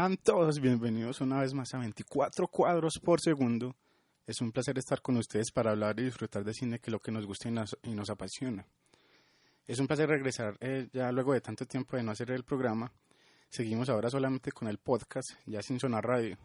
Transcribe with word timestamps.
Sean 0.00 0.16
todos 0.16 0.60
bienvenidos 0.60 1.20
una 1.20 1.42
vez 1.42 1.52
más 1.52 1.74
a 1.74 1.78
24 1.78 2.48
cuadros 2.48 2.98
por 3.00 3.20
segundo. 3.20 3.76
Es 4.26 4.40
un 4.40 4.50
placer 4.50 4.78
estar 4.78 5.02
con 5.02 5.18
ustedes 5.18 5.52
para 5.52 5.72
hablar 5.72 6.00
y 6.00 6.04
disfrutar 6.04 6.42
de 6.42 6.54
cine, 6.54 6.78
que 6.78 6.88
es 6.88 6.92
lo 6.92 7.00
que 7.00 7.12
nos 7.12 7.26
gusta 7.26 7.50
y 7.50 7.52
nos, 7.52 7.76
y 7.82 7.90
nos 7.90 8.08
apasiona. 8.08 8.66
Es 9.66 9.78
un 9.78 9.86
placer 9.86 10.08
regresar 10.08 10.56
eh, 10.60 10.88
ya 10.94 11.12
luego 11.12 11.34
de 11.34 11.42
tanto 11.42 11.66
tiempo 11.66 11.98
de 11.98 12.02
no 12.02 12.12
hacer 12.12 12.30
el 12.30 12.44
programa. 12.44 12.90
Seguimos 13.50 13.90
ahora 13.90 14.08
solamente 14.08 14.52
con 14.52 14.68
el 14.68 14.78
podcast, 14.78 15.32
ya 15.44 15.60
sin 15.60 15.78
sonar 15.78 16.06
radio. 16.06 16.38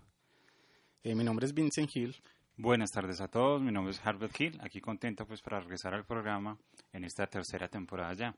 Eh, 1.02 1.16
mi 1.16 1.24
nombre 1.24 1.46
es 1.46 1.54
Vincent 1.54 1.96
Hill. 1.96 2.14
Buenas 2.58 2.92
tardes 2.92 3.22
a 3.22 3.30
todos, 3.30 3.62
mi 3.62 3.72
nombre 3.72 3.94
es 3.94 4.06
Harbert 4.06 4.38
Hill, 4.38 4.60
aquí 4.64 4.82
contento 4.82 5.26
pues 5.26 5.42
para 5.42 5.62
regresar 5.62 5.94
al 5.94 6.04
programa 6.04 6.60
en 6.92 7.06
esta 7.06 7.26
tercera 7.28 7.70
temporada 7.70 8.14
ya. 8.16 8.36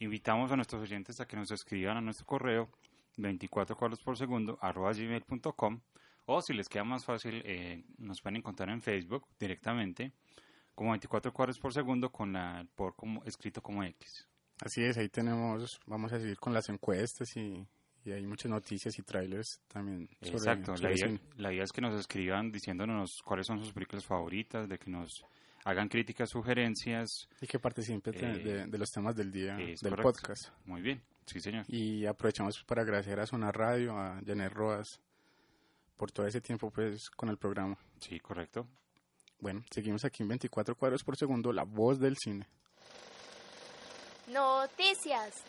Invitamos 0.00 0.52
a 0.52 0.56
nuestros 0.56 0.82
oyentes 0.82 1.20
a 1.20 1.26
que 1.26 1.36
nos 1.36 1.50
escriban 1.50 1.96
a 1.96 2.02
nuestro 2.02 2.26
correo 2.26 2.68
24 3.16 3.76
cuadros 3.76 4.00
por 4.00 4.16
segundo 4.16 4.58
arroba 4.60 4.92
gmail.com 4.92 5.80
o 6.26 6.42
si 6.42 6.52
les 6.52 6.68
queda 6.68 6.84
más 6.84 7.04
fácil 7.04 7.42
eh, 7.44 7.84
nos 7.98 8.20
pueden 8.20 8.36
encontrar 8.36 8.70
en 8.70 8.80
Facebook 8.80 9.26
directamente 9.38 10.12
como 10.74 10.90
24 10.90 11.32
cuadros 11.32 11.58
por 11.58 11.72
segundo 11.72 12.10
con 12.10 12.32
la 12.32 12.66
por 12.74 12.94
como 12.96 13.22
escrito 13.24 13.62
como 13.62 13.82
X. 13.84 14.28
Así 14.60 14.82
es, 14.82 14.96
ahí 14.96 15.08
tenemos, 15.08 15.80
vamos 15.86 16.12
a 16.12 16.20
seguir 16.20 16.38
con 16.38 16.54
las 16.54 16.68
encuestas 16.68 17.36
y, 17.36 17.66
y 18.04 18.12
hay 18.12 18.26
muchas 18.26 18.50
noticias 18.50 18.98
y 18.98 19.02
trailers 19.02 19.60
también. 19.66 20.08
Sobre, 20.20 20.36
Exacto, 20.36 20.76
sobre 20.76 20.94
la 20.94 20.96
idea, 20.96 21.20
la 21.36 21.52
idea 21.52 21.64
es 21.64 21.72
que 21.72 21.80
nos 21.80 21.98
escriban 21.98 22.52
diciéndonos 22.52 23.22
cuáles 23.22 23.46
son 23.46 23.58
sus 23.58 23.72
películas 23.72 24.04
favoritas, 24.04 24.68
de 24.68 24.78
que 24.78 24.90
nos 24.90 25.24
hagan 25.64 25.88
críticas, 25.88 26.30
sugerencias. 26.30 27.28
Y 27.40 27.46
que 27.46 27.58
participen 27.58 28.12
de, 28.14 28.18
Eh, 28.32 28.38
de- 28.38 28.66
de 28.66 28.78
los 28.78 28.90
temas 28.90 29.14
del 29.16 29.30
día 29.32 29.56
del 29.56 29.76
correcto. 29.78 30.02
podcast. 30.02 30.48
Muy 30.64 30.82
bien, 30.82 31.02
sí 31.26 31.40
señor. 31.40 31.64
Y 31.68 32.06
aprovechamos 32.06 32.62
para 32.64 32.82
agradecer 32.82 33.18
a 33.20 33.26
Zona 33.26 33.52
Radio, 33.52 33.96
a 33.96 34.20
Janet 34.26 34.52
Roas, 34.52 35.00
por 35.96 36.10
todo 36.10 36.26
ese 36.26 36.40
tiempo 36.40 36.70
pues 36.70 37.08
con 37.10 37.28
el 37.28 37.38
programa. 37.38 37.76
Sí, 38.00 38.18
correcto. 38.20 38.66
Bueno, 39.38 39.64
seguimos 39.70 40.04
aquí 40.04 40.22
en 40.22 40.28
24 40.28 40.76
cuadros 40.76 41.02
por 41.04 41.16
segundo, 41.16 41.52
la 41.52 41.64
voz 41.64 41.98
del 41.98 42.16
cine. 42.16 42.46
Noticias. 44.28 45.42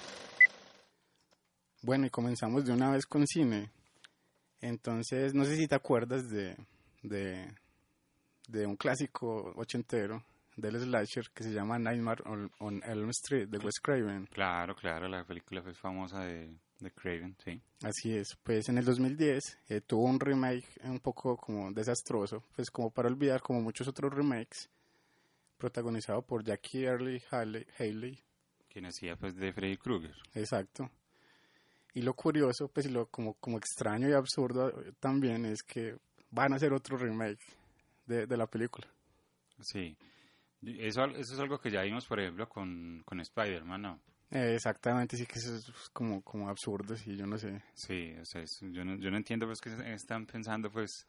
Bueno, 1.81 2.06
y 2.07 2.09
comenzamos 2.09 2.66
de 2.66 2.72
una 2.72 2.91
vez 2.91 3.06
con 3.06 3.25
cine. 3.28 3.72
Entonces, 4.62 5.34
no 5.34 5.46
sé 5.46 5.57
si 5.57 5.68
te 5.68 5.75
acuerdas 5.75 6.29
de, 6.29 6.56
de, 7.02 7.53
de 8.47 8.65
un 8.65 8.75
clásico 8.75 9.53
ochentero 9.55 10.23
del 10.55 10.79
slasher 10.79 11.29
que 11.33 11.43
se 11.43 11.51
llama 11.51 11.79
Nightmare 11.79 12.23
on, 12.25 12.51
on 12.59 12.81
Elm 12.83 13.09
Street 13.09 13.47
de 13.47 13.57
Wes 13.57 13.79
Craven. 13.81 14.27
Claro, 14.27 14.75
claro, 14.75 15.07
la 15.07 15.23
película 15.23 15.61
fue 15.61 15.73
famosa 15.73 16.19
de, 16.21 16.55
de 16.79 16.91
Craven, 16.91 17.35
sí. 17.43 17.59
Así 17.81 18.15
es, 18.15 18.35
pues 18.43 18.69
en 18.69 18.77
el 18.77 18.85
2010 18.85 19.59
eh, 19.69 19.81
tuvo 19.81 20.05
un 20.05 20.19
remake 20.19 20.67
un 20.83 20.99
poco 20.99 21.37
como 21.37 21.71
desastroso, 21.71 22.43
pues 22.55 22.69
como 22.69 22.91
para 22.91 23.09
olvidar 23.09 23.41
como 23.41 23.61
muchos 23.61 23.87
otros 23.87 24.13
remakes, 24.13 24.69
protagonizado 25.57 26.21
por 26.21 26.43
Jackie 26.43 26.83
Early 26.83 27.21
Haley, 27.31 27.65
Haley 27.79 28.19
Quien 28.69 28.85
hacía 28.85 29.15
pues 29.15 29.35
de 29.35 29.53
Freddy 29.53 29.77
Krueger. 29.77 30.15
exacto. 30.35 30.89
Y 31.95 32.01
lo 32.01 32.15
curioso, 32.15 32.69
pues 32.69 32.87
y 32.87 32.89
lo 32.89 33.05
como, 33.05 33.35
como 33.35 33.57
extraño 33.59 34.09
y 34.09 34.13
absurdo 34.13 34.69
eh, 34.69 34.93
también 34.99 35.45
es 35.45 35.61
que 35.61 35.95
van 36.31 36.51
a 36.51 36.55
hacer 36.55 36.73
otro 36.73 36.97
remake 36.97 37.39
de, 38.06 38.25
de 38.28 38.38
la 38.38 38.47
película. 38.47 38.88
Sí. 39.62 39.97
Eso, 40.62 41.06
eso 41.06 41.34
es 41.34 41.40
algo 41.40 41.59
que 41.59 41.72
ya 41.72 41.81
vimos, 41.81 42.06
por 42.06 42.19
ejemplo, 42.19 42.47
con, 42.47 43.02
con 43.06 43.19
Spider-Man, 43.19 43.81
¿no? 43.81 44.00
Eh, 44.31 44.53
exactamente, 44.56 45.16
sí 45.18 45.25
que 45.25 45.38
eso 45.40 45.56
es 45.56 45.90
como, 45.91 46.22
como 46.24 46.50
absurdo, 46.50 46.96
sí, 46.96 47.16
yo 47.16 47.28
no 47.28 47.38
sé. 47.38 47.62
Sí, 47.75 48.14
o 48.19 48.25
sea, 48.25 48.41
es- 48.41 48.59
yo, 48.62 48.84
no, 48.84 48.96
yo 48.96 49.12
no 49.12 49.18
entiendo 49.18 49.46
pues 49.46 49.59
que 49.62 49.69
están 49.94 50.25
pensando 50.25 50.72
pues 50.72 51.06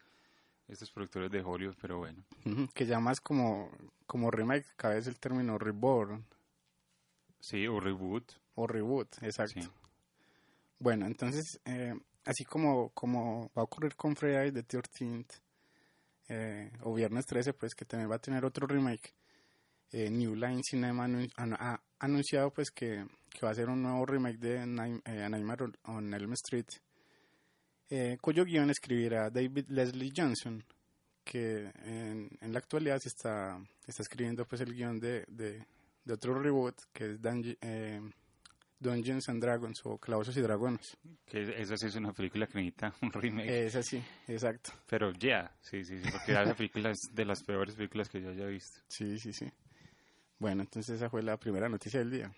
estos 0.69 0.91
productores 0.91 1.31
de 1.31 1.41
Hollywood, 1.43 1.77
pero 1.81 1.99
bueno. 1.99 2.25
Ujú, 2.45 2.69
Que 2.75 2.85
ya 2.85 2.99
más 3.01 3.21
como, 3.21 3.71
como 4.07 4.31
remake, 4.31 4.67
cada 4.77 4.95
vez 4.95 5.07
el 5.07 5.19
término 5.19 5.57
reborn 5.59 6.25
Sí, 7.41 7.67
o 7.67 7.79
reboot. 7.81 8.33
o 8.57 8.67
reboot, 8.67 9.23
exacto. 9.23 9.61
Sí. 9.63 9.69
Bueno, 10.79 11.07
entonces, 11.07 11.61
eh, 11.65 11.95
así 12.25 12.45
como, 12.45 12.91
como 12.91 13.51
va 13.57 13.63
a 13.63 13.65
ocurrir 13.65 13.95
con 13.97 14.17
Friday 14.17 14.51
the 14.53 14.63
13th 14.65 15.41
eh, 16.29 16.71
o 16.83 16.95
Viernes 16.95 17.27
13, 17.27 17.53
pues 17.55 17.75
que 17.75 17.85
también 17.85 18.11
va 18.11 18.17
a 18.17 18.21
tener 18.21 18.45
otro 18.45 18.67
remake, 18.67 19.15
eh, 19.93 20.11
New 20.11 20.35
Line 20.35 20.61
Cinema 20.63 21.07
ha 21.59 21.81
anunciado 22.01 22.53
pues 22.53 22.71
que, 22.71 23.05
que 23.31 23.47
va 23.47 23.51
a 23.53 23.55
ser 23.55 23.69
un 23.69 23.83
nuevo 23.83 24.05
remake 24.07 24.39
de 24.39 24.67
Night- 24.67 25.03
eh, 25.07 25.29
Nightmare 25.29 25.67
on- 25.85 26.13
Elm 26.15 26.33
Street, 26.33 26.67
cuyo 28.21 28.45
guion 28.45 28.71
escribirá 28.71 29.31
David 29.31 29.67
Leslie 29.69 30.13
Johnson, 30.17 30.65
que 31.23 31.71
en, 31.85 32.29
la 32.53 32.59
actualidad 32.59 32.99
se 32.99 33.09
está, 33.09 33.59
está 33.87 34.03
escribiendo 34.03 34.45
pues 34.47 34.61
el 34.63 34.75
guion 34.75 34.99
de, 34.99 35.25
de, 35.29 35.65
de 36.05 36.13
otro 36.13 36.35
reboot 36.35 36.75
que 36.93 37.13
es 37.13 37.21
Dunge- 37.21 37.57
eh, 37.61 38.01
Dungeons 38.79 39.29
and 39.29 39.43
Dragons 39.43 39.81
o 39.85 39.99
Calabozos 39.99 40.37
y 40.37 40.41
Dragones. 40.41 40.97
Que 41.27 41.61
esa 41.61 41.77
sí 41.77 41.87
es 41.87 41.95
una 41.97 42.13
película 42.13 42.47
que 42.47 42.59
necesita 42.59 42.95
un 43.03 43.13
remake. 43.13 43.49
Es 43.67 43.77
así, 43.77 44.03
exacto. 44.29 44.73
Pero 44.89 45.13
ya, 45.13 45.55
sí, 45.61 45.85
sí, 45.85 45.99
sí, 46.01 46.09
porque 46.11 46.33
esa 46.33 46.55
película 46.55 46.91
es 46.91 46.99
de 47.13 47.25
las 47.25 47.43
peores 47.43 47.75
películas 47.77 48.09
que 48.09 48.21
yo 48.21 48.31
haya 48.31 48.47
visto. 48.47 48.81
Sí, 48.89 49.19
sí, 49.19 49.33
sí. 49.33 49.47
Bueno, 50.39 50.63
entonces 50.63 50.97
esa 50.97 51.09
fue 51.09 51.23
la 51.23 51.37
primera 51.39 51.69
noticia 51.69 52.01
del 52.01 52.11
día. 52.11 52.33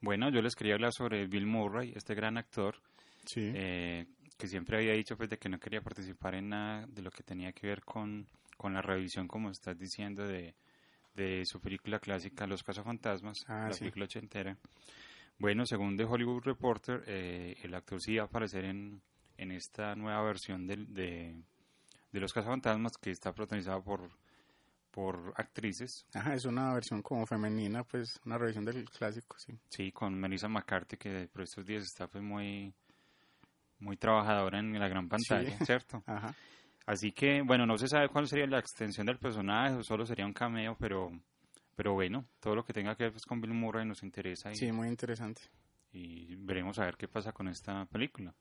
Bueno, 0.00 0.30
yo 0.30 0.40
les 0.42 0.54
quería 0.56 0.74
hablar 0.74 0.92
sobre 0.92 1.26
Bill 1.26 1.46
Murray, 1.46 1.92
este 1.94 2.14
gran 2.14 2.38
actor, 2.38 2.80
Sí. 3.24 3.50
eh, 3.54 4.06
que 4.38 4.46
siempre 4.48 4.78
había 4.78 4.92
dicho 4.94 5.16
pues 5.16 5.28
de 5.28 5.38
que 5.38 5.48
no 5.48 5.58
quería 5.58 5.82
participar 5.82 6.34
en 6.34 6.48
nada 6.50 6.86
de 6.86 7.02
lo 7.02 7.10
que 7.10 7.22
tenía 7.22 7.52
que 7.52 7.66
ver 7.66 7.82
con, 7.82 8.26
con 8.56 8.72
la 8.74 8.80
revisión, 8.80 9.26
como 9.28 9.50
estás 9.50 9.76
diciendo, 9.78 10.26
de, 10.26 10.54
de 11.14 11.44
su 11.44 11.60
película 11.60 11.98
clásica 11.98 12.46
Los 12.46 12.62
Cazafantasmas, 12.62 13.44
Ah, 13.48 13.66
la 13.68 13.72
sí. 13.74 13.80
película 13.80 14.04
ochentera. 14.06 14.56
Bueno, 15.38 15.64
según 15.66 15.96
The 15.96 16.04
Hollywood 16.04 16.42
Reporter, 16.44 17.04
eh, 17.06 17.56
el 17.62 17.74
actor 17.74 18.00
sí 18.00 18.16
va 18.16 18.24
a 18.24 18.26
aparecer 18.26 18.64
en, 18.64 19.00
en 19.36 19.52
esta 19.52 19.94
nueva 19.94 20.22
versión 20.22 20.66
del- 20.66 20.92
de, 20.92 21.34
de 22.12 22.20
Los 22.20 22.32
Cazafantasmas, 22.32 22.96
que 23.00 23.10
está 23.12 23.32
protagonizada 23.32 23.80
por, 23.80 24.10
por 24.90 25.32
actrices, 25.36 26.06
Ajá, 26.14 26.34
es 26.34 26.44
una 26.44 26.74
versión 26.74 27.02
como 27.02 27.24
femenina, 27.24 27.84
pues 27.84 28.18
una 28.26 28.36
revisión 28.36 28.64
del 28.64 28.84
clásico, 28.90 29.36
sí. 29.38 29.56
sí, 29.68 29.92
con 29.92 30.18
Melissa 30.18 30.48
McCarthy, 30.48 30.96
que 30.96 31.28
por 31.32 31.42
estos 31.42 31.64
días 31.64 31.84
está 31.84 32.08
pues 32.08 32.24
muy, 32.24 32.74
muy 33.78 33.96
trabajadora 33.96 34.58
en 34.58 34.76
la 34.78 34.88
gran 34.88 35.08
pantalla, 35.08 35.56
Sí. 35.58 35.64
¿cierto? 35.66 36.02
Ajá. 36.06 36.34
Así 36.86 37.12
que, 37.12 37.42
bueno, 37.42 37.64
no 37.66 37.76
se 37.78 37.86
sabe 37.86 38.08
cuál 38.08 38.26
sería 38.26 38.46
la 38.46 38.58
extensión 38.58 39.06
del 39.06 39.18
personaje, 39.18 39.76
o 39.76 39.82
solo 39.84 40.04
sería 40.06 40.24
un 40.26 40.32
cameo, 40.32 40.74
pero, 40.80 41.10
pero 41.78 41.92
bueno, 41.94 42.24
todo 42.40 42.56
lo 42.56 42.64
que 42.64 42.72
tenga 42.72 42.96
que 42.96 43.04
ver 43.04 43.12
pues, 43.12 43.24
con 43.24 43.40
Bill 43.40 43.54
Murray 43.54 43.86
nos 43.86 44.02
interesa 44.02 44.50
y, 44.50 44.56
Sí, 44.56 44.72
muy 44.72 44.88
interesante. 44.88 45.42
y 45.92 46.34
veremos 46.34 46.76
a 46.80 46.84
ver 46.86 46.96
qué 46.96 47.06
pasa 47.06 47.30
con 47.30 47.46
esta 47.46 47.84
película. 47.86 48.34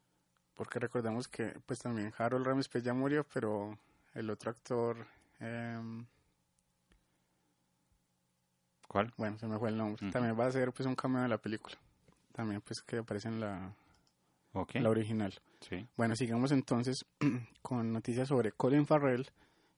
Porque 0.55 0.79
recordemos 0.79 1.27
que 1.27 1.53
pues 1.67 1.77
también 1.77 2.11
Harold 2.17 2.47
Ramis 2.47 2.67
pues 2.67 2.83
ya 2.83 2.95
murió, 2.95 3.23
pero 3.31 3.77
el 4.15 4.27
otro 4.31 4.49
actor 4.49 5.05
em, 5.39 6.03
¿Cuál? 8.87 9.13
Bueno, 9.17 9.37
se 9.37 9.45
me 9.47 9.59
fue 9.59 9.69
el 9.69 9.77
nombre. 9.77 10.09
También 10.11 10.39
va 10.39 10.47
a 10.47 10.51
ser 10.51 10.71
pues 10.73 10.87
un 10.87 10.95
cameo 10.95 11.21
de 11.21 11.27
la 11.27 11.37
película. 11.37 11.75
También 12.31 12.61
pues 12.61 12.81
que 12.81 12.97
aparece 12.97 13.27
en 13.27 13.39
la, 13.39 13.71
Ok. 14.53 14.75
la 14.75 14.89
original. 14.89 15.33
Sí. 15.61 15.85
Bueno, 15.95 16.15
sigamos 16.15 16.51
entonces 16.51 17.05
con 17.61 17.91
noticias 17.93 18.29
sobre 18.29 18.51
Colin 18.53 18.87
Farrell, 18.87 19.27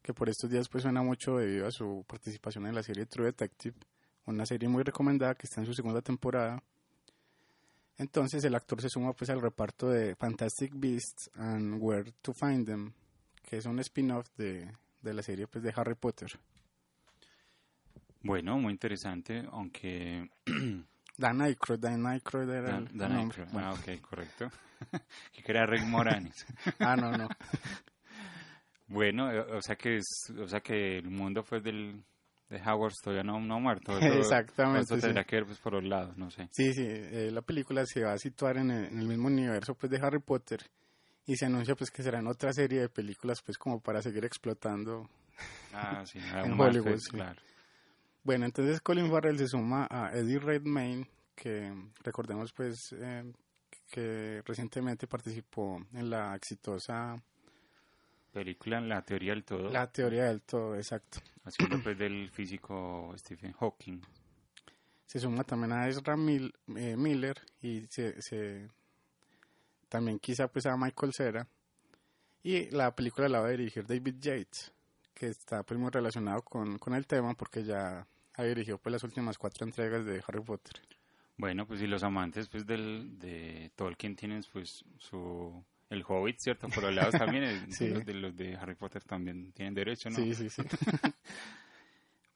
que 0.01 0.13
por 0.13 0.29
estos 0.29 0.49
días 0.49 0.67
pues 0.69 0.83
suena 0.83 1.01
mucho 1.01 1.37
debido 1.37 1.67
a 1.67 1.71
su 1.71 2.03
participación 2.07 2.67
en 2.67 2.75
la 2.75 2.83
serie 2.83 3.05
True 3.05 3.27
Detective, 3.27 3.75
una 4.25 4.45
serie 4.45 4.69
muy 4.69 4.83
recomendada 4.83 5.35
que 5.35 5.47
está 5.47 5.61
en 5.61 5.67
su 5.67 5.73
segunda 5.73 6.01
temporada. 6.01 6.61
Entonces 7.97 8.43
el 8.43 8.55
actor 8.55 8.81
se 8.81 8.89
suma 8.89 9.13
pues 9.13 9.29
al 9.29 9.41
reparto 9.41 9.89
de 9.89 10.15
Fantastic 10.15 10.71
Beasts 10.75 11.29
and 11.35 11.77
Where 11.81 12.13
to 12.21 12.33
Find 12.33 12.65
Them, 12.65 12.93
que 13.43 13.57
es 13.57 13.65
un 13.65 13.79
spin-off 13.79 14.29
de, 14.37 14.71
de 15.01 15.13
la 15.13 15.21
serie 15.21 15.47
pues 15.47 15.63
de 15.63 15.73
Harry 15.75 15.95
Potter. 15.95 16.29
Bueno, 18.21 18.57
muy 18.57 18.73
interesante, 18.73 19.45
aunque... 19.51 20.29
Dan 21.17 21.41
Aykroyd, 21.41 21.79
Dan 21.79 22.05
Aykroyd 22.05 22.49
era 22.49 22.71
Dan, 22.71 22.87
el 22.87 22.97
Dan 22.97 23.13
nombre. 23.13 23.43
Aykroyd. 23.43 23.51
Bueno. 23.51 23.69
Ah, 23.69 23.73
ok, 23.73 24.01
correcto. 24.01 24.49
que 25.33 25.51
era 25.51 25.65
Rick 25.65 25.83
Moranis. 25.83 26.45
Ah, 26.79 26.95
no, 26.95 27.11
no. 27.11 27.27
Bueno, 28.89 29.31
eh, 29.31 29.39
o 29.39 29.61
sea 29.61 29.75
que 29.75 29.97
es, 29.97 30.33
o 30.37 30.47
sea 30.47 30.59
que 30.61 30.97
el 30.97 31.09
mundo 31.09 31.43
pues 31.43 31.63
del 31.63 32.03
de 32.49 32.59
Howard 32.63 32.93
todavía 33.03 33.23
no, 33.23 33.39
no 33.39 33.55
ha 33.55 33.59
muerto. 33.59 33.97
Exactamente, 33.99 34.81
Esto 34.81 34.95
sí. 34.95 35.01
tendrá 35.01 35.23
que 35.23 35.35
ver 35.37 35.45
pues 35.45 35.59
por 35.59 35.73
los 35.73 35.83
lados, 35.83 36.17
no 36.17 36.31
sé. 36.31 36.49
Sí, 36.51 36.73
sí, 36.73 36.83
eh, 36.85 37.29
la 37.31 37.41
película 37.41 37.85
se 37.85 38.03
va 38.03 38.13
a 38.13 38.17
situar 38.17 38.57
en 38.57 38.71
el, 38.71 38.85
en 38.85 38.99
el 38.99 39.07
mismo 39.07 39.27
universo 39.27 39.75
pues 39.75 39.91
de 39.91 39.99
Harry 39.99 40.19
Potter 40.19 40.61
y 41.27 41.35
se 41.35 41.45
anuncia 41.45 41.75
pues 41.75 41.91
que 41.91 42.01
será 42.01 42.19
en 42.19 42.27
otra 42.27 42.51
serie 42.51 42.81
de 42.81 42.89
películas 42.89 43.41
pues 43.43 43.57
como 43.57 43.79
para 43.79 44.01
seguir 44.01 44.25
explotando. 44.25 45.07
Ah, 45.73 46.03
sí, 46.05 46.19
En 46.43 46.57
más, 46.57 46.69
Hollywood, 46.69 46.97
sí. 46.97 47.11
claro. 47.11 47.39
Bueno, 48.23 48.45
entonces 48.45 48.81
Colin 48.81 49.09
Farrell 49.09 49.37
se 49.37 49.47
suma 49.47 49.87
a 49.89 50.11
Eddie 50.13 50.39
Redmayne 50.39 51.07
que 51.35 51.71
recordemos 52.03 52.51
pues 52.51 52.93
eh, 52.99 53.31
que 53.89 54.41
recientemente 54.45 55.07
participó 55.07 55.79
en 55.93 56.09
la 56.09 56.35
exitosa 56.35 57.21
Película 58.31 58.79
La 58.81 59.01
teoría 59.03 59.33
del 59.33 59.43
todo, 59.43 59.69
La 59.71 59.91
teoría 59.91 60.25
del 60.25 60.41
todo, 60.41 60.75
exacto. 60.75 61.19
haciendo 61.43 61.79
pues 61.83 61.97
del 61.97 62.29
físico 62.29 63.13
Stephen 63.17 63.53
Hawking. 63.53 64.01
Se 65.05 65.19
suma 65.19 65.43
también 65.43 65.71
a 65.71 65.87
Ezra 65.87 66.15
Mil- 66.15 66.53
eh, 66.75 66.95
Miller 66.95 67.41
y 67.61 67.81
se, 67.89 68.21
se- 68.21 68.69
también 69.87 70.19
quizá 70.19 70.47
pues 70.47 70.65
a 70.67 70.77
Michael 70.77 71.13
Cera. 71.13 71.47
Y 72.43 72.69
la 72.69 72.95
película 72.95 73.27
la 73.27 73.41
va 73.41 73.47
a 73.47 73.51
dirigir 73.51 73.85
David 73.85 74.15
Yates, 74.19 74.71
que 75.13 75.27
está 75.27 75.63
pues 75.63 75.79
muy 75.79 75.89
relacionado 75.89 76.41
con, 76.43 76.77
con 76.77 76.93
el 76.93 77.05
tema 77.07 77.33
porque 77.33 77.63
ya 77.63 78.05
ha 78.35 78.43
dirigido 78.43 78.77
pues 78.77 78.93
las 78.93 79.03
últimas 79.03 79.37
cuatro 79.37 79.65
entregas 79.65 80.05
de 80.05 80.23
Harry 80.27 80.41
Potter. 80.41 80.79
Bueno, 81.37 81.65
pues 81.65 81.81
y 81.81 81.87
los 81.87 82.03
amantes 82.03 82.47
pues 82.47 82.65
del, 82.65 83.17
de 83.19 83.71
Tolkien 83.75 84.15
tienen 84.15 84.43
pues 84.53 84.85
su... 84.99 85.63
El 85.89 86.03
Hobbit, 86.07 86.37
¿cierto? 86.39 86.69
Por 86.69 86.83
los 86.83 86.93
lados 86.93 87.15
también, 87.15 87.43
Sí. 87.71 87.89
los, 87.89 88.05
de, 88.05 88.13
los 88.13 88.35
de 88.35 88.55
Harry 88.55 88.75
Potter 88.75 89.03
también 89.03 89.51
tienen 89.53 89.73
derecho, 89.73 90.09
¿no? 90.09 90.15
Sí, 90.15 90.33
sí, 90.35 90.49
sí. 90.49 90.61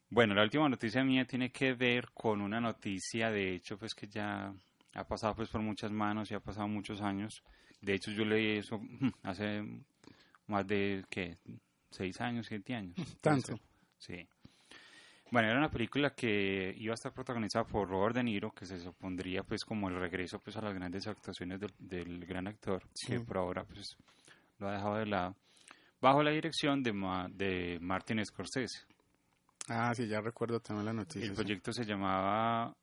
Bueno, 0.10 0.36
la 0.36 0.44
última 0.44 0.70
noticia 0.70 1.04
mía 1.04 1.26
tiene 1.26 1.52
que 1.52 1.74
ver 1.74 2.12
con 2.14 2.40
una 2.42 2.62
noticia, 2.62 3.32
de 3.32 3.56
hecho, 3.56 3.80
pues 3.80 3.96
que 3.96 4.08
ya 4.08 4.54
ha 4.94 5.08
pasado 5.08 5.36
pues 5.36 5.50
por 5.50 5.62
muchas 5.62 5.92
manos 5.92 6.30
y 6.30 6.36
ha 6.36 6.40
pasado 6.40 6.68
muchos 6.68 7.02
años. 7.02 7.44
De 7.82 7.96
hecho, 7.96 8.12
yo 8.12 8.24
leí 8.24 8.58
eso 8.60 8.80
hace 9.24 9.64
más 10.46 10.68
de, 10.68 11.04
¿qué? 11.10 11.40
¿Seis 11.90 12.22
años, 12.22 12.46
siete 12.46 12.76
años? 12.76 12.96
Tanto. 13.22 13.60
Sí. 13.98 14.28
Bueno, 15.34 15.48
era 15.50 15.58
una 15.58 15.72
película 15.72 16.12
que 16.12 16.76
iba 16.78 16.94
a 16.94 16.94
estar 16.94 17.12
protagonizada 17.12 17.66
por 17.66 17.90
Robert 17.90 18.16
De 18.16 18.24
Niro, 18.24 18.52
que 18.52 18.68
se 18.68 18.80
supondría 18.80 19.42
pues 19.42 19.66
como 19.66 19.90
el 19.90 19.96
regreso 19.96 20.38
pues 20.38 20.56
a 20.58 20.62
las 20.62 20.76
grandes 20.76 21.08
actuaciones 21.08 21.60
del, 21.60 21.74
del 21.80 22.24
gran 22.28 22.46
actor, 22.48 22.84
que 23.08 23.18
Sí. 23.18 23.20
por 23.20 23.38
ahora 23.38 23.64
pues 23.64 23.98
lo 24.60 24.68
ha 24.68 24.74
dejado 24.74 24.98
de 24.98 25.08
lado, 25.08 25.36
bajo 26.00 26.22
la 26.22 26.30
dirección 26.30 26.84
de, 26.84 26.94
Ma- 26.94 27.28
de 27.32 27.80
Martin 27.82 28.24
Scorsese. 28.24 28.86
Ah, 29.70 29.92
sí, 29.96 30.08
ya 30.08 30.22
recuerdo 30.22 30.60
también 30.60 30.86
la 30.86 30.94
noticia. 30.94 31.24
El 31.24 31.30
sí. 31.30 31.36
proyecto 31.36 31.74
se 31.74 31.84
llamaba 31.84 32.76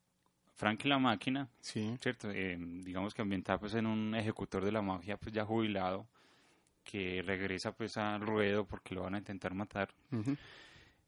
Frank 0.56 0.84
y 0.86 0.88
la 0.88 0.98
máquina, 0.98 1.48
Sí, 1.60 1.96
¿cierto? 2.02 2.32
Eh, 2.32 2.56
digamos 2.58 3.14
que 3.14 3.22
ambientado 3.22 3.60
pues 3.60 3.74
en 3.74 3.86
un 3.86 4.12
ejecutor 4.16 4.64
de 4.64 4.72
la 4.72 4.82
mafia 4.82 5.16
pues 5.16 5.32
ya 5.32 5.44
jubilado 5.44 6.04
que 6.82 7.22
regresa 7.24 7.70
pues 7.70 7.96
al 7.96 8.22
ruedo 8.22 8.64
porque 8.64 8.94
lo 8.96 9.02
van 9.02 9.14
a 9.14 9.18
intentar 9.18 9.54
matar. 9.54 9.90
ujú, 10.10 10.36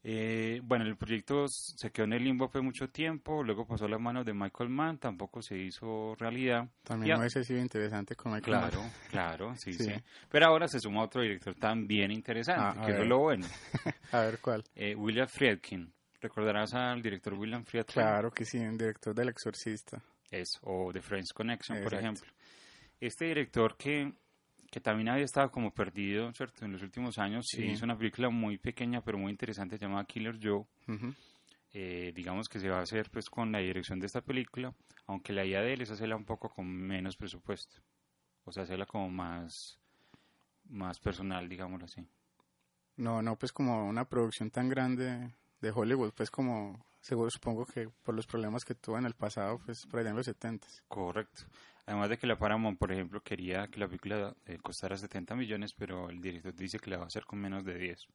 Eh, 0.05 0.59
bueno, 0.63 0.83
el 0.85 0.97
proyecto 0.97 1.45
se 1.47 1.89
quedó 1.91 2.05
en 2.05 2.13
el 2.13 2.23
limbo 2.25 2.49
pues 2.49 2.61
mucho 2.61 2.89
tiempo, 2.89 3.41
luego 3.41 3.65
pasó 3.65 3.85
a 3.85 3.89
las 3.89 4.01
manos 4.01 4.25
de 4.25 4.33
Michael 4.33 4.69
Mann, 4.69 4.97
tampoco 4.97 5.41
se 5.41 5.57
hizo 5.57 6.13
realidad. 6.15 6.67
también 6.83 7.17
hubiese 7.17 7.43
sido 7.45 7.61
interesante 7.61 8.13
con 8.15 8.33
Michael 8.33 8.57
Claro, 8.59 8.81
Mann. 8.81 8.91
claro, 9.09 9.55
sí, 9.55 9.71
sí, 9.73 9.85
Sí. 9.85 9.91
Pero 10.29 10.47
ahora 10.47 10.67
se 10.67 10.79
suma 10.81 11.03
otro 11.03 11.21
director 11.21 11.55
también 11.55 12.11
interesante, 12.11 12.79
Ah, 12.81 12.85
que 12.85 13.01
es 13.01 13.07
lo 13.07 13.19
bueno. 13.19 13.47
A 14.11 14.19
ver 14.19 14.39
cuál. 14.39 14.63
Eh, 14.75 14.93
William 14.95 15.27
Friedkin. 15.27 15.93
¿Recordarás 16.19 16.73
al 16.73 17.01
director 17.01 17.33
William 17.33 17.63
Friedkin? 17.63 17.93
Claro 18.01 18.31
que 18.31 18.43
sí, 18.45 18.57
un 18.57 18.77
director 18.77 19.13
del 19.15 19.29
Exorcista. 19.29 20.01
Eso, 20.29 20.59
o 20.63 20.91
The 20.91 21.01
Friends 21.01 21.31
Connection, 21.33 21.81
por 21.83 21.93
ejemplo. 21.93 22.29
Este 22.99 23.25
director 23.25 23.75
que, 23.77 24.11
que 24.73 24.81
también 24.81 25.07
había 25.09 25.23
estado 25.25 25.51
como 25.51 25.71
perdido, 25.71 26.33
¿cierto? 26.33 26.65
En 26.65 26.71
los 26.71 26.81
últimos 26.81 27.19
años, 27.19 27.45
Sí. 27.47 27.63
hizo 27.63 27.85
una 27.85 27.95
película 27.95 28.31
muy 28.31 28.57
pequeña 28.57 29.01
pero 29.01 29.19
muy 29.19 29.29
interesante 29.31 29.77
llamada 29.77 30.03
Killer 30.05 30.39
Joe. 30.41 30.65
Ujú. 30.87 31.13
Eh, 31.73 32.11
digamos 32.15 32.49
que 32.49 32.59
se 32.59 32.69
va 32.69 32.79
a 32.79 32.81
hacer 32.81 33.11
pues 33.11 33.29
con 33.29 33.51
la 33.51 33.59
dirección 33.59 33.99
de 33.99 34.07
esta 34.07 34.21
película, 34.21 34.73
aunque 35.05 35.31
la 35.31 35.45
idea 35.45 35.61
de 35.61 35.73
él 35.73 35.81
es 35.81 35.91
hacerla 35.91 36.15
un 36.15 36.25
poco 36.25 36.49
con 36.49 36.65
menos 36.65 37.15
presupuesto. 37.15 37.81
O 38.45 38.51
sea, 38.51 38.63
hacerla 38.63 38.87
como 38.87 39.11
más, 39.11 39.79
más 40.69 40.99
personal, 40.99 41.47
digámoslo 41.47 41.85
así. 41.85 42.01
No, 42.95 43.21
no, 43.21 43.35
pues 43.37 43.51
como 43.51 43.87
una 43.87 44.05
producción 44.05 44.49
tan 44.49 44.69
grande 44.69 45.35
de 45.61 45.71
Hollywood, 45.71 46.13
pues 46.15 46.31
como 46.31 46.83
seguro 46.99 47.29
supongo 47.29 47.67
que 47.67 47.89
por 48.03 48.15
los 48.15 48.25
problemas 48.25 48.63
que 48.65 48.73
tuvo 48.73 48.97
en 48.97 49.05
el 49.05 49.13
pasado, 49.13 49.59
pues 49.63 49.85
por 49.85 49.99
allá 49.99 50.09
en 50.09 50.15
los 50.15 50.25
70 50.25 50.67
Correcto. 50.87 51.43
Además 51.85 52.09
de 52.09 52.17
que 52.17 52.27
la 52.27 52.37
Paramount, 52.37 52.77
por 52.79 52.91
ejemplo, 52.91 53.21
quería 53.21 53.67
que 53.67 53.79
la 53.79 53.87
película 53.87 54.33
eh, 54.45 54.57
costara 54.61 54.95
70 54.97 55.35
millones, 55.35 55.73
pero 55.73 56.09
el 56.09 56.21
director 56.21 56.53
dice 56.55 56.79
que 56.79 56.89
la 56.89 56.97
va 56.97 57.03
a 57.03 57.07
hacer 57.07 57.25
con 57.25 57.39
menos 57.39 57.65
de 57.65 57.77
10. 57.77 58.07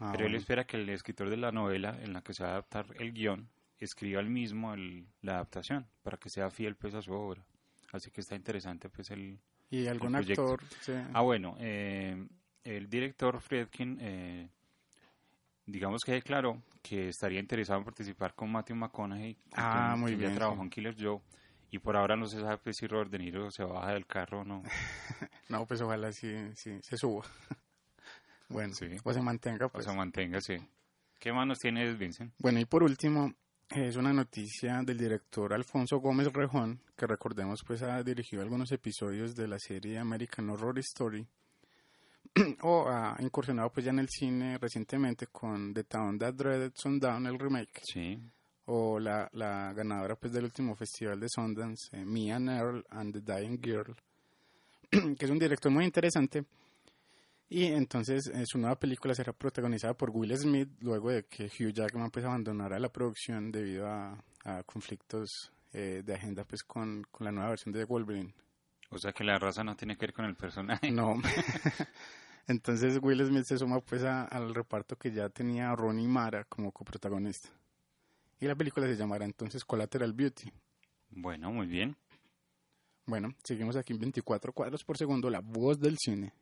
Ah, 0.00 0.10
Pero 0.12 0.26
él 0.26 0.34
espera 0.34 0.64
que 0.66 0.76
el 0.76 0.88
escritor 0.88 1.30
de 1.30 1.36
la 1.36 1.52
novela 1.52 1.96
en 2.02 2.12
la 2.12 2.22
que 2.22 2.34
se 2.34 2.42
va 2.42 2.50
a 2.50 2.52
adaptar 2.52 2.86
el 2.98 3.12
guion 3.12 3.48
escriba 3.78 4.20
el 4.20 4.30
mismo 4.30 4.74
el- 4.74 5.06
la 5.22 5.34
adaptación 5.34 5.86
para 6.02 6.16
que 6.16 6.28
sea 6.28 6.50
fiel 6.50 6.74
pues 6.74 6.94
a 6.94 7.02
su 7.02 7.12
obra. 7.12 7.44
Así 7.92 8.10
que 8.10 8.20
está 8.20 8.34
interesante 8.34 8.88
pues 8.88 9.10
el... 9.10 9.38
¿Y 9.70 9.86
algún 9.86 10.12
proyecto. 10.12 10.52
actor? 10.54 10.64
Sí. 10.80 10.92
Ah 11.14 11.20
bueno, 11.22 11.56
eh, 11.60 12.26
el 12.64 12.88
director 12.88 13.40
Friedkin 13.40 13.98
eh, 14.00 14.48
digamos 15.66 16.02
que 16.04 16.12
declaró 16.12 16.60
que 16.82 17.08
estaría 17.08 17.38
interesado 17.40 17.78
en 17.78 17.84
participar 17.84 18.34
con 18.34 18.50
Matthew 18.50 18.76
McConaughey, 18.76 19.34
con 19.34 19.52
Ah, 19.56 19.96
muy 19.96 20.12
ya 20.12 20.18
bien, 20.18 20.34
trabajó 20.34 20.58
sí. 20.58 20.64
en 20.64 20.70
Killer 20.70 20.96
Joe 20.98 21.20
y 21.72 21.78
por 21.80 21.96
ahora 21.96 22.14
no 22.16 22.26
se 22.26 22.38
sabe 22.38 22.58
pues, 22.58 22.76
si 22.76 22.86
Robert 22.86 23.10
De 23.10 23.18
Niro 23.18 23.50
se 23.50 23.64
baja 23.64 23.92
del 23.94 24.06
carro 24.06 24.42
o 24.42 24.44
no. 24.44 24.62
No, 25.48 25.66
pues 25.66 25.80
ojalá 25.82 26.12
sí, 26.12 26.32
sí 26.54 26.78
se 26.82 26.96
suba. 26.96 27.24
bueno, 28.48 28.72
Sí. 28.74 28.86
o 29.02 29.12
se 29.12 29.20
mantenga, 29.20 29.66
O 29.66 29.68
pues. 29.70 29.84
sea, 29.84 29.92
manténgase. 29.94 30.66
¿Qué 31.18 31.32
manos 31.32 31.58
tienes, 31.58 31.98
Vincent? 31.98 32.32
Bueno, 32.38 32.58
y 32.60 32.64
por 32.64 32.82
último, 32.82 33.32
es 33.68 33.96
una 33.96 34.12
noticia 34.12 34.80
del 34.82 34.98
director 34.98 35.52
Alfonso 35.52 35.98
Gómez 35.98 36.32
Rejón, 36.32 36.80
que 36.96 37.06
recordemos 37.06 37.62
pues 37.66 37.82
ha 37.82 38.02
dirigido 38.02 38.42
algunos 38.42 38.70
episodios 38.72 39.34
de 39.34 39.48
la 39.48 39.58
serie 39.58 39.98
American 39.98 40.48
Horror 40.50 40.78
Story, 40.80 41.26
o 42.62 42.88
ha 42.88 43.16
incursionado 43.20 43.70
pues 43.70 43.84
ya 43.84 43.90
en 43.92 43.98
el 43.98 44.08
cine 44.08 44.58
recientemente 44.58 45.26
con 45.28 45.72
The 45.74 45.84
Town 45.84 46.18
That 46.18 46.34
Dreaded 46.34 46.72
Sundown, 46.74 47.26
el 47.26 47.38
remake, 47.38 47.80
Sí. 47.84 48.18
O 48.66 48.98
la, 49.00 49.28
la 49.32 49.72
ganadora 49.72 50.16
pues 50.16 50.32
del 50.32 50.44
último 50.44 50.74
festival 50.76 51.18
de 51.20 51.28
Sundance, 51.28 51.88
eh, 51.96 52.04
Me 52.04 52.32
and 52.32 52.48
Earl 52.48 52.84
and 52.90 53.12
the 53.12 53.20
Dying 53.20 53.58
Girl, 53.62 53.94
que 54.90 55.24
es 55.24 55.30
un 55.30 55.38
director 55.38 55.70
muy 55.72 55.84
interesante. 55.84 56.44
Y 57.48 57.66
entonces 57.66 58.28
eh, 58.32 58.44
su 58.46 58.56
nueva 58.58 58.76
película 58.78 59.14
será 59.14 59.32
protagonizada 59.34 59.92
por 59.94 60.10
Will 60.10 60.34
Smith 60.38 60.70
luego 60.80 61.10
de 61.10 61.24
que 61.24 61.44
Hugh 61.46 61.72
Jackman 61.72 62.10
pues 62.10 62.24
abandonara 62.24 62.78
la 62.78 62.88
producción 62.90 63.50
debido 63.52 63.86
a, 63.88 64.16
a 64.44 64.62
conflictos 64.62 65.50
eh, 65.74 66.02
de 66.04 66.14
agenda 66.14 66.44
pues 66.44 66.62
con, 66.62 67.02
con 67.10 67.26
la 67.26 67.32
nueva 67.32 67.50
versión 67.50 67.72
de 67.74 67.84
Wolverine. 67.84 68.32
O 68.90 68.96
sea 68.98 69.12
que 69.12 69.22
la 69.24 69.38
raza 69.38 69.62
no 69.64 69.74
tiene 69.76 69.96
que 69.96 70.06
ver 70.06 70.12
con 70.14 70.24
el 70.24 70.34
personaje. 70.34 70.90
No. 70.90 71.16
entonces 72.46 72.98
Will 73.02 73.24
Smith 73.26 73.44
se 73.44 73.58
suma 73.58 73.80
pues 73.80 74.02
a- 74.04 74.24
al 74.24 74.54
reparto 74.54 74.96
que 74.96 75.10
ya 75.12 75.28
tenía 75.28 75.74
Ronnie 75.74 76.08
Mara 76.08 76.44
como 76.44 76.72
coprotagonista. 76.72 77.48
Y 78.42 78.46
la 78.46 78.56
película 78.56 78.88
se 78.88 78.96
llamará 78.96 79.24
entonces 79.24 79.64
Collateral 79.64 80.12
Beauty. 80.12 80.52
Bueno, 81.10 81.52
muy 81.52 81.68
bien. 81.68 81.96
Bueno, 83.06 83.32
seguimos 83.44 83.76
aquí 83.76 83.92
en 83.92 84.00
24 84.00 84.52
cuadros 84.52 84.82
por 84.82 84.98
segundo, 84.98 85.30
la 85.30 85.38
voz 85.38 85.78
del 85.78 85.96
cine. 85.96 86.32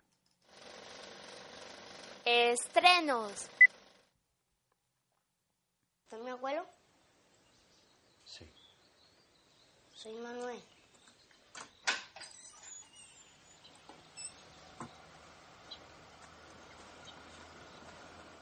Estrenos. 2.25 3.51
¿Está 6.05 6.17
mi 6.25 6.31
abuelo? 6.31 6.67
Soy 9.95 10.15
Manuel. 10.15 10.59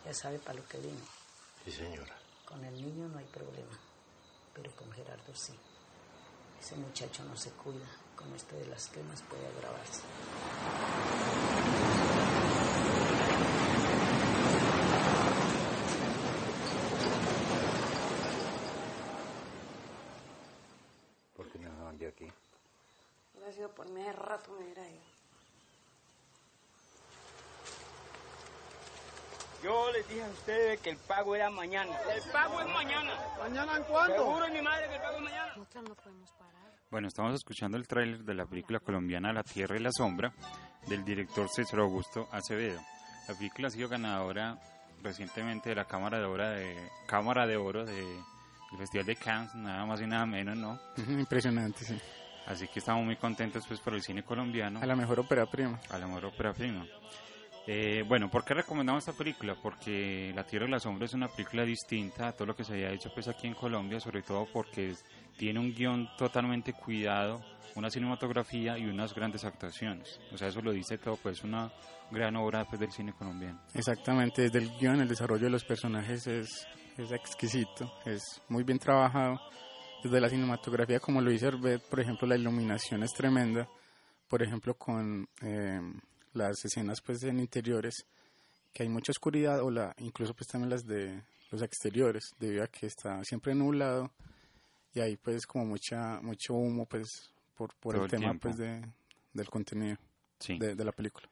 Ya 0.05 0.15
sabe 0.15 0.39
para 0.39 0.61
lo 0.61 0.69
que 0.69 0.79
vino. 0.79 1.01
Sí, 1.65 1.73
señora. 1.73 2.18
Con 2.49 2.65
el 2.65 2.81
niño 2.81 3.07
no 3.09 3.19
hay 3.19 3.27
problema, 3.27 3.79
pero 4.55 4.71
con 4.75 4.91
Gerardo 4.93 5.35
sí. 5.35 5.53
Ese 6.59 6.77
muchacho 6.77 7.23
no 7.25 7.37
se 7.37 7.51
cuida. 7.51 7.87
Con 8.17 8.33
esto 8.35 8.57
de 8.57 8.67
las 8.67 8.89
quemas 8.89 9.23
puede 9.23 9.47
agravarse. 9.47 10.01
¿Por 21.37 21.53
qué 21.53 21.59
me 21.59 21.69
dejaban 21.69 21.99
yo 21.99 22.09
aquí? 22.09 22.33
Hubiera 23.35 23.53
sido 23.53 23.69
por 23.75 23.91
mí, 23.91 24.01
hace 24.01 24.13
rato 24.15 24.51
me 24.53 24.65
hubiera 24.65 24.89
ido. 24.89 25.18
Yo 29.63 29.93
les 29.93 30.09
dije 30.09 30.23
a 30.23 30.29
ustedes 30.29 30.81
que 30.81 30.91
el 30.91 30.97
pago 30.97 31.35
era 31.35 31.51
mañana. 31.51 31.93
El 32.15 32.23
pago 32.31 32.61
es 32.61 32.67
mañana. 32.69 33.13
¿Mañana 33.39 33.77
en 33.77 33.83
cuándo? 33.85 34.17
Seguro 34.17 34.49
mi 34.49 34.63
madre 34.63 34.89
que 34.89 34.95
el 34.95 35.01
pago 35.01 35.17
es 35.17 35.23
mañana. 35.23 35.53
Nosotros 35.57 35.85
no 35.89 35.95
podemos 35.95 36.31
parar. 36.33 36.73
Bueno, 36.91 37.09
estamos 37.09 37.35
escuchando 37.35 37.77
el 37.77 37.87
tráiler 37.87 38.25
de 38.25 38.35
la 38.35 38.47
película 38.47 38.79
colombiana 38.81 39.33
La 39.33 39.43
Tierra 39.43 39.77
y 39.77 39.81
la 39.81 39.91
Sombra 39.93 40.33
del 40.87 41.05
director 41.05 41.49
César 41.49 41.81
Augusto 41.81 42.29
Acevedo. 42.33 42.81
La 43.29 43.35
película 43.35 43.69
ha 43.69 43.71
sido 43.71 43.89
ganadora 43.89 44.59
recientemente 45.03 45.69
de 45.71 45.75
la 45.75 45.85
Cámara 45.85 46.19
de 46.19 46.25
Oro 46.25 46.49
de, 46.49 46.91
Cámara 47.07 47.47
de 47.47 47.57
Oro 47.57 47.85
de, 47.85 47.95
del 47.95 48.79
Festival 48.79 49.07
de 49.07 49.17
Cannes, 49.17 49.55
nada 49.55 49.85
más 49.85 50.01
y 50.01 50.07
nada 50.07 50.25
menos, 50.25 50.57
¿no? 50.57 50.79
Impresionante, 50.97 51.85
sí. 51.85 52.01
Así 52.47 52.67
que 52.69 52.79
estamos 52.79 53.05
muy 53.05 53.17
contentos 53.17 53.67
pues 53.67 53.81
por 53.81 53.93
el 53.93 54.03
cine 54.03 54.23
colombiano. 54.23 54.81
A 54.81 54.87
la 54.87 54.97
mejor 54.97 55.21
ópera 55.21 55.45
prima. 55.45 55.79
A 55.91 55.99
la 55.99 56.07
mejor 56.07 56.27
ópera 56.27 56.55
prima. 56.55 56.87
Eh, 57.71 58.03
bueno, 58.09 58.31
¿por 58.31 58.47
qué 58.47 58.55
recomendamos 58.55 59.07
esta 59.07 59.13
película? 59.13 59.55
Porque 59.63 60.33
La 60.35 60.43
Tierra 60.43 60.67
y 60.67 60.71
la 60.71 60.81
Sombra 60.81 61.05
es 61.05 61.13
una 61.13 61.29
película 61.29 61.67
distinta 61.67 62.29
a 62.29 62.33
todo 62.33 62.47
lo 62.47 62.57
que 62.57 62.65
se 62.65 62.73
había 62.73 62.91
hecho 62.91 63.11
pues 63.13 63.29
aquí 63.29 63.47
en 63.47 63.53
Colombia, 63.53 64.01
sobre 64.01 64.23
todo 64.23 64.47
porque 64.51 64.95
tiene 65.37 65.61
un 65.61 65.75
guion 65.75 66.09
totalmente 66.17 66.73
cuidado, 66.73 67.45
una 67.75 67.91
cinematografía 67.91 68.79
y 68.79 68.87
unas 68.87 69.15
grandes 69.15 69.45
actuaciones. 69.45 70.19
O 70.33 70.39
sea, 70.39 70.49
eso 70.49 70.63
lo 70.63 70.73
dice 70.73 70.97
todo, 70.97 71.19
pues 71.23 71.45
una 71.45 71.71
gran 72.11 72.37
obra 72.37 72.65
pues, 72.65 72.81
del 72.81 72.91
cine 72.91 73.13
colombiano. 73.13 73.61
Exactamente, 73.75 74.41
desde 74.41 74.61
el 74.61 74.71
guion, 74.79 75.03
el 75.03 75.09
desarrollo 75.09 75.45
de 75.45 75.51
los 75.51 75.65
personajes 75.65 76.27
es, 76.27 76.67
es 76.97 77.13
exquisito, 77.13 77.93
es 78.07 78.23
muy 78.49 78.65
bien 78.65 78.79
trabajado. 78.79 79.39
Desde 80.03 80.23
la 80.23 80.31
cinematografía, 80.31 81.01
como 81.01 81.21
lo 81.21 81.31
dice 81.31 81.49
Herbert, 81.49 81.85
por 81.87 82.01
ejemplo, 82.01 82.27
la 82.27 82.37
iluminación 82.37 83.03
es 83.03 83.13
tremenda. 83.13 83.69
Por 84.27 84.43
ejemplo, 84.43 84.73
con 84.73 85.29
eh, 85.43 85.81
las 86.35 86.65
escenas 86.65 87.01
pues 87.01 87.23
en 87.25 87.41
interiores, 87.41 88.07
que 88.73 88.83
hay 88.83 88.89
mucha 88.89 89.13
oscuridad, 89.13 89.63
o 89.63 89.71
la, 89.71 89.95
incluso 89.99 90.35
pues 90.35 90.49
también 90.49 90.71
las 90.71 90.85
de 90.87 91.23
los 91.51 91.63
exteriores, 91.63 92.35
debido 92.39 92.63
a 92.65 92.69
que 92.69 92.87
está 92.87 93.23
siempre 93.25 93.55
nublado 93.55 94.13
y 94.95 95.01
hay 95.01 95.17
pues 95.17 95.47
como 95.47 95.65
mucha 95.67 96.21
mucho 96.21 96.55
humo 96.55 96.87
pues 96.87 97.33
por, 97.57 97.75
por 97.77 97.97
el 97.97 98.03
el 98.03 98.09
tema 98.09 98.35
pues 98.35 98.57
de, 98.57 98.87
del 99.33 99.49
contenido 99.49 99.97
Sí. 100.39 100.59
de, 100.59 100.75
de 100.75 100.85
la 100.85 100.93
película. 100.93 101.29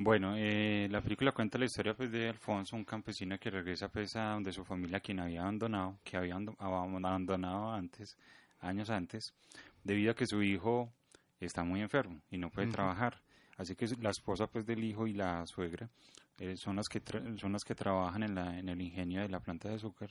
Bueno, 0.00 0.34
eh, 0.36 0.86
la 0.90 1.00
película 1.00 1.32
cuenta 1.32 1.58
la 1.58 1.64
historia 1.64 1.94
pues 1.94 2.10
de 2.12 2.28
Alfonso, 2.28 2.76
un 2.76 2.84
campesino 2.84 3.38
que 3.38 3.50
regresa 3.50 3.88
pues 3.88 4.14
a 4.16 4.30
donde 4.32 4.52
su 4.52 4.64
familia 4.64 5.00
quien 5.00 5.18
había 5.20 5.42
abandonado, 5.42 5.98
que 6.04 6.16
había 6.16 6.34
ando- 6.36 6.56
abandonado 6.58 7.72
antes, 7.72 8.16
años 8.60 8.90
antes, 8.90 9.34
debido 9.84 10.12
a 10.12 10.14
que 10.14 10.26
su 10.26 10.42
hijo 10.42 10.92
está 11.40 11.64
muy 11.64 11.80
enfermo 11.82 12.20
y 12.30 12.38
no 12.38 12.48
puede 12.50 12.68
trabajar. 12.68 13.20
Así 13.58 13.76
que 13.76 13.86
la 14.00 14.10
esposa 14.10 14.48
pues 14.48 14.66
del 14.66 14.84
hijo 14.84 15.06
y 15.06 15.14
la 15.14 15.46
suegra 15.46 15.90
eh, 16.38 16.56
son 16.56 16.76
las 16.76 16.88
que 16.88 17.02
tra- 17.04 17.38
son 17.38 17.52
las 17.52 17.64
que 17.64 17.74
trabajan 17.74 18.22
en 18.24 18.34
la 18.36 18.58
en 18.58 18.68
el 18.70 18.80
ingenio 18.80 19.22
de 19.22 19.28
la 19.28 19.40
planta 19.40 19.68
de 19.68 19.74
azúcar, 19.76 20.10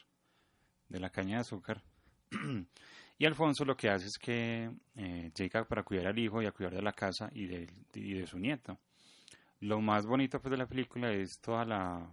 de 0.89 1.00
la 1.00 1.10
caña 1.12 1.36
de 1.38 1.42
azúcar. 1.42 1.82
y 3.20 3.25
Alfonso 3.25 3.66
lo 3.66 3.77
que 3.77 3.89
hace 3.89 4.08
es 4.08 4.18
que 4.20 4.72
eh, 4.96 5.32
llega 5.36 5.66
para 5.68 5.84
cuidar 5.84 6.08
al 6.08 6.20
hijo 6.20 6.42
y 6.42 6.46
a 6.48 6.51
cuidar 6.51 6.75
de 6.75 6.82
la 6.82 6.94
casa 6.94 7.30
y 7.34 7.48
de, 7.48 7.70
y 7.96 8.13
de 8.16 8.27
su 8.27 8.39
nieto. 8.39 8.77
Lo 9.62 9.82
más 9.82 10.06
bonito 10.08 10.42
pues 10.42 10.51
de 10.51 10.58
la 10.58 10.68
película 10.68 11.12
es 11.13 11.39
toda 11.42 11.66
la 11.66 12.10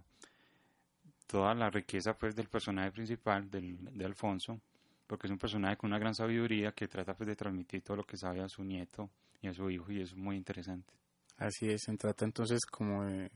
toda 1.27 1.53
la 1.53 1.69
riqueza 1.69 2.17
pues 2.17 2.35
del 2.35 2.47
personaje 2.49 2.91
principal 2.91 3.49
del, 3.49 3.77
de 3.97 4.05
Alfonso, 4.05 4.59
porque 5.07 5.27
es 5.27 5.31
un 5.31 5.37
personaje 5.39 5.77
con 5.77 5.89
una 5.89 5.99
gran 5.99 6.15
sabiduría 6.15 6.71
que 6.71 6.87
trata 6.87 7.15
pues 7.15 7.27
de 7.27 7.35
transmitir 7.35 7.81
todo 7.81 7.97
lo 7.97 8.03
que 8.05 8.17
sabe 8.17 8.41
a 8.41 8.49
su 8.49 8.63
nieto 8.63 9.09
y 9.41 9.47
a 9.47 9.53
su 9.53 9.69
hijo 9.69 9.91
y 9.91 10.01
es 10.01 10.15
muy 10.15 10.35
interesante. 10.35 10.93
Así 11.37 11.69
es, 11.69 11.83
se 11.83 11.97
trata 11.97 12.25
entonces 12.25 12.65
como 12.65 13.03
de 13.05 13.31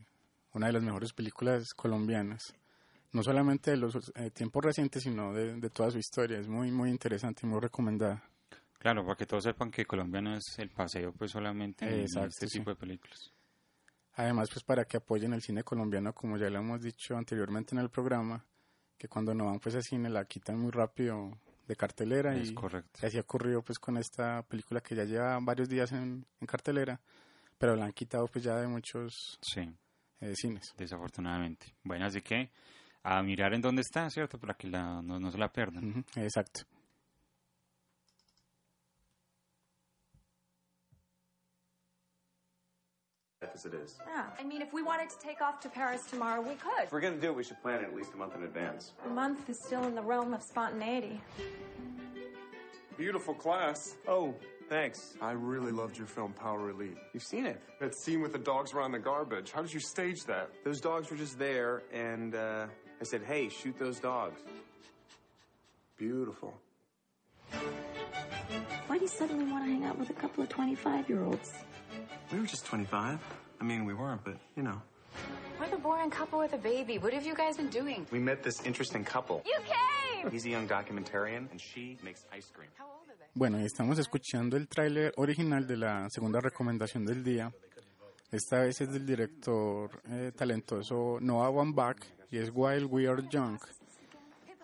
una 0.52 0.66
de 0.68 0.72
las 0.72 0.82
mejores 0.82 1.12
películas 1.12 1.74
colombianas. 1.74 2.54
No 3.12 3.22
solamente 3.22 3.72
de 3.72 3.76
los 3.76 4.12
eh, 4.14 4.30
tiempos 4.30 4.64
recientes, 4.64 5.02
sino 5.02 5.32
de, 5.32 5.56
de 5.56 5.70
toda 5.70 5.90
su 5.90 5.98
historia. 5.98 6.38
Es 6.38 6.48
muy, 6.48 6.70
muy 6.70 6.90
interesante 6.90 7.40
y 7.44 7.48
muy 7.48 7.60
recomendada. 7.60 8.22
Claro, 8.78 9.04
para 9.04 9.16
que 9.16 9.26
todos 9.26 9.44
sepan 9.44 9.70
que 9.70 9.84
Colombia 9.84 10.20
no 10.22 10.34
es 10.36 10.58
el 10.58 10.70
paseo 10.70 11.12
pues 11.12 11.30
solamente 11.32 11.84
en 11.84 12.00
Exacto, 12.00 12.28
este 12.28 12.46
sí. 12.48 12.58
tipo 12.58 12.70
de 12.70 12.76
películas. 12.76 13.30
Además, 14.14 14.48
pues 14.52 14.64
para 14.64 14.84
que 14.84 14.96
apoyen 14.96 15.32
el 15.32 15.42
cine 15.42 15.62
colombiano, 15.62 16.12
como 16.14 16.36
ya 16.36 16.50
lo 16.50 16.58
hemos 16.58 16.80
dicho 16.80 17.16
anteriormente 17.16 17.74
en 17.74 17.80
el 17.80 17.90
programa, 17.90 18.44
que 18.98 19.08
cuando 19.08 19.34
no 19.34 19.46
van 19.46 19.60
pues 19.60 19.74
a 19.74 19.82
cine 19.82 20.08
la 20.10 20.24
quitan 20.24 20.58
muy 20.58 20.70
rápido 20.70 21.38
de 21.66 21.76
cartelera 21.76 22.36
Es 22.36 22.50
y 22.50 22.54
correcto. 22.54 23.00
así 23.02 23.18
ha 23.18 23.20
ocurrido 23.20 23.62
pues 23.62 23.78
con 23.78 23.96
esta 23.96 24.42
película 24.42 24.80
que 24.80 24.94
ya 24.94 25.04
lleva 25.04 25.38
varios 25.40 25.68
días 25.68 25.92
en, 25.92 26.26
en 26.40 26.46
cartelera, 26.46 27.00
pero 27.60 27.76
la 27.76 27.84
han 27.84 27.92
quitado 27.92 28.26
pues 28.26 28.42
ya 28.42 28.56
de 28.56 28.66
muchos 28.66 29.38
Sí, 29.42 29.60
eh, 30.22 30.34
cines. 30.34 30.72
desafortunadamente. 30.78 31.66
Bueno, 31.84 32.06
así 32.06 32.22
que 32.22 32.50
a 33.02 33.22
mirar 33.22 33.52
en 33.52 33.60
dónde 33.60 33.82
está, 33.82 34.08
¿cierto? 34.08 34.38
Para 34.38 34.54
que 34.54 34.66
la, 34.68 35.02
no, 35.02 35.20
no 35.20 35.30
se 35.30 35.36
la 35.38 35.52
pierdan. 35.52 35.90
Ujú, 35.90 36.04
Exacto. 36.16 36.62
as 43.54 43.64
it 43.64 43.72
is. 43.74 43.96
Yeah. 44.06 44.26
I 44.38 44.44
mean, 44.44 44.60
if 44.62 44.72
we 44.72 44.82
wanted 44.82 45.08
to 45.10 45.18
take 45.18 45.40
off 45.40 45.60
to 45.60 45.68
Paris 45.68 46.04
tomorrow, 46.10 46.40
we 46.42 46.54
could. 46.54 46.84
If 46.84 46.92
we're 46.92 47.00
going 47.00 47.14
to 47.14 47.20
do 47.20 47.28
it, 47.30 47.36
we 47.36 47.42
should 47.42 47.60
plan 47.62 47.80
it 47.80 47.84
at 47.84 47.94
least 47.96 48.12
a 48.14 48.16
month 48.16 48.34
in 48.36 48.42
advance. 48.42 48.92
A 49.06 49.08
month 49.08 49.48
is 49.48 49.58
still 49.58 49.84
in 49.84 49.94
the 49.94 50.02
realm 50.02 50.34
of 50.34 50.42
spontaneity. 50.42 51.20
Beautiful 52.98 53.34
class. 53.34 53.96
Oh, 54.06 54.34
thanks. 54.70 55.14
I 55.20 55.32
really 55.32 55.72
loved 55.72 55.98
your 55.98 56.06
film, 56.06 56.32
Power 56.32 56.70
Elite. 56.70 56.96
You've 57.12 57.24
seen 57.24 57.44
it. 57.44 57.60
That 57.80 57.94
scene 57.94 58.22
with 58.22 58.32
the 58.32 58.38
dogs 58.38 58.72
around 58.72 58.92
the 58.92 59.00
garbage. 59.00 59.50
How 59.50 59.62
did 59.62 59.74
you 59.74 59.80
stage 59.80 60.24
that? 60.26 60.48
Those 60.64 60.80
dogs 60.80 61.10
were 61.10 61.16
just 61.16 61.38
there, 61.38 61.82
and 61.92 62.34
uh, 62.34 62.66
I 63.00 63.04
said, 63.04 63.22
hey, 63.26 63.48
shoot 63.48 63.78
those 63.78 63.98
dogs. 63.98 64.40
Beautiful. 65.98 66.54
Why 68.86 68.96
do 68.96 69.02
you 69.02 69.08
suddenly 69.08 69.50
want 69.50 69.64
to 69.64 69.70
hang 69.70 69.84
out 69.84 69.98
with 69.98 70.08
a 70.10 70.14
couple 70.14 70.42
of 70.44 70.48
25 70.48 71.08
year 71.08 71.24
olds? 71.24 71.52
We 72.32 72.38
were 72.38 72.46
just 72.46 72.64
25. 72.64 73.18
I 73.60 73.64
mean, 73.64 73.84
we 73.84 73.92
weren't, 73.92 74.24
but, 74.24 74.36
you 74.56 74.62
know. 74.62 74.80
We're 75.58 75.68
the 75.68 75.78
boring 75.78 76.10
couple 76.10 76.38
with 76.38 76.52
a 76.54 76.58
baby. 76.58 76.98
What 76.98 77.12
have 77.12 77.26
you 77.26 77.34
guys 77.34 77.56
been 77.56 77.68
doing? 77.68 78.06
We 78.12 78.20
met 78.20 78.42
this 78.44 78.62
interesting 78.62 79.04
couple. 79.04 79.42
You 79.44 79.58
came! 79.66 80.30
He's 80.30 80.46
a 80.46 80.48
young 80.48 80.68
documentarian, 80.68 81.50
and 81.50 81.60
she 81.60 81.98
makes 82.02 82.24
ice 82.32 82.50
cream. 82.54 82.70
Bueno, 83.32 83.58
estamos 83.58 83.96
escuchando 84.00 84.56
el 84.56 84.66
tráiler 84.66 85.12
original 85.16 85.64
de 85.64 85.76
la 85.76 86.08
segunda 86.10 86.40
recomendación 86.40 87.06
del 87.06 87.22
día. 87.22 87.52
Esta 88.32 88.62
vez 88.62 88.80
es 88.80 88.92
del 88.92 89.06
director 89.06 89.88
eh, 90.10 90.32
talentoso 90.36 91.18
Noah 91.20 91.48
Baumbach 91.50 92.02
y 92.32 92.38
es 92.38 92.50
While 92.52 92.86
We 92.86 93.06
Are 93.06 93.22
Young, 93.30 93.60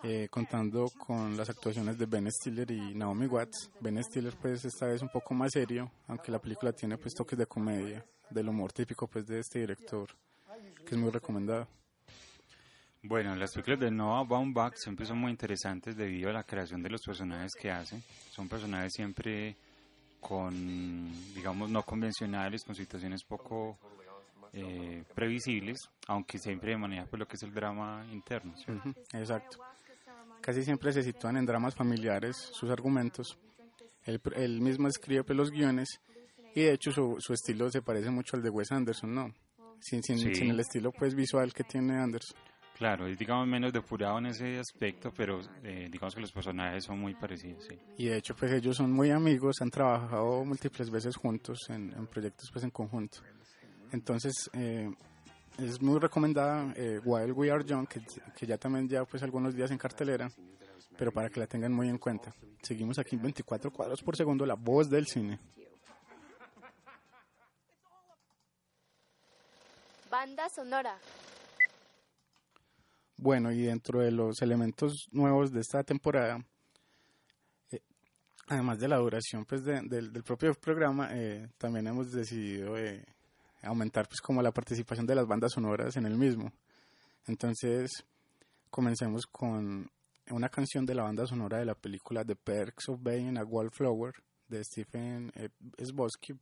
eh, 0.03 0.27
contando 0.29 0.89
con 0.97 1.37
las 1.37 1.49
actuaciones 1.49 1.97
de 1.97 2.07
Ben 2.07 2.29
Stiller 2.29 2.69
y 2.69 2.93
Naomi 2.93 3.27
Watts. 3.27 3.71
Ben 3.79 4.03
Stiller 4.03 4.35
pues 4.35 4.65
esta 4.65 4.87
vez 4.87 5.01
un 5.01 5.09
poco 5.09 5.33
más 5.33 5.51
serio, 5.53 5.89
aunque 6.07 6.29
la 6.29 6.39
película 6.39 6.73
tiene 6.73 6.97
pues 6.97 7.13
toques 7.13 7.39
de 7.39 7.45
comedia, 7.45 8.05
del 8.29 8.49
humor 8.49 8.73
típico 8.73 9.07
pues 9.07 9.25
de 9.27 9.39
este 9.39 9.59
director, 9.59 10.09
que 10.85 10.93
es 10.93 10.97
muy 10.97 11.09
recomendado. 11.09 11.69
Bueno, 13.03 13.35
las 13.35 13.51
películas 13.53 13.79
de 13.79 13.91
Noah 13.91 14.23
Baumbach 14.23 14.73
siempre 14.75 15.05
son 15.05 15.19
muy 15.19 15.31
interesantes 15.31 15.95
debido 15.95 16.29
a 16.29 16.33
la 16.33 16.43
creación 16.43 16.81
de 16.83 16.89
los 16.89 17.01
personajes 17.01 17.53
que 17.53 17.71
hace. 17.71 18.01
Son 18.31 18.49
personajes 18.49 18.91
siempre 18.93 19.55
con, 20.19 21.11
digamos, 21.33 21.69
no 21.69 21.83
convencionales, 21.83 22.63
con 22.63 22.75
situaciones 22.75 23.23
poco 23.23 23.77
eh, 24.51 25.03
previsibles, 25.13 25.77
aunque 26.07 26.37
siempre 26.39 26.71
de 26.71 26.77
manera 26.77 27.05
pues 27.05 27.19
lo 27.19 27.27
que 27.27 27.35
es 27.35 27.43
el 27.43 27.53
drama 27.53 28.05
interno. 28.11 28.53
Exacto. 29.13 29.59
Casi 30.41 30.63
siempre 30.63 30.91
se 30.91 31.03
sitúan 31.03 31.37
en 31.37 31.45
dramas 31.45 31.75
familiares 31.75 32.35
sus 32.51 32.69
argumentos. 32.69 33.37
Él, 34.03 34.19
él 34.35 34.59
mismo 34.61 34.87
escribe 34.87 35.23
pues, 35.23 35.37
los 35.37 35.51
guiones 35.51 35.87
y 36.55 36.61
de 36.61 36.73
hecho 36.73 36.91
su, 36.91 37.17
su 37.19 37.33
estilo 37.33 37.69
se 37.69 37.81
parece 37.81 38.09
mucho 38.09 38.35
al 38.37 38.43
de 38.43 38.49
Wes 38.49 38.71
Anderson, 38.71 39.13
¿no? 39.13 39.33
Sin, 39.79 40.01
sin, 40.01 40.17
Sí. 40.17 40.33
sin 40.33 40.49
el 40.49 40.59
estilo 40.59 40.91
pues 40.91 41.13
visual 41.13 41.53
que 41.53 41.63
tiene 41.63 41.97
Anderson. 41.99 42.37
Claro, 42.77 43.07
es 43.07 43.17
digamos 43.17 43.47
menos 43.47 43.73
depurado 43.73 44.19
en 44.19 44.27
ese 44.27 44.59
aspecto, 44.59 45.11
pero 45.11 45.41
eh, 45.63 45.87
digamos 45.91 46.13
que 46.13 46.21
los 46.21 46.31
personajes 46.31 46.83
son 46.83 46.99
muy 46.99 47.15
parecidos, 47.15 47.63
sí. 47.63 47.79
Y 47.97 48.05
de 48.05 48.17
hecho, 48.17 48.35
pues 48.35 48.51
ellos 48.51 48.77
son 48.77 48.91
muy 48.91 49.09
amigos, 49.09 49.55
han 49.61 49.71
trabajado 49.71 50.45
múltiples 50.45 50.91
veces 50.91 51.15
juntos 51.15 51.57
en, 51.69 51.91
en 51.97 52.05
proyectos 52.05 52.51
pues 52.51 52.63
en 52.63 52.69
conjunto. 52.69 53.17
Entonces, 53.91 54.51
eh, 54.53 54.91
es 55.57 55.81
muy 55.81 55.99
recomendada 55.99 56.71
eh, 56.75 56.99
While 57.03 57.31
We 57.31 57.49
Are 57.49 57.65
Young, 57.65 57.87
que, 57.87 57.99
que 58.35 58.45
ya 58.45 58.59
también 58.59 58.87
ya 58.87 59.05
pues 59.05 59.23
algunos 59.23 59.55
días 59.55 59.71
en 59.71 59.79
cartelera, 59.79 60.29
pero 60.99 61.11
para 61.11 61.29
que 61.29 61.39
la 61.39 61.47
tengan 61.47 61.73
muy 61.73 61.89
en 61.89 61.97
cuenta. 61.97 62.31
Seguimos 62.61 62.99
aquí 62.99 63.15
en 63.15 63.23
24 63.23 63.71
cuadros 63.71 64.03
por 64.03 64.15
segundo, 64.15 64.45
la 64.45 64.53
voz 64.53 64.87
del 64.87 65.07
cine. 65.07 65.39
Banda 70.11 70.47
sonora. 70.49 70.95
Bueno, 73.17 73.51
y 73.51 73.63
dentro 73.63 74.01
de 74.01 74.11
los 74.11 74.41
elementos 74.41 75.07
nuevos 75.11 75.51
de 75.51 75.61
esta 75.61 75.83
temporada, 75.83 76.45
eh, 77.71 77.79
además 78.47 78.77
de 78.79 78.87
la 78.87 78.97
duración 78.97 79.43
pues 79.45 79.63
de- 79.63 79.81
del, 79.81 80.11
propio 80.23 80.53
programa, 80.53 81.09
eh, 81.13 81.47
también 81.57 81.87
hemos 81.87 82.11
decidido 82.11 82.77
eh, 82.77 83.03
aumentar 83.63 84.07
pues 84.07 84.21
como 84.21 84.41
la 84.43 84.51
participación 84.51 85.07
de 85.07 85.15
las 85.15 85.25
bandas 85.25 85.53
sonoras 85.53 85.95
en 85.97 86.05
el 86.05 86.15
mismo. 86.15 86.51
Entonces, 87.25 87.89
comencemos 88.69 89.25
con 89.25 89.89
una 90.29 90.49
canción 90.49 90.85
de 90.85 90.93
la 90.93 91.03
banda 91.03 91.25
sonora 91.25 91.57
de 91.57 91.65
la 91.65 91.75
película 91.75 92.23
The 92.23 92.35
Perks 92.35 92.89
of 92.89 93.01
Being 93.01 93.37
a 93.37 93.43
Wallflower 93.43 94.13
de 94.47 94.63
Stephen 94.63 95.31
Sbosky, 95.83 96.33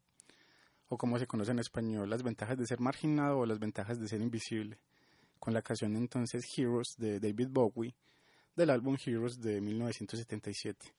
o 0.89 0.97
como 0.97 1.17
se 1.17 1.25
conoce 1.25 1.51
en 1.51 1.59
español, 1.59 2.09
Las 2.09 2.21
ventajas 2.21 2.57
de 2.57 2.67
ser 2.67 2.79
marginado 2.79 3.39
o 3.39 3.45
las 3.45 3.59
ventajas 3.59 3.99
de 3.99 4.07
ser 4.07 4.21
invisible 4.21 4.77
con 5.39 5.53
la 5.53 5.61
canción 5.61 5.95
entonces 5.95 6.45
Heroes 6.57 6.95
de 6.97 7.19
David 7.19 7.49
Bowie 7.49 7.95
del 8.55 8.69
álbum 8.69 8.97
Heroes 9.03 9.41
de 9.41 9.61
1977. 9.61 10.93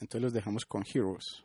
Entonces 0.00 0.22
los 0.22 0.32
dejamos 0.32 0.64
con 0.66 0.84
Heroes. 0.84 1.44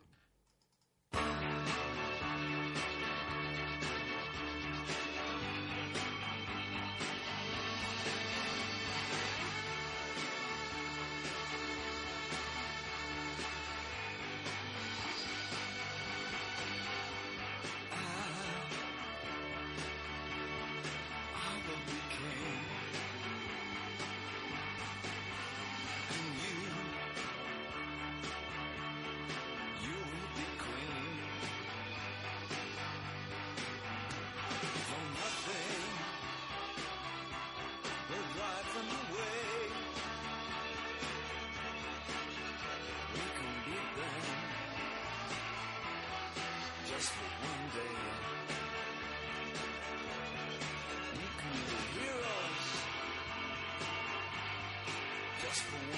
Just 55.50 55.88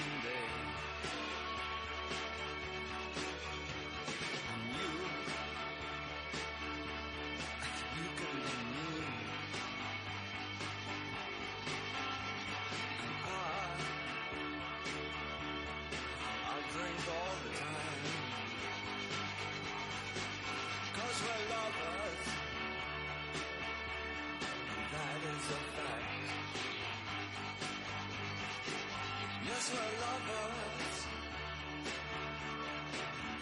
Yes, 29.62 29.70
we're 29.74 30.00
lovers. 30.02 30.98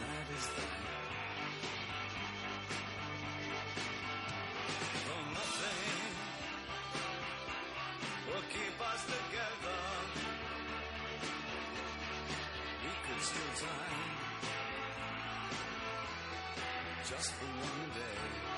That 0.00 0.26
is 0.36 0.46
that. 0.52 0.72
Though 5.06 5.26
nothing 5.32 6.02
will 8.28 8.46
keep 8.52 8.76
us 8.92 9.02
together. 9.04 9.80
We 12.84 12.92
could 13.06 13.22
steal 13.22 13.52
time 13.66 14.10
just 17.08 17.30
for 17.32 17.46
one 17.46 17.90
day. 17.94 18.49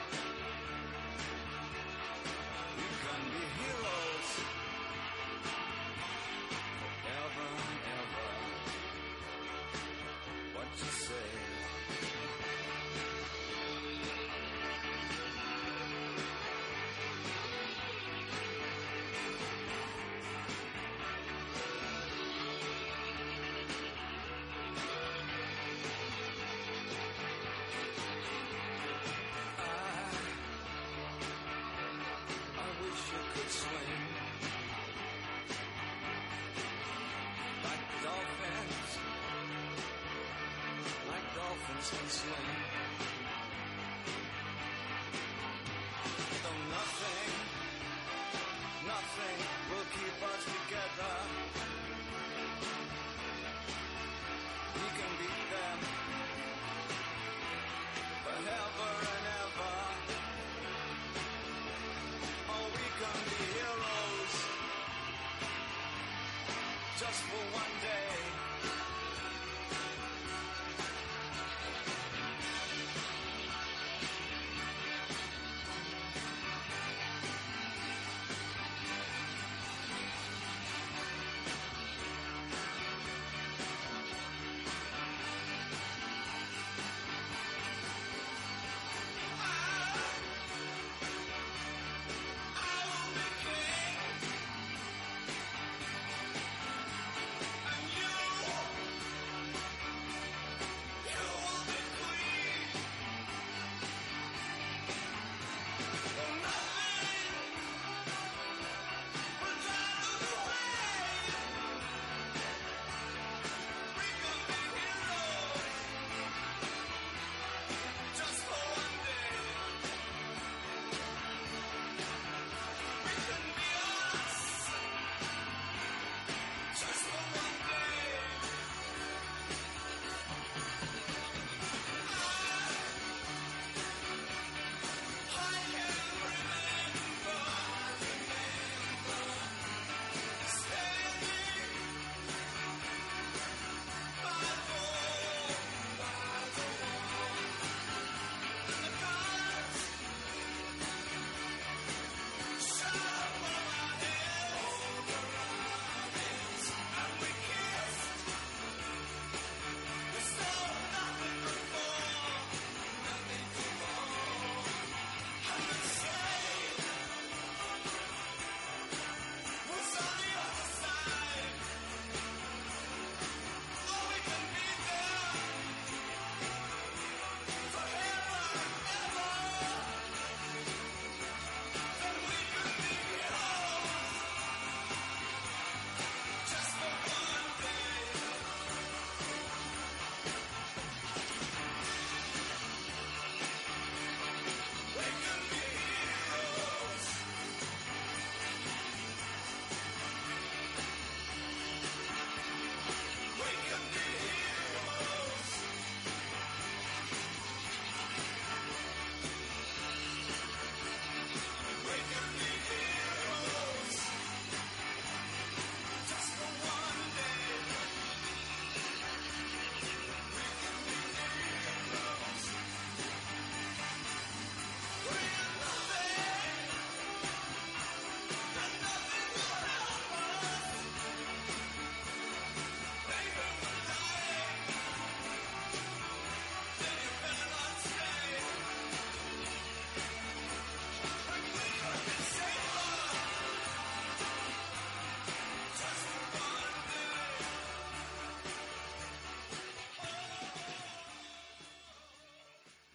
Dolphins 41.82 42.22
can 42.22 42.71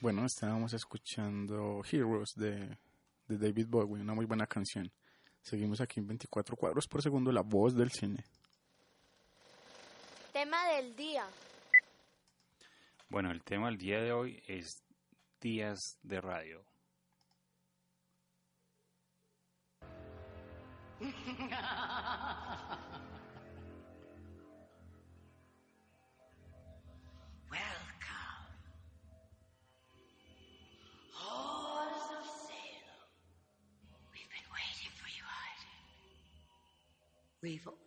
Bueno, 0.08 0.26
estábamos 0.26 0.72
escuchando 0.72 1.84
Heroes 1.84 2.30
de, 2.38 2.78
de 3.28 3.38
David 3.38 3.68
Bowie, 3.68 4.02
una 4.02 4.14
muy 4.14 4.24
buena 4.24 4.48
canción. 4.48 4.90
Seguimos 5.42 5.82
aquí 5.82 6.00
en 6.00 6.08
24 6.08 6.56
cuadros 6.56 6.88
por 6.88 7.02
segundo, 7.02 7.30
la 7.30 7.42
voz 7.42 7.76
del 7.76 7.92
cine. 7.92 8.24
Tema 10.32 10.66
del 10.70 10.96
día. 10.96 11.26
Bueno, 13.10 13.32
el 13.32 13.44
tema 13.44 13.68
del 13.68 13.78
día 13.78 14.00
de 14.00 14.14
hoy 14.14 14.42
es 14.48 14.82
días 15.42 15.98
de 16.04 16.22
radio. 16.22 16.64
evil 37.48 37.87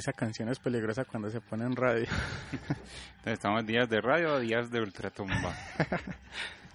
Esa 0.00 0.14
canción 0.14 0.48
es 0.48 0.58
peligrosa 0.58 1.04
cuando 1.04 1.28
se 1.28 1.42
pone 1.42 1.66
en 1.66 1.76
radio. 1.76 2.06
Entonces, 2.52 3.34
¿estamos 3.34 3.66
días 3.66 3.86
de 3.86 4.00
radio 4.00 4.32
o 4.32 4.40
días 4.40 4.70
de 4.70 4.80
ultratumba? 4.80 5.54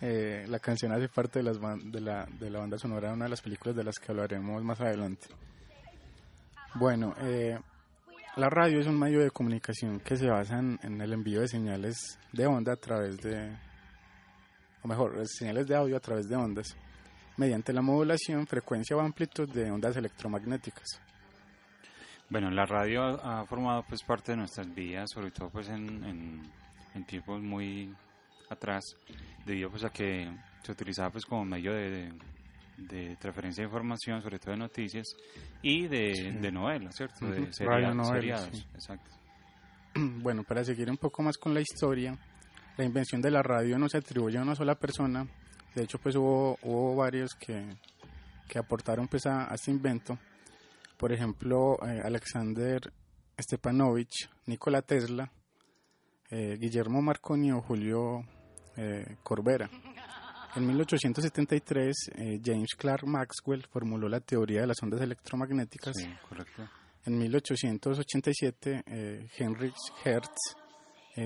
Eh, 0.01 0.45
la 0.49 0.59
canción 0.59 0.91
hace 0.91 1.07
parte 1.07 1.39
de, 1.39 1.43
las 1.43 1.57
de, 1.57 2.01
la, 2.01 2.25
de 2.25 2.49
la 2.49 2.59
banda 2.59 2.77
sonora 2.77 3.07
de 3.07 3.13
una 3.13 3.25
de 3.25 3.29
las 3.29 3.41
películas 3.41 3.77
de 3.77 3.83
las 3.85 3.97
que 3.97 4.11
hablaremos 4.11 4.61
más 4.61 4.79
adelante. 4.81 5.27
Bueno, 6.73 7.15
eh, 7.21 7.57
la 8.35 8.49
radio 8.49 8.81
es 8.81 8.87
un 8.87 8.99
medio 8.99 9.21
de 9.21 9.31
comunicación 9.31 10.01
que 10.01 10.17
se 10.17 10.27
basa 10.27 10.59
en, 10.59 10.77
en 10.83 10.99
el 10.99 11.13
envío 11.13 11.39
de 11.39 11.47
señales 11.47 12.19
de 12.33 12.45
onda 12.45 12.73
a 12.73 12.75
través 12.75 13.17
de, 13.19 13.55
o 14.83 14.87
mejor, 14.89 15.17
eh, 15.17 15.25
señales 15.25 15.65
de 15.65 15.77
audio 15.77 15.95
a 15.95 16.01
través 16.01 16.27
de 16.27 16.35
ondas, 16.35 16.75
mediante 17.37 17.71
la 17.71 17.81
modulación, 17.81 18.45
frecuencia 18.45 18.97
o 18.97 18.99
amplitud 18.99 19.49
de 19.49 19.71
ondas 19.71 19.95
electromagnéticas. 19.95 21.04
Bueno, 22.29 22.49
la 22.51 22.65
radio 22.65 23.03
ha, 23.03 23.41
ha 23.41 23.45
formado 23.45 23.83
pues 23.87 24.01
parte 24.03 24.31
de 24.31 24.37
nuestras 24.37 24.73
vidas, 24.73 25.09
sobre 25.13 25.31
todo 25.31 25.49
pues 25.49 25.69
en, 25.69 26.03
en, 26.03 26.41
en 26.95 27.03
tiempos 27.05 27.41
muy 27.41 27.93
atrás, 28.49 28.83
debido 29.45 29.69
pues 29.69 29.83
a 29.83 29.89
que 29.89 30.31
se 30.63 30.71
utilizaba 30.71 31.11
pues 31.11 31.25
como 31.25 31.45
medio 31.45 31.71
de, 31.73 32.11
de 32.77 33.15
transferencia 33.17 33.61
de 33.63 33.67
información, 33.67 34.21
sobre 34.21 34.39
todo 34.39 34.51
de 34.51 34.57
noticias 34.57 35.05
y 35.61 35.87
de, 35.87 36.15
Sí. 36.15 36.31
de 36.31 36.51
novelas, 36.51 36.95
¿cierto? 36.95 37.27
De 37.27 37.51
seria- 37.53 37.93
seriados, 38.05 38.49
sí. 38.57 38.65
exacto. 38.73 39.11
Bueno, 39.95 40.43
para 40.43 40.63
seguir 40.63 40.89
un 40.89 40.97
poco 40.97 41.21
más 41.23 41.37
con 41.37 41.53
la 41.53 41.61
historia, 41.61 42.17
la 42.77 42.83
invención 42.83 43.21
de 43.21 43.31
la 43.31 43.41
radio 43.43 43.77
no 43.79 43.87
se 43.87 43.97
atribuye 43.99 44.37
a 44.37 44.41
una 44.41 44.55
sola 44.55 44.75
persona. 44.75 45.25
De 45.73 45.83
hecho, 45.83 45.99
pues 45.99 46.15
hubo, 46.15 46.57
hubo 46.63 46.95
varios 46.95 47.33
que, 47.35 47.65
que 48.49 48.59
aportaron 48.59 49.07
pues 49.07 49.25
a, 49.25 49.49
a 49.49 49.55
este 49.55 49.71
invento. 49.71 50.17
Por 50.97 51.11
ejemplo, 51.11 51.77
eh, 51.85 52.01
Alexander 52.03 52.81
Stepanovich, 53.39 54.29
Nikola 54.45 54.81
Tesla, 54.81 55.31
eh, 56.29 56.57
Guillermo 56.59 57.01
Marconi 57.01 57.51
o 57.51 57.61
Julio 57.61 58.23
eh, 58.77 59.17
Corbera. 59.23 59.69
En 60.55 60.65
1873, 60.67 61.95
eh, 62.15 62.39
James 62.43 62.75
Clerk 62.77 63.03
Maxwell 63.05 63.65
formuló 63.69 64.07
la 64.07 64.21
teoría 64.21 64.61
de 64.61 64.67
las 64.67 64.81
ondas 64.81 65.01
electromagnéticas. 65.01 65.93
Sí, 65.97 66.07
correcto. 66.29 66.67
En 67.05 67.17
1887, 67.19 68.83
eh, 68.87 69.27
Heinrich 69.37 69.75
Hertz 70.03 70.55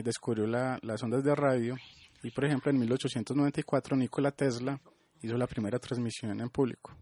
descubrió 0.04 0.46
la- 0.46 0.78
las 0.84 1.02
ondas 1.02 1.24
de 1.24 1.34
radio 1.34 1.76
y, 2.22 2.30
por 2.32 2.46
ejemplo, 2.46 2.70
en 2.70 2.78
1894 2.80 3.96
Nikola 3.96 4.32
Tesla 4.32 4.80
hizo 5.22 5.36
la 5.38 5.48
primera 5.48 5.80
transmisión 5.80 6.40
en 6.40 6.50
público. 6.50 6.96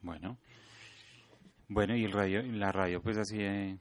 Bueno. 0.00 0.38
Bueno, 1.68 1.96
y 1.96 2.04
el 2.04 2.12
radio, 2.12 2.42
la 2.42 2.70
radio 2.70 3.02
pues 3.02 3.16
así 3.18 3.38
de 3.38 3.78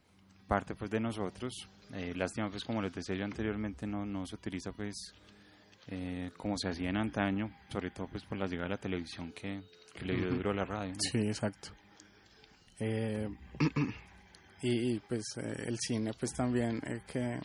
parte 0.48 0.76
pues 0.76 0.89
de 0.89 1.00
nosotros. 1.00 1.69
Eh, 1.93 2.13
lástima 2.15 2.50
pues 2.50 2.63
como 2.63 2.82
les 2.82 2.91
decía 2.91 3.15
yo 3.15 3.26
anteriormente 3.26 3.86
no, 3.86 4.06
no 4.06 4.26
se 4.26 4.36
utiliza 4.36 4.71
pues 4.71 5.13
eh, 5.88 6.32
como 6.36 6.58
se 6.58 6.69
hacía 6.69 6.89
en 6.89 6.98
antaño, 6.98 7.52
sobre 7.69 7.91
todo 7.91 8.08
pues 8.08 8.24
por 8.24 8.38
la 8.38 8.48
llegada 8.48 8.69
de 8.69 8.76
la 8.76 8.82
televisión 8.82 9.32
que, 9.32 9.62
que 9.93 10.06
le 10.06 10.15
dio 10.15 10.32
duro 10.32 10.52
a 10.52 10.56
la 10.56 10.65
radio. 10.65 10.91
¿no? 10.93 11.00
Sí, 11.00 11.19
exacto. 11.19 11.69
Eh, 12.80 13.30
y, 14.63 14.93
y, 14.93 15.00
pues 15.00 15.24
eh, 15.38 15.65
el 15.67 15.78
cine 15.80 16.12
pues 16.19 16.34
también 16.34 16.82
eh, 16.88 17.02
que, 17.06 17.39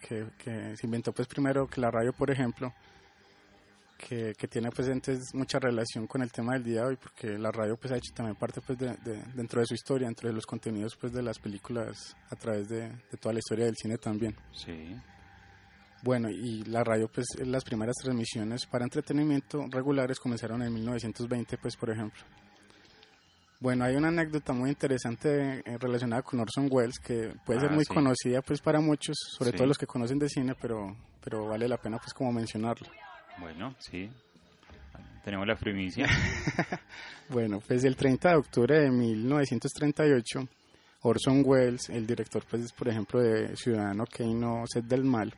que, 0.00 0.26
que 0.38 0.76
se 0.76 0.86
inventó 0.86 1.12
pues 1.12 1.28
primero 1.28 1.66
que 1.68 1.80
la 1.80 1.90
radio 1.90 2.12
por 2.12 2.30
ejemplo 2.30 2.72
que, 4.08 4.34
que 4.36 4.48
tiene 4.48 4.70
pues 4.70 4.88
entonces 4.88 5.32
mucha 5.34 5.58
relación 5.60 6.06
con 6.08 6.22
el 6.22 6.32
tema 6.32 6.54
del 6.54 6.64
día 6.64 6.80
de 6.80 6.86
hoy 6.88 6.96
porque 6.96 7.38
la 7.38 7.50
radio 7.52 7.76
pues 7.76 7.92
ha 7.92 7.96
hecho 7.96 8.12
también 8.14 8.34
parte 8.36 8.60
pues 8.60 8.76
de, 8.78 8.96
de- 9.04 9.22
dentro 9.34 9.60
de 9.60 9.66
su 9.66 9.74
historia 9.74 10.08
dentro 10.08 10.28
de 10.28 10.34
los 10.34 10.44
contenidos 10.44 10.96
pues 10.96 11.12
de 11.12 11.22
las 11.22 11.38
películas 11.38 12.16
a 12.30 12.34
través 12.36 12.68
de, 12.68 12.88
de 12.88 13.16
toda 13.20 13.32
la 13.32 13.38
historia 13.38 13.66
del 13.66 13.76
cine 13.76 13.98
también 13.98 14.34
Sí. 14.52 14.96
bueno 16.02 16.28
y 16.30 16.64
la 16.64 16.82
radio 16.82 17.06
pues 17.08 17.26
las 17.46 17.62
primeras 17.64 17.94
transmisiones 18.02 18.66
para 18.66 18.84
entretenimiento 18.84 19.66
regulares 19.70 20.18
comenzaron 20.18 20.62
en 20.62 20.74
1920 20.74 21.56
pues 21.58 21.76
por 21.76 21.90
ejemplo 21.90 22.22
bueno, 23.60 23.84
hay 23.84 23.94
una 23.94 24.08
anécdota 24.08 24.52
muy 24.52 24.70
interesante 24.70 25.60
eh, 25.60 25.78
relacionada 25.78 26.22
con 26.22 26.40
Orson 26.40 26.66
Welles 26.68 26.98
que 26.98 27.32
puede 27.46 27.60
ser 27.60 27.70
Ah, 27.70 27.74
muy 27.74 27.84
sí. 27.84 27.94
conocida 27.94 28.42
pues 28.42 28.60
para 28.60 28.80
muchos, 28.80 29.14
sobre 29.38 29.52
Sí. 29.52 29.56
todo 29.56 29.68
los 29.68 29.78
que 29.78 29.86
conocen 29.86 30.18
de 30.18 30.28
cine, 30.28 30.56
pero 30.60 30.96
pero 31.22 31.46
vale 31.46 31.68
la 31.68 31.76
pena 31.76 31.98
pues 31.98 32.12
como 32.12 32.32
mencionarlo. 32.32 32.88
Bueno, 33.38 33.74
sí. 33.78 34.10
Tenemos 35.24 35.46
la 35.46 35.56
primicia. 35.56 36.06
Bueno, 37.28 37.62
pues 37.66 37.82
el 37.84 37.96
30 37.96 38.28
de 38.28 38.36
octubre 38.36 38.78
de 38.80 38.90
1938, 38.90 40.48
Orson 41.00 41.42
Welles, 41.46 41.88
el 41.88 42.06
director 42.06 42.44
pues 42.50 42.70
por 42.72 42.88
ejemplo 42.88 43.22
de 43.22 43.56
Ciudadano 43.56 44.04
Kane 44.04 44.44
o 44.44 44.64
Sed 44.66 44.84
del 44.84 45.04
Mal, 45.04 45.32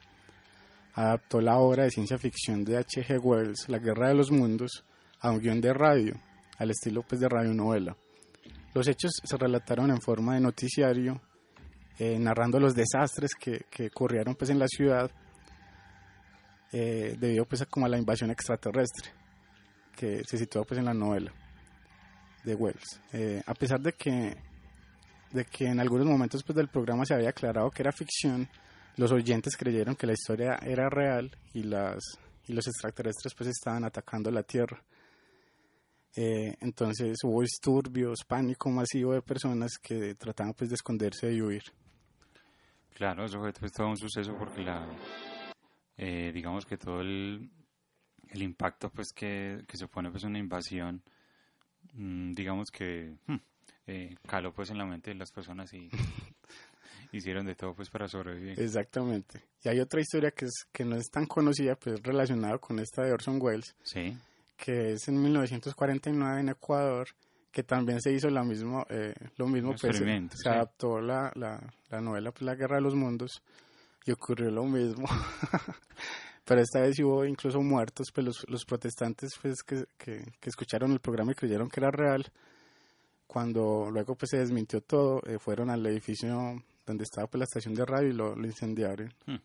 adaptó 0.94 1.40
la 1.40 1.56
obra 1.58 1.84
de 1.84 1.90
ciencia 1.90 2.18
ficción 2.18 2.64
de 2.64 2.78
H.G. 2.78 3.20
Wells, 3.22 3.68
La 3.68 3.78
Guerra 3.78 4.08
de 4.08 4.14
los 4.14 4.32
Mundos, 4.32 4.84
a 5.20 5.30
un 5.30 5.38
guion 5.38 5.60
de 5.60 5.72
radio, 5.72 6.14
al 6.58 6.70
estilo 6.70 7.02
pues 7.02 7.20
de 7.20 7.28
radionovela. 7.28 7.96
Los 8.74 8.88
hechos 8.88 9.12
se 9.22 9.36
relataron 9.36 9.90
en 9.90 10.00
forma 10.00 10.34
de 10.34 10.40
noticiario, 10.40 11.20
eh, 12.00 12.18
narrando 12.18 12.58
los 12.58 12.74
desastres 12.74 13.36
que, 13.38 13.66
que 13.70 13.86
ocurrieron 13.86 14.34
pues 14.34 14.50
en 14.50 14.58
la 14.58 14.66
ciudad 14.66 15.12
eh, 16.76 17.14
debido 17.16 17.44
pues 17.44 17.62
a, 17.62 17.66
como 17.66 17.86
a 17.86 17.88
la 17.88 17.96
invasión 17.96 18.32
extraterrestre 18.32 19.12
que 19.94 20.24
se 20.24 20.36
sitúa 20.36 20.64
pues 20.64 20.78
en 20.78 20.86
la 20.86 20.92
novela 20.92 21.32
de 22.42 22.54
Wells. 22.56 23.00
Eh, 23.12 23.40
a 23.46 23.54
pesar 23.54 23.80
de 23.80 23.92
que 23.92 24.36
de 25.30 25.44
que 25.44 25.66
en 25.66 25.78
algunos 25.78 26.04
momentos 26.04 26.42
pues 26.42 26.56
del 26.56 26.66
programa 26.66 27.04
se 27.04 27.14
había 27.14 27.28
aclarado 27.28 27.70
que 27.70 27.82
era 27.82 27.92
ficción, 27.92 28.48
los 28.96 29.12
oyentes 29.12 29.56
creyeron 29.56 29.94
que 29.94 30.08
la 30.08 30.14
historia 30.14 30.58
era 30.62 30.88
real 30.88 31.30
y 31.52 31.62
las 31.62 32.02
y 32.48 32.52
los 32.52 32.66
extraterrestres 32.66 33.34
pues 33.36 33.50
estaban 33.50 33.84
atacando 33.84 34.32
la 34.32 34.42
Tierra. 34.42 34.82
Eh, 36.16 36.56
entonces 36.60 37.18
hubo 37.22 37.40
disturbios, 37.40 38.24
pánico 38.26 38.68
masivo 38.70 39.12
de 39.12 39.22
personas 39.22 39.78
que 39.78 40.16
trataban 40.16 40.54
pues 40.54 40.70
de 40.70 40.74
esconderse 40.74 41.32
y 41.32 41.40
huir. 41.40 41.62
Claro, 42.94 43.26
eso 43.26 43.38
fue 43.38 43.52
pues, 43.52 43.72
todo 43.72 43.88
un 43.88 43.96
suceso 43.96 44.36
porque 44.36 44.62
la, 44.62 44.86
eh, 45.96 46.30
digamos 46.32 46.66
que 46.66 46.76
todo 46.76 47.00
el, 47.00 47.50
el 48.30 48.42
impacto 48.42 48.90
pues 48.90 49.12
que, 49.14 49.62
que 49.66 49.76
supone 49.76 50.10
pues 50.10 50.24
una 50.24 50.38
invasión, 50.38 51.02
mm, 51.92 52.32
digamos 52.32 52.70
que 52.70 53.16
hmm, 53.26 53.36
eh, 53.86 54.16
caló 54.26 54.52
pues 54.52 54.70
en 54.70 54.78
la 54.78 54.86
mente 54.86 55.10
de 55.10 55.16
las 55.16 55.30
personas 55.30 55.72
y 55.74 55.88
hicieron 57.12 57.46
de 57.46 57.54
todo 57.54 57.74
pues 57.74 57.90
para 57.90 58.08
sobrevivir. 58.08 58.58
Exactamente. 58.60 59.42
Y 59.62 59.68
hay 59.68 59.80
otra 59.80 60.00
historia 60.00 60.30
que 60.32 60.46
es 60.46 60.66
que 60.72 60.84
no 60.84 60.96
es 60.96 61.10
tan 61.10 61.26
conocida, 61.26 61.76
pues 61.76 62.02
relacionada 62.02 62.58
con 62.58 62.78
esta 62.78 63.02
de 63.02 63.12
Orson 63.12 63.38
Welles, 63.40 63.74
Sí. 63.82 64.16
que 64.56 64.92
es 64.92 65.08
en 65.08 65.20
1949 65.22 66.40
en 66.40 66.48
Ecuador, 66.50 67.08
que 67.52 67.62
también 67.62 68.00
se 68.00 68.12
hizo 68.12 68.28
la 68.30 68.42
mismo, 68.42 68.84
eh, 68.90 69.14
lo 69.36 69.46
mismo, 69.46 69.70
pues, 69.70 69.80
se, 69.82 69.86
experimento, 69.88 70.36
se 70.36 70.42
sí. 70.42 70.48
adaptó 70.48 71.00
la, 71.00 71.30
la, 71.36 71.60
la 71.88 72.00
novela 72.00 72.32
pues, 72.32 72.42
La 72.42 72.56
Guerra 72.56 72.76
de 72.76 72.82
los 72.82 72.96
Mundos 72.96 73.42
y 74.04 74.12
ocurrió 74.12 74.50
lo 74.50 74.64
mismo. 74.64 75.06
Pero 76.44 76.60
esta 76.60 76.80
vez 76.80 76.98
hubo 77.00 77.24
incluso 77.24 77.60
muertos, 77.60 78.08
pues 78.12 78.26
los, 78.26 78.44
los 78.48 78.64
protestantes 78.64 79.32
pues, 79.40 79.62
que, 79.62 79.86
que, 79.96 80.24
que 80.38 80.50
escucharon 80.50 80.92
el 80.92 81.00
programa 81.00 81.32
y 81.32 81.34
creyeron 81.34 81.70
que 81.70 81.80
era 81.80 81.90
real, 81.90 82.30
cuando 83.26 83.90
luego 83.90 84.14
pues 84.14 84.30
se 84.30 84.38
desmintió 84.38 84.82
todo, 84.82 85.22
eh, 85.26 85.38
fueron 85.38 85.70
al 85.70 85.84
edificio 85.86 86.62
donde 86.86 87.04
estaba 87.04 87.26
pues 87.28 87.38
la 87.38 87.44
estación 87.44 87.74
de 87.74 87.86
radio 87.86 88.08
y 88.08 88.12
lo, 88.12 88.36
lo 88.36 88.46
incendiaron. 88.46 89.12
Hmm. 89.26 89.38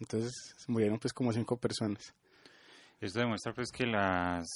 Entonces 0.00 0.32
murieron 0.68 0.98
pues 0.98 1.12
como 1.14 1.32
cinco 1.32 1.56
personas. 1.56 2.14
Esto 3.00 3.20
demuestra 3.20 3.54
pues 3.54 3.70
que 3.72 3.86
las 3.86 4.46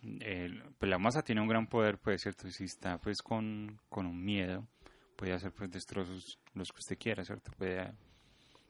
pues, 0.00 0.90
la 0.90 0.98
masa 0.98 1.22
tiene 1.22 1.40
un 1.40 1.48
gran 1.48 1.66
poder, 1.66 1.98
pues 1.98 2.22
cierto, 2.22 2.48
y 2.48 2.52
si 2.52 2.64
está 2.64 2.98
pues 2.98 3.20
con, 3.20 3.78
con 3.88 4.06
un 4.06 4.24
miedo, 4.24 4.66
puede 5.20 5.34
hacer 5.34 5.52
pues 5.52 5.70
destrozos 5.70 6.38
los 6.54 6.72
que 6.72 6.78
usted 6.78 6.98
quiera, 6.98 7.22
¿cierto? 7.26 7.52
Puede, 7.58 7.92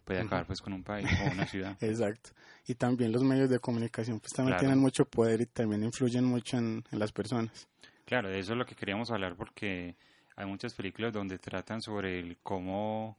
puede 0.04 0.20
acabar 0.22 0.46
pues 0.46 0.60
con 0.60 0.72
un 0.72 0.82
país 0.82 1.06
o 1.24 1.30
una 1.32 1.46
ciudad. 1.46 1.76
Exacto. 1.80 2.30
Y 2.66 2.74
también 2.74 3.12
los 3.12 3.22
medios 3.22 3.48
de 3.48 3.60
comunicación 3.60 4.18
pues 4.18 4.32
también 4.32 4.54
Claro. 4.54 4.62
tienen 4.62 4.78
mucho 4.80 5.04
poder 5.04 5.40
y 5.42 5.46
también 5.46 5.84
influyen 5.84 6.24
mucho 6.24 6.58
en, 6.58 6.82
en 6.90 6.98
las 6.98 7.12
personas. 7.12 7.68
Claro, 8.04 8.28
de 8.28 8.40
eso 8.40 8.52
es 8.54 8.58
lo 8.58 8.66
que 8.66 8.74
queríamos 8.74 9.12
hablar 9.12 9.36
porque 9.36 9.94
hay 10.34 10.46
muchas 10.46 10.74
películas 10.74 11.12
donde 11.12 11.38
tratan 11.38 11.80
sobre 11.80 12.18
el 12.18 12.36
cómo 12.42 13.16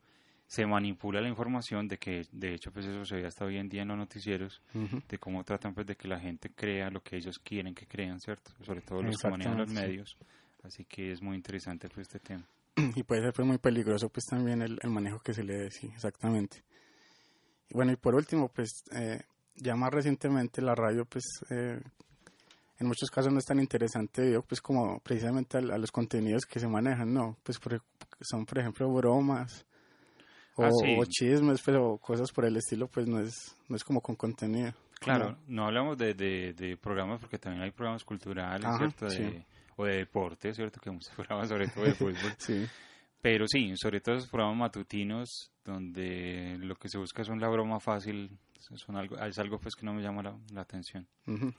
se 0.47 0.65
manipula 0.65 1.21
la 1.21 1.29
información, 1.29 1.87
de 1.87 1.97
que 1.97 2.27
de 2.33 2.53
hecho 2.53 2.73
pues 2.73 2.85
eso 2.85 3.05
se 3.05 3.15
ve 3.15 3.25
hasta 3.25 3.45
hoy 3.45 3.55
en 3.57 3.69
día 3.69 3.83
en 3.83 3.87
los 3.87 3.97
noticieros, 3.97 4.61
de 4.73 5.17
cómo 5.17 5.45
tratan 5.45 5.73
pues 5.73 5.87
de 5.87 5.95
que 5.95 6.09
la 6.09 6.19
gente 6.19 6.49
crea 6.53 6.89
lo 6.89 7.01
que 7.01 7.15
ellos 7.15 7.39
quieren 7.39 7.73
que 7.73 7.87
crean, 7.87 8.19
¿cierto? 8.19 8.51
Sobre 8.65 8.81
todo 8.81 9.01
los 9.01 9.15
que 9.17 9.29
manejan 9.29 9.57
los 9.57 9.69
medios. 9.69 10.17
Así 10.63 10.83
que 10.83 11.13
es 11.13 11.21
muy 11.21 11.37
interesante 11.37 11.87
pues 11.87 12.07
este 12.07 12.19
tema. 12.19 12.45
y 12.95 13.03
puede 13.03 13.21
ser 13.21 13.33
pues 13.33 13.47
muy 13.47 13.57
peligroso 13.57 14.09
pues 14.09 14.25
también 14.25 14.61
el, 14.61 14.79
el 14.81 14.89
manejo 14.89 15.19
que 15.19 15.33
se 15.33 15.43
le 15.43 15.55
dé, 15.57 15.71
sí, 15.71 15.87
exactamente. 15.93 16.63
Y 17.69 17.73
bueno, 17.73 17.91
y 17.91 17.95
por 17.95 18.15
último, 18.15 18.49
pues 18.49 18.83
eh, 18.91 19.21
ya 19.55 19.75
más 19.75 19.91
recientemente 19.91 20.61
la 20.61 20.75
radio 20.75 21.05
pues 21.05 21.23
eh, 21.49 21.79
en 22.79 22.87
muchos 22.87 23.09
casos 23.11 23.31
no 23.31 23.39
es 23.39 23.45
tan 23.45 23.59
interesante 23.59 24.21
debido 24.23 24.41
pues 24.41 24.61
como 24.61 24.99
precisamente 24.99 25.57
a, 25.57 25.61
los 25.61 25.91
contenidos 25.91 26.45
que 26.45 26.59
se 26.59 26.67
manejan, 26.67 27.13
¿no? 27.13 27.37
Pues 27.43 27.59
por- 27.59 27.81
son 28.21 28.45
por 28.45 28.59
ejemplo 28.59 28.91
bromas 28.91 29.65
o, 30.57 30.65
Ah, 30.65 30.71
sí. 30.71 30.97
o 30.99 31.05
chismes, 31.05 31.61
pero 31.63 31.97
cosas 31.97 32.31
por 32.31 32.45
el 32.45 32.57
estilo 32.57 32.87
pues 32.87 33.07
no 33.07 33.19
es, 33.19 33.55
no 33.69 33.75
es 33.75 33.83
como 33.83 34.01
con 34.01 34.15
contenido. 34.15 34.73
Claro, 34.99 35.35
no 35.47 35.65
hablamos 35.65 35.97
de, 35.97 36.13
de, 36.13 36.53
de 36.53 36.77
programas 36.77 37.19
porque 37.19 37.39
también 37.39 37.63
hay 37.63 37.71
programas 37.71 38.03
culturales, 38.03 38.67
Ajá, 38.67 38.77
¿cierto? 38.77 39.05
De, 39.07 39.15
sí. 39.15 39.45
O 39.77 39.85
de 39.85 39.97
deporte, 39.97 40.53
¿cierto? 40.53 40.79
Que 40.79 40.91
muchos 40.91 41.09
programas 41.15 41.49
sobre 41.49 41.67
todo 41.67 41.83
de 41.85 41.93
fútbol. 41.93 42.15
Sí. 42.37 42.65
Pero 43.21 43.45
sí, 43.47 43.73
sobre 43.77 44.01
todo 44.01 44.15
esos 44.15 44.29
programas 44.29 44.57
matutinos 44.57 45.51
donde 45.63 46.57
lo 46.59 46.75
que 46.75 46.89
se 46.89 46.97
busca 46.97 47.21
es 47.21 47.29
la 47.29 47.49
broma 47.49 47.79
fácil, 47.79 48.37
son 48.59 48.95
algo, 48.97 49.15
es 49.17 49.37
algo 49.37 49.59
pues 49.59 49.75
que 49.75 49.85
no 49.85 49.93
me 49.93 50.01
llama 50.01 50.23
la, 50.23 50.35
la 50.53 50.61
atención. 50.61 51.07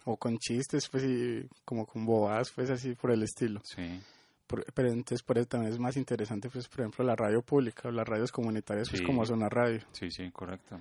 O 0.05 0.17
con 0.17 0.39
chistes, 0.39 0.89
pues, 0.89 1.05
y 1.05 1.49
como 1.65 1.87
con 1.87 2.05
bobadas, 2.05 2.51
pues, 2.53 2.69
así 2.71 2.95
por 2.95 3.13
el 3.13 3.23
estilo. 3.23 3.61
Sí. 3.65 4.01
Por- 4.47 4.65
pero 4.75 4.89
entonces, 4.89 5.23
por 5.23 5.39
eso 5.39 5.47
también 5.47 5.73
es 5.73 5.79
más 5.79 5.97
interesante, 5.97 6.51
pues, 6.51 6.67
por 6.69 6.81
ejemplo, 6.81 7.05
la 7.05 7.15
radio 7.17 7.43
pública 7.43 7.89
o 7.89 7.93
las 7.93 8.09
radios 8.09 8.33
comunitarias, 8.33 8.89
pues, 8.91 9.03
como 9.03 9.25
Zona 9.25 9.49
Radio. 9.49 9.81
Sí, 9.93 10.11
sí, 10.11 10.29
correcto. 10.33 10.81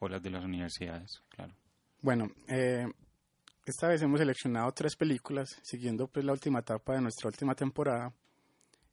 O 0.00 0.08
las 0.08 0.20
de 0.22 0.30
las 0.30 0.44
universidades, 0.44 1.22
claro. 1.28 1.52
Bueno, 2.02 2.30
eh, 2.48 2.86
esta 3.70 3.88
vez 3.88 4.02
hemos 4.02 4.18
seleccionado 4.18 4.72
tres 4.72 4.96
películas, 4.96 5.48
siguiendo, 5.62 6.08
pues, 6.08 6.24
la 6.24 6.32
última 6.32 6.58
etapa 6.58 6.94
de 6.94 7.00
nuestra 7.00 7.28
última 7.28 7.54
temporada, 7.54 8.12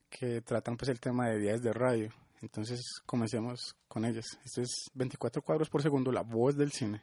que 0.08 0.40
tratan, 0.40 0.76
pues, 0.76 0.88
el 0.88 1.00
tema 1.00 1.28
de 1.28 1.38
días 1.38 1.60
de 1.62 1.72
radio. 1.72 2.10
Entonces, 2.40 2.80
comencemos 3.04 3.76
con 3.88 4.04
ellas. 4.04 4.38
Esto 4.44 4.62
es 4.62 4.90
24 4.94 5.42
cuadros 5.42 5.68
por 5.68 5.82
segundo, 5.82 6.12
la 6.12 6.22
voz 6.22 6.56
del 6.56 6.70
cine. 6.72 7.02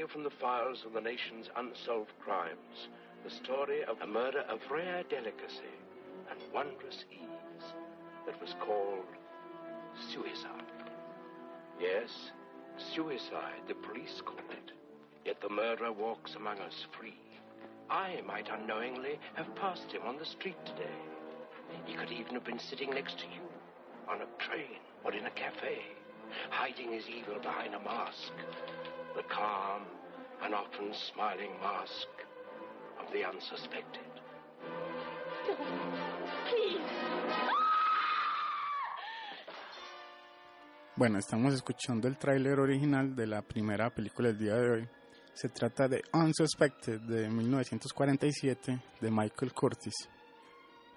You 0.00 0.08
from 0.08 0.24
the 0.24 0.30
files 0.40 0.82
of 0.86 0.94
the 0.94 1.00
nation's 1.00 1.50
unsolved 1.56 2.12
crimes 2.24 2.88
the 3.22 3.30
story 3.44 3.84
of 3.84 4.00
a 4.00 4.06
murder 4.06 4.40
of 4.48 4.58
rare 4.70 5.02
delicacy 5.10 5.76
and 6.30 6.40
wondrous 6.54 7.04
ease 7.12 7.66
that 8.24 8.40
was 8.40 8.54
called 8.64 9.04
suicide. 10.10 10.72
Yes, 11.78 12.08
suicide, 12.94 13.60
the 13.68 13.74
police 13.74 14.22
call 14.24 14.38
it. 14.38 14.72
Yet 15.26 15.38
the 15.42 15.50
murderer 15.50 15.92
walks 15.92 16.34
among 16.34 16.60
us 16.60 16.86
free. 16.98 17.20
I 17.90 18.22
might 18.26 18.48
unknowingly 18.50 19.18
have 19.34 19.54
passed 19.54 19.92
him 19.92 20.02
on 20.06 20.16
the 20.16 20.24
street 20.24 20.56
today. 20.64 21.00
He 21.84 21.94
could 21.94 22.10
even 22.10 22.32
have 22.32 22.44
been 22.44 22.58
sitting 22.58 22.88
next 22.88 23.18
to 23.18 23.26
you 23.26 23.44
on 24.08 24.22
a 24.22 24.42
train 24.42 24.80
or 25.04 25.12
in 25.12 25.26
a 25.26 25.30
cafe, 25.30 25.82
hiding 26.48 26.90
his 26.90 27.04
evil 27.06 27.38
behind 27.42 27.74
a 27.74 27.80
mask. 27.80 28.32
The 29.16 29.22
calm 29.24 29.82
and 30.42 30.54
often 30.54 30.94
smiling 30.94 31.50
mask 31.60 32.08
of 33.00 33.12
the 33.12 33.24
unsuspected. 33.24 34.02
Bueno, 40.96 41.18
estamos 41.18 41.54
escuchando 41.54 42.06
el 42.08 42.18
tráiler 42.18 42.60
original 42.60 43.16
de 43.16 43.26
la 43.26 43.42
primera 43.42 43.90
película 43.90 44.28
del 44.28 44.38
día 44.38 44.54
de 44.54 44.70
hoy. 44.70 44.88
Se 45.32 45.48
trata 45.48 45.88
de 45.88 46.02
Unsuspected 46.12 47.00
de 47.00 47.28
1947 47.28 48.78
de 49.00 49.10
Michael 49.10 49.52
Curtis. 49.52 50.08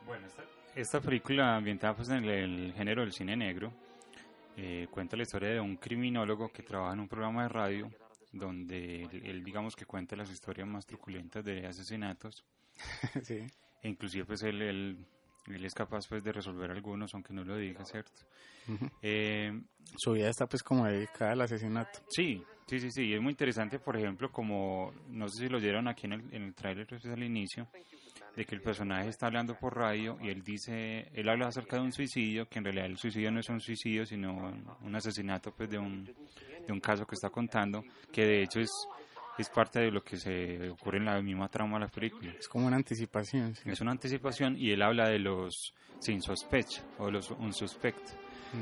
Bueno, 0.05 0.27
esta, 0.27 0.43
esta 0.75 1.01
película 1.01 1.55
ambientada 1.55 1.95
pues, 1.95 2.09
en 2.09 2.25
el, 2.25 2.29
el 2.29 2.73
género 2.73 3.01
del 3.01 3.13
cine 3.13 3.35
negro 3.35 3.71
eh, 4.55 4.87
cuenta 4.91 5.17
la 5.17 5.23
historia 5.23 5.49
de 5.49 5.59
un 5.59 5.77
criminólogo 5.77 6.49
que 6.49 6.61
trabaja 6.61 6.93
en 6.93 6.99
un 6.99 7.07
programa 7.07 7.43
de 7.43 7.49
radio 7.49 7.91
donde 8.33 9.03
él, 9.03 9.21
él, 9.25 9.43
digamos 9.43 9.75
que 9.75 9.85
cuenta 9.85 10.15
las 10.15 10.29
historias 10.29 10.67
más 10.67 10.85
truculentas 10.85 11.45
de 11.45 11.65
asesinatos. 11.65 12.43
sí. 13.23 13.45
E 13.81 13.87
inclusive 13.87 14.25
pues 14.25 14.41
él, 14.43 14.61
él, 14.61 14.97
él 15.47 15.65
es 15.65 15.73
capaz 15.73 16.07
pues 16.07 16.23
de 16.23 16.31
resolver 16.31 16.71
algunos 16.71 17.13
aunque 17.13 17.33
no 17.33 17.43
lo 17.43 17.55
diga, 17.57 17.85
¿cierto? 17.85 18.21
Eh, 19.01 19.61
Su 19.97 20.13
vida 20.13 20.29
está 20.29 20.47
pues 20.47 20.63
como 20.63 20.85
dedicada 20.85 21.33
al 21.33 21.41
asesinato. 21.41 21.99
Sí, 22.09 22.43
sí, 22.65 22.79
sí, 22.79 22.91
sí. 22.91 23.13
Es 23.13 23.21
muy 23.21 23.31
interesante, 23.31 23.77
por 23.77 23.97
ejemplo, 23.97 24.31
como, 24.31 24.93
no 25.09 25.27
sé 25.29 25.43
si 25.43 25.49
lo 25.49 25.59
dieron 25.59 25.87
aquí 25.87 26.07
en 26.07 26.13
el, 26.13 26.33
en 26.33 26.43
el 26.43 26.55
tráiler 26.55 26.87
pues, 26.87 27.05
al 27.05 27.23
inicio, 27.23 27.67
de 28.35 28.45
que 28.45 28.55
el 28.55 28.61
personaje 28.61 29.09
está 29.09 29.27
hablando 29.27 29.55
por 29.55 29.75
radio 29.77 30.17
y 30.21 30.29
él 30.29 30.43
dice, 30.43 31.07
él 31.13 31.29
habla 31.29 31.47
acerca 31.47 31.75
de 31.77 31.83
un 31.83 31.91
suicidio, 31.91 32.47
que 32.47 32.59
en 32.59 32.65
realidad 32.65 32.85
el 32.87 32.97
suicidio 32.97 33.31
no 33.31 33.39
es 33.39 33.49
un 33.49 33.59
suicidio, 33.61 34.05
sino 34.05 34.53
un 34.81 34.95
asesinato 34.95 35.51
pues 35.51 35.69
de 35.69 35.77
un, 35.77 36.05
de 36.05 36.73
un 36.73 36.79
caso 36.79 37.05
que 37.05 37.15
está 37.15 37.29
contando, 37.29 37.83
que 38.11 38.25
de 38.25 38.41
hecho 38.43 38.59
es, 38.59 38.71
es 39.37 39.49
parte 39.49 39.79
de 39.81 39.91
lo 39.91 40.01
que 40.03 40.17
se 40.17 40.69
ocurre 40.69 40.97
en 40.97 41.05
la 41.05 41.21
misma 41.21 41.47
trama 41.47 41.77
de 41.77 41.85
la 41.85 41.91
película. 41.91 42.31
Es 42.39 42.47
como 42.47 42.65
una 42.67 42.75
anticipación. 42.77 43.55
sí. 43.55 43.69
Es 43.69 43.81
una 43.81 43.91
anticipación 43.91 44.55
y 44.57 44.71
él 44.71 44.81
habla 44.81 45.09
de 45.09 45.19
los 45.19 45.73
sin 45.99 46.21
sospecha 46.21 46.83
o 46.97 47.11
los 47.11 47.29
unsuspect, 47.31 48.01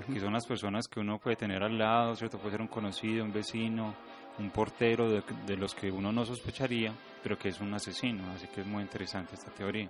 Ujú. 0.04 0.14
que 0.14 0.20
son 0.22 0.32
las 0.32 0.46
personas 0.48 0.88
que 0.88 1.00
uno 1.02 1.18
puede 1.20 1.36
tener 1.36 1.62
al 1.64 1.78
lado, 1.78 2.16
¿cierto? 2.16 2.38
Puede 2.38 2.52
ser 2.52 2.62
un 2.62 2.68
conocido, 2.68 3.26
un 3.26 3.34
vecino, 3.34 3.94
un 4.42 4.50
portero 4.50 5.10
de, 5.10 5.24
de 5.46 5.58
los 5.58 5.74
que 5.74 5.92
uno 5.92 6.12
no 6.12 6.26
sospecharía, 6.26 6.94
pero 7.24 7.38
que 7.38 7.50
es 7.50 7.62
un 7.62 7.74
asesino, 7.74 8.30
así 8.32 8.48
que 8.48 8.62
es 8.62 8.68
muy 8.68 8.82
interesante 8.82 9.36
esta 9.36 9.52
teoría. 9.52 9.90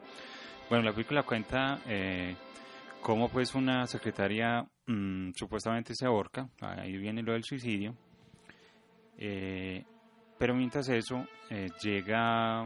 Bueno, 0.70 0.86
la 0.86 0.92
película 0.92 1.24
cuenta 1.24 1.80
eh, 1.88 2.36
cómo 3.02 3.30
pues 3.30 3.56
una 3.56 3.88
secretaria 3.88 4.66
mm, 4.86 5.32
supuestamente 5.36 5.96
se 5.96 6.06
ahorca, 6.06 6.50
ahí 6.62 6.98
viene 6.98 7.24
lo 7.24 7.34
del 7.34 7.44
suicidio, 7.44 7.96
eh, 9.18 9.84
pero 10.38 10.54
mientras 10.54 10.88
eso 10.90 11.26
eh, 11.50 11.70
llega 11.82 12.62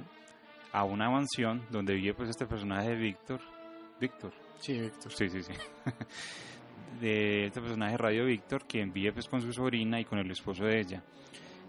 a 0.71 0.83
una 0.83 1.09
mansión 1.09 1.65
donde 1.69 1.93
vive 1.93 2.13
pues 2.13 2.29
este 2.29 2.45
personaje 2.45 2.89
de 2.89 2.95
Víctor, 2.95 3.39
Víctor, 3.99 4.33
Sí, 4.59 4.79
Víctor. 4.79 5.11
Sí, 5.11 5.29
sí, 5.29 5.43
sí. 5.43 5.53
de 7.01 7.47
este 7.47 7.61
personaje 7.61 7.97
Radio 7.97 8.25
Víctor, 8.25 8.65
que 8.65 8.83
vive 8.85 9.11
pues 9.13 9.27
con 9.27 9.41
su 9.41 9.51
sobrina 9.51 9.99
y 9.99 10.05
con 10.05 10.19
el 10.19 10.31
esposo 10.31 10.65
de 10.65 10.79
ella. 10.79 11.03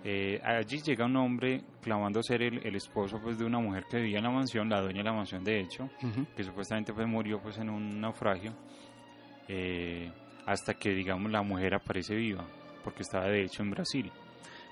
Eh, 0.08 0.40
allí 0.44 0.80
llega 0.82 1.04
un 1.04 1.16
hombre 1.16 1.60
clamando 1.82 2.22
ser 2.22 2.40
el, 2.40 2.64
el 2.64 2.76
esposo 2.76 3.18
pues 3.20 3.38
de 3.38 3.44
una 3.44 3.58
mujer 3.58 3.86
que 3.90 3.96
vivía 3.96 4.18
en 4.18 4.24
la 4.24 4.30
mansión, 4.30 4.68
la 4.68 4.80
dueña 4.80 4.98
de 4.98 5.04
la 5.04 5.12
mansión 5.12 5.42
de 5.42 5.58
hecho, 5.58 5.90
que 6.36 6.44
supuestamente 6.44 6.92
pues 6.92 7.08
murió 7.08 7.40
pues 7.42 7.58
en 7.58 7.68
un 7.68 8.00
naufragio, 8.00 8.52
eh, 9.48 10.08
hasta 10.46 10.74
que 10.74 10.90
digamos 10.90 11.32
la 11.32 11.42
mujer 11.42 11.74
aparece 11.74 12.14
viva, 12.14 12.44
porque 12.84 13.02
estaba 13.02 13.26
de 13.26 13.42
hecho 13.42 13.64
en 13.64 13.72
Brasil. 13.72 14.12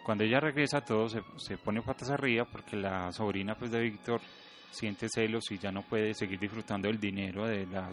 Cuando 0.04 0.22
ella 0.22 0.38
regresa 0.38 0.82
todo 0.82 1.08
se, 1.08 1.20
se 1.38 1.58
pone 1.58 1.82
patas 1.82 2.10
arriba 2.10 2.44
porque 2.44 2.76
la 2.76 3.10
sobrina 3.10 3.56
pues 3.56 3.72
de 3.72 3.80
Víctor 3.80 4.20
siente 4.70 5.08
celos 5.08 5.50
y 5.50 5.58
ya 5.58 5.72
no 5.72 5.82
puede 5.82 6.14
seguir 6.14 6.38
disfrutando 6.38 6.86
del 6.86 7.00
dinero 7.00 7.44
de 7.44 7.66
la 7.66 7.90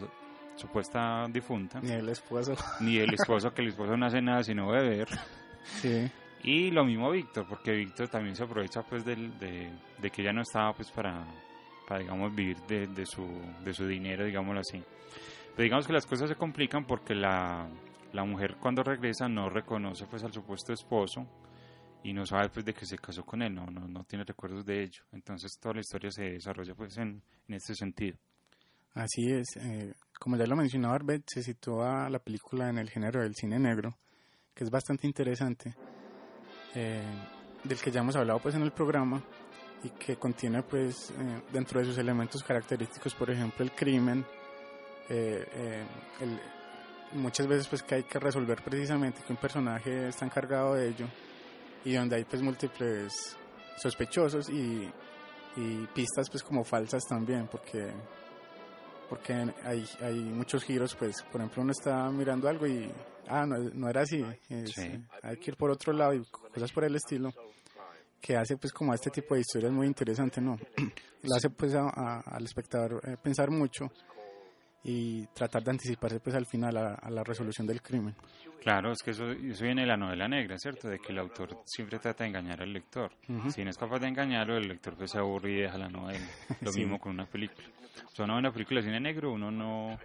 supuesta 0.58 1.26
difunta. 1.28 1.80
Ni 1.82 1.94
el 1.94 2.08
esposo. 2.08 2.54
Ni 2.82 2.98
el 2.98 3.12
esposo, 3.16 3.52
que 3.52 3.64
el 3.64 3.70
esposo 3.70 3.98
no 3.98 4.06
hace 4.06 4.22
nada 4.22 4.44
sino 4.44 4.68
beber. 4.68 5.08
Sí. 5.64 6.08
Y 6.44 6.72
lo 6.72 6.84
mismo 6.84 7.12
Víctor, 7.12 7.46
porque 7.48 7.72
Víctor 7.72 8.08
también 8.10 8.36
se 8.36 8.44
aprovecha 8.44 8.82
pues 8.82 9.06
del, 9.06 9.38
de, 9.38 9.72
de 10.00 10.10
que 10.10 10.22
ella 10.22 10.34
no 10.34 10.42
estaba 10.42 10.74
pues 10.74 10.90
para, 10.92 11.26
para 11.88 12.00
digamos 12.00 12.34
vivir 12.34 12.58
de, 12.68 12.88
de 12.88 13.06
su, 13.06 13.28
de 13.64 13.74
su 13.74 13.86
dinero, 13.86 14.26
digámoslo 14.26 14.62
así. 14.62 14.82
Pero 15.56 15.64
digamos 15.64 15.86
que 15.86 15.94
las 15.94 16.06
cosas 16.06 16.30
se 16.30 16.36
complican 16.36 16.86
porque 16.86 17.14
la, 17.14 17.70
la 18.14 18.26
mujer 18.26 18.56
cuando 18.60 18.82
regresa 18.82 19.28
no 19.30 19.50
reconoce 19.50 20.08
pues 20.08 20.24
al 20.24 20.34
supuesto 20.34 20.74
esposo 20.74 21.28
y 22.04 22.14
no 22.14 22.26
sabe 22.26 22.50
pues 22.50 22.66
de 22.66 22.74
que 22.74 22.86
se 22.86 22.98
casó 22.98 23.24
con 23.24 23.44
él, 23.44 23.54
no, 23.54 23.68
no, 23.68 23.88
no 23.88 24.04
tiene 24.06 24.24
recuerdos 24.24 24.66
de 24.66 24.82
ello. 24.84 25.04
Entonces 25.12 25.52
toda 25.60 25.76
la 25.76 25.82
historia 25.82 26.10
se 26.10 26.24
desarrolla 26.24 26.74
pues 26.74 26.98
en, 26.98 27.22
en 27.48 27.54
este 27.54 27.76
sentido. 27.76 28.18
Así 28.94 29.32
es, 29.32 29.56
eh, 29.58 29.94
como 30.20 30.38
ya 30.38 30.46
lo 30.48 30.56
mencionaba 30.56 30.96
Arbet, 30.96 31.24
se 31.28 31.44
sitúa 31.44 32.10
la 32.10 32.20
película 32.20 32.70
en 32.70 32.78
el 32.78 32.90
género 32.90 33.22
del 33.22 33.36
cine 33.36 33.58
negro, 33.58 33.96
que 34.54 34.66
es 34.66 34.70
bastante 34.70 35.08
interesante, 35.08 35.74
eh, 36.76 37.02
del 37.64 37.80
que 37.80 37.92
ya 37.92 38.02
hemos 38.02 38.16
hablado 38.16 38.40
pues 38.40 38.56
en 38.56 38.62
el 38.64 38.72
programa 38.72 39.22
y 39.84 39.90
que 39.90 40.16
contiene 40.18 40.62
pues 40.64 41.12
eh, 41.12 41.42
dentro 41.52 41.80
de 41.80 41.86
sus 41.86 41.98
elementos 41.98 42.44
característicos, 42.44 43.16
por 43.16 43.30
ejemplo, 43.32 43.64
el 43.66 43.72
crimen, 43.72 44.26
eh, 45.10 45.46
eh, 45.54 45.84
el- 46.22 46.40
muchas 47.20 47.46
veces 47.48 47.68
pues 47.68 47.84
que 47.84 47.96
hay 47.96 48.04
que 48.04 48.20
resolver 48.20 48.62
precisamente 48.64 49.22
que 49.26 49.34
un 49.34 49.38
personaje 49.40 50.08
está 50.08 50.24
encargado 50.26 50.76
de 50.76 50.88
ello 50.90 51.08
y 51.84 51.94
donde 51.94 52.16
hay 52.16 52.24
pues 52.24 52.42
múltiples 52.42 53.36
sospechosos 53.78 54.50
y, 54.50 54.90
y 55.58 55.88
pistas 55.94 56.30
pues 56.30 56.42
como 56.44 56.64
falsas 56.64 57.04
también 57.10 57.48
porque 57.48 57.92
porque 59.10 59.34
hay, 59.66 59.86
hay 60.02 60.14
muchos 60.22 60.64
giros, 60.64 60.96
pues, 60.96 61.22
por 61.24 61.42
ejemplo, 61.42 61.62
uno 61.64 61.74
está 61.74 62.10
mirando 62.12 62.48
algo 62.48 62.66
y, 62.66 62.90
ah, 63.32 63.46
no, 63.46 63.58
no 63.58 63.90
era 63.90 64.02
así, 64.02 64.24
es, 64.50 64.72
Sí. 64.72 64.82
eh, 64.82 65.02
hay 65.24 65.38
que 65.38 65.52
ir 65.52 65.58
por 65.58 65.72
otro 65.72 65.94
lado 65.94 66.14
y 66.14 66.24
cosas 66.26 66.72
por 66.72 66.84
el 66.84 66.96
estilo, 66.96 67.34
que 68.22 68.36
hace, 68.38 68.58
pues, 68.58 68.72
como 68.74 68.92
a 68.92 68.96
este 68.96 69.10
tipo 69.10 69.34
de 69.36 69.42
historias 69.42 69.72
muy 69.72 69.88
interesante, 69.88 70.40
¿no? 70.42 70.58
Lo 71.24 71.36
hace, 71.36 71.50
pues, 71.50 71.74
a- 71.76 71.90
a- 71.90 72.20
al 72.22 72.44
espectador 72.46 73.02
eh, 73.08 73.16
pensar 73.22 73.50
mucho 73.50 73.92
y 74.84 75.26
tratar 75.28 75.64
de 75.64 75.72
anticiparse, 75.72 76.20
pues, 76.20 76.36
al 76.36 76.46
final 76.46 76.76
a, 76.78 76.96
a 76.96 77.10
la 77.10 77.24
resolución 77.24 77.68
del 77.68 77.82
crimen. 77.82 78.16
Claro, 78.62 78.92
es 78.92 79.02
que 79.04 79.12
eso, 79.12 79.32
eso 79.32 79.64
viene 79.64 79.82
de 79.82 79.88
la 79.88 79.98
novela 79.98 80.28
negra, 80.28 80.58
¿cierto? 80.60 80.88
De 80.88 81.00
que 81.00 81.12
el 81.12 81.20
autor 81.20 81.58
siempre 81.66 81.98
trata 82.00 82.24
de 82.24 82.30
engañar 82.30 82.62
al 82.62 82.72
lector. 82.72 83.12
Si 83.52 83.64
no 83.64 83.70
es 83.72 83.78
capaz 83.78 84.00
de 84.00 84.08
engañarlo, 84.08 84.56
el 84.58 84.68
lector 84.68 84.96
pues 84.96 85.12
se 85.12 85.18
aburre 85.18 85.52
y 85.52 85.56
deja 85.62 85.78
la 85.80 85.90
novela. 85.90 86.20
Lo 86.62 86.72
Sí. 86.72 86.82
mismo 86.82 87.00
con 87.00 87.14
una 87.14 87.26
película. 87.26 87.68
O 88.12 88.16
sea, 88.16 88.26
una 88.26 88.52
película 88.52 88.80
de 88.82 88.86
cine 88.88 89.00
negro, 89.00 89.32
uno 89.34 89.50
no 89.50 90.00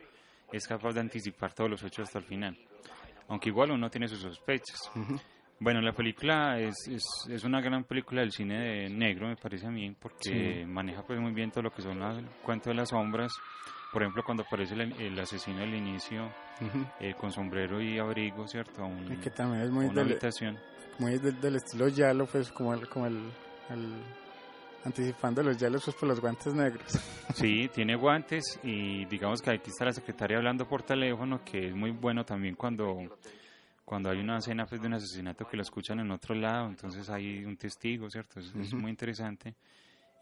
es 0.52 0.66
capaz 0.66 0.92
de 0.94 1.00
anticipar 1.00 1.52
todos 1.52 1.68
los 1.68 1.82
hechos 1.82 2.04
hasta 2.06 2.18
el 2.18 2.24
final. 2.24 2.56
Aunque 3.28 3.48
igual 3.48 3.70
uno 3.72 3.90
tiene 3.90 4.08
sus 4.08 4.20
sospechas. 4.20 4.78
Bueno, 5.58 5.80
la 5.80 5.92
película 5.92 6.58
es, 6.60 6.74
es, 6.88 7.02
es 7.30 7.44
una 7.44 7.60
gran 7.60 7.84
película 7.84 8.20
del 8.20 8.30
cine 8.30 8.58
de 8.60 8.88
negro, 8.90 9.26
me 9.28 9.36
parece 9.36 9.66
a 9.66 9.70
mí, 9.70 9.90
porque 9.98 10.60
Sí. 10.60 10.64
maneja 10.66 11.02
pues 11.02 11.18
muy 11.18 11.32
bien 11.32 11.50
todo 11.50 11.62
lo 11.62 11.70
que 11.70 11.80
son 11.82 11.98
los 11.98 12.22
cuentos 12.42 12.66
de 12.66 12.74
las 12.74 12.90
sombras. 12.90 13.32
Por 13.92 14.02
ejemplo, 14.02 14.22
cuando 14.24 14.42
aparece 14.42 14.74
el, 14.74 14.92
el 15.00 15.18
asesino 15.18 15.62
al 15.62 15.74
inicio, 15.74 16.26
Ujú. 16.60 16.84
eh, 17.00 17.14
con 17.14 17.32
sombrero 17.32 17.80
y 17.80 17.98
abrigo, 17.98 18.46
¿cierto? 18.46 18.82
A 18.82 18.86
un- 18.86 19.10
Y 19.12 19.16
que 19.16 19.30
también 19.30 19.62
es 19.62 19.70
muy 19.70 19.86
una 19.86 20.02
del, 20.02 20.10
habitación. 20.12 20.58
muy 20.98 21.18
del, 21.18 21.40
del 21.40 21.56
estilo 21.56 21.88
Yalo, 21.88 22.26
pues, 22.26 22.52
como 22.52 22.74
el, 22.74 22.86
como 22.88 23.06
el, 23.06 23.16
el- 23.70 24.02
anticipando 24.86 25.42
los 25.42 25.58
Yalos, 25.58 25.84
pues, 25.84 25.96
por 25.96 26.08
los 26.08 26.20
guantes 26.20 26.54
negros. 26.54 26.86
Sí, 27.34 27.68
tiene 27.74 27.96
guantes 27.96 28.58
y 28.62 29.04
digamos 29.04 29.42
que 29.42 29.50
aquí 29.50 29.68
está 29.68 29.84
la 29.84 29.92
secretaria 29.92 30.38
hablando 30.38 30.66
por 30.66 30.82
teléfono, 30.82 31.44
que 31.44 31.66
es 31.68 31.74
muy 31.74 31.90
bueno 31.90 32.24
también 32.24 32.54
cuando, 32.54 32.96
cuando 33.84 34.08
hay 34.08 34.20
una 34.20 34.38
escena 34.38 34.64
pues, 34.64 34.80
de 34.80 34.86
un 34.86 34.94
asesinato 34.94 35.46
que 35.46 35.58
lo 35.58 35.62
escuchan 35.62 36.00
en 36.00 36.10
otro 36.10 36.34
lado, 36.34 36.68
entonces 36.68 37.10
hay 37.10 37.44
un 37.44 37.58
testigo, 37.58 38.08
¿cierto? 38.08 38.40
Es, 38.40 38.54
es 38.54 38.72
muy 38.72 38.90
interesante 38.90 39.54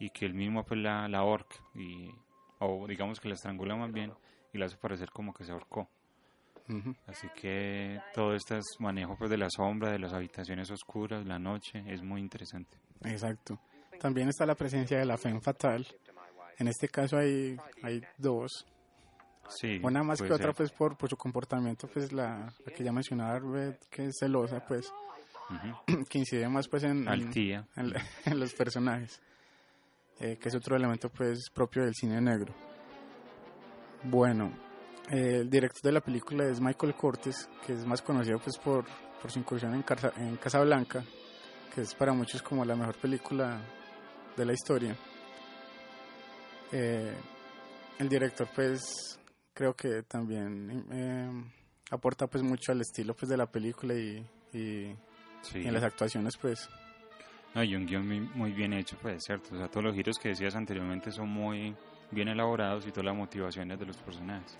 y 0.00 0.10
que 0.10 0.26
él 0.26 0.34
mismo 0.34 0.64
pues 0.64 0.80
la, 0.80 1.06
la 1.06 1.18
ahorca 1.18 1.54
y, 1.76 2.10
o 2.58 2.84
digamos 2.88 3.20
que 3.20 3.28
la 3.28 3.34
estrangula 3.34 3.76
más 3.76 3.92
bien 3.92 4.12
y 4.52 4.58
la 4.58 4.66
hace 4.66 4.76
parecer 4.76 5.10
como 5.10 5.32
que 5.32 5.44
se 5.44 5.52
ahorcó. 5.52 5.88
Así 7.06 7.28
que 7.40 8.00
todo 8.14 8.34
este 8.34 8.56
es 8.56 8.64
manejo 8.80 9.16
pues 9.16 9.30
de 9.30 9.36
la 9.36 9.50
sombra, 9.50 9.92
de 9.92 9.98
las 9.98 10.14
habitaciones 10.14 10.70
oscuras, 10.70 11.26
la 11.26 11.38
noche, 11.38 11.84
es 11.86 12.02
muy 12.02 12.20
interesante. 12.20 12.78
Exacto. 13.04 13.60
También 14.00 14.28
está 14.28 14.44
la 14.46 14.54
presencia 14.54 14.98
de 14.98 15.04
la 15.04 15.16
femme 15.16 15.40
fatal. 15.40 15.86
En 16.58 16.68
este 16.68 16.88
caso 16.88 17.16
hay, 17.16 17.56
hay 17.82 18.02
dos. 18.18 18.66
Sí, 19.48 19.78
Una 19.82 20.02
más 20.02 20.20
que 20.22 20.32
otra, 20.32 20.46
ser. 20.46 20.54
pues 20.54 20.70
por, 20.72 20.96
por 20.96 21.10
su 21.10 21.16
comportamiento, 21.16 21.86
pues 21.88 22.12
la, 22.12 22.50
la 22.64 22.72
que 22.72 22.82
ya 22.82 22.92
mencionaba 22.92 23.34
Arbet, 23.34 23.78
que 23.90 24.06
es 24.06 24.16
celosa, 24.18 24.64
pues, 24.66 24.90
que 26.08 26.18
incide 26.18 26.48
más 26.48 26.66
pues 26.68 26.84
en, 26.84 27.02
en, 27.02 27.08
Altía. 27.08 27.66
en 27.76 27.90
la- 27.90 28.02
en 28.24 28.40
los 28.40 28.54
personajes, 28.54 29.20
eh, 30.20 30.38
que 30.40 30.48
es 30.48 30.54
otro 30.54 30.76
elemento 30.76 31.10
pues 31.10 31.50
propio 31.52 31.84
del 31.84 31.92
cine 31.94 32.20
negro. 32.22 32.54
Bueno, 34.04 34.52
eh, 35.10 35.40
el 35.40 35.50
director 35.50 35.82
de 35.82 35.92
la 35.92 36.00
película 36.00 36.44
es 36.48 36.60
Michael 36.60 36.94
Cortes, 36.94 37.48
que 37.66 37.72
es 37.74 37.84
más 37.86 38.02
conocido 38.02 38.38
pues 38.38 38.56
por, 38.58 38.84
por 39.20 39.30
su 39.30 39.38
incursión 39.38 39.74
en, 39.74 39.82
Casa, 39.82 40.12
en 40.16 40.36
Casablanca, 40.36 41.04
que 41.74 41.82
es 41.82 41.94
para 41.94 42.12
muchos 42.12 42.42
como 42.42 42.64
la 42.64 42.76
mejor 42.76 42.96
película 42.96 43.60
de 44.36 44.44
la 44.44 44.52
historia. 44.52 44.96
Eh, 46.72 47.14
el 47.98 48.08
director 48.08 48.48
pues 48.54 49.18
creo 49.52 49.74
que 49.74 50.02
también 50.02 50.84
eh, 50.90 51.30
aporta 51.90 52.26
pues 52.26 52.42
mucho 52.42 52.72
al 52.72 52.80
estilo 52.80 53.14
pues 53.14 53.28
de 53.28 53.36
la 53.36 53.46
película 53.46 53.94
y, 53.94 54.26
y- 54.52 54.96
Sí. 55.42 55.58
y 55.58 55.66
en 55.66 55.74
las 55.74 55.82
actuaciones 55.84 56.38
pues 56.40 56.66
No, 57.54 57.62
y 57.62 57.74
un 57.76 57.84
guion 57.86 58.08
muy, 58.08 58.18
muy 58.20 58.52
bien 58.52 58.72
hecho, 58.72 58.96
pues, 59.00 59.22
¿cierto? 59.22 59.54
O 59.54 59.58
sea, 59.58 59.68
todos 59.68 59.84
los 59.84 59.94
giros 59.94 60.16
que 60.18 60.30
decías 60.30 60.56
anteriormente 60.56 61.12
son 61.12 61.28
muy 61.28 61.76
bien 62.10 62.28
elaborados 62.28 62.86
y 62.86 62.90
todas 62.90 63.04
las 63.04 63.14
motivaciones 63.16 63.78
de 63.78 63.84
los 63.86 63.96
personajes. 63.98 64.56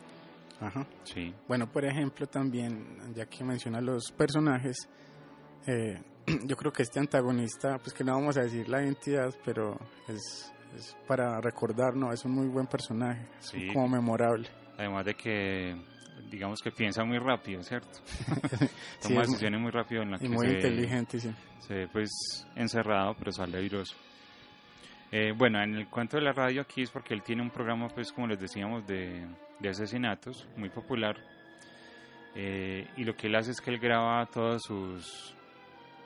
Ajá. 0.61 0.87
Sí. 1.05 1.35
Bueno, 1.49 1.67
por 1.73 1.85
ejemplo, 1.87 2.27
también, 2.27 3.15
ya 3.15 3.25
que 3.27 3.43
menciona 3.45 3.81
los 3.81 4.13
personajes, 4.13 4.77
eh, 5.67 6.01
yo 6.47 6.57
creo 6.57 6.73
que 6.73 6.83
este 6.83 7.01
antagonista, 7.01 7.79
pues 7.79 7.93
que 7.95 8.05
no 8.05 8.13
vamos 8.15 8.37
a 8.37 8.43
decir 8.43 8.69
la 8.69 8.83
identidad, 8.83 9.35
pero 9.45 9.79
es, 10.09 10.53
es 10.77 10.97
para 11.07 11.41
recordar, 11.41 11.95
¿no? 11.97 12.13
Es 12.13 12.25
un 12.25 12.33
muy 12.33 12.47
buen 12.49 12.67
personaje, 12.67 13.23
es 13.39 13.47
Sí. 13.49 13.67
como 13.73 13.89
memorable. 13.89 14.49
Además 14.79 15.05
de 15.05 15.15
que, 15.15 15.77
digamos 16.31 16.61
que 16.61 16.71
piensa 16.71 17.05
muy 17.05 17.19
rápido, 17.19 17.63
¿cierto? 17.63 17.99
Toma 19.03 19.21
decisiones 19.23 19.61
muy 19.61 19.71
rápido 19.71 20.03
en 20.03 20.11
la 20.13 20.19
que 20.19 20.27
y 20.27 20.29
muy 20.29 20.47
se, 20.47 20.53
inteligente, 20.55 21.21
sí. 21.21 21.33
se 21.61 21.75
ve 21.75 21.89
pues 21.89 22.11
encerrado, 22.57 23.15
pero 23.19 23.31
sale 23.33 23.59
airoso. 23.59 23.95
Eh, 25.13 25.33
bueno, 25.37 25.63
en 25.63 25.77
el 25.77 25.89
cuento 25.89 26.17
de 26.17 26.25
la 26.25 26.33
radio 26.33 26.63
aquí 26.63 26.83
es 26.83 26.91
porque 26.91 27.15
él 27.15 27.23
tiene 27.23 27.41
un 27.43 27.51
programa, 27.51 27.87
pues 27.89 28.11
como 28.11 28.27
les 28.27 28.41
decíamos, 28.41 28.85
de, 28.87 29.25
de 29.61 29.69
asesinatos, 29.69 30.49
muy 30.57 30.71
popular. 30.71 31.17
Eh, 32.35 32.89
y 32.97 33.05
lo 33.05 33.15
que 33.15 33.29
él 33.29 33.37
hace 33.37 33.53
es 33.53 33.61
que 33.61 33.71
él 33.71 33.79
graba 33.79 34.27
todos 34.27 34.63
sus, 34.65 35.37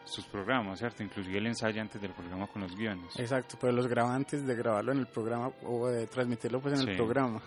sus 0.09 0.25
programas, 0.27 0.79
¿cierto? 0.79 1.03
Inclusive 1.03 1.39
él 1.39 1.47
ensaya 1.47 1.81
antes 1.83 2.01
del 2.01 2.13
programa 2.13 2.47
con 2.47 2.63
los 2.63 2.75
guiones. 2.75 3.19
Exacto, 3.19 3.57
pero 3.61 3.73
los 3.73 3.87
graba 3.87 4.15
antes 4.15 4.47
de 4.47 4.55
grabarlo 4.55 4.93
en 4.93 4.99
el 4.99 5.07
programa 5.07 5.51
o 5.65 5.87
de 5.89 6.07
transmitirlo 6.07 6.61
pues 6.61 6.75
en 6.75 6.85
Sí. 6.87 6.91
el 6.91 6.97
programa. 6.97 7.41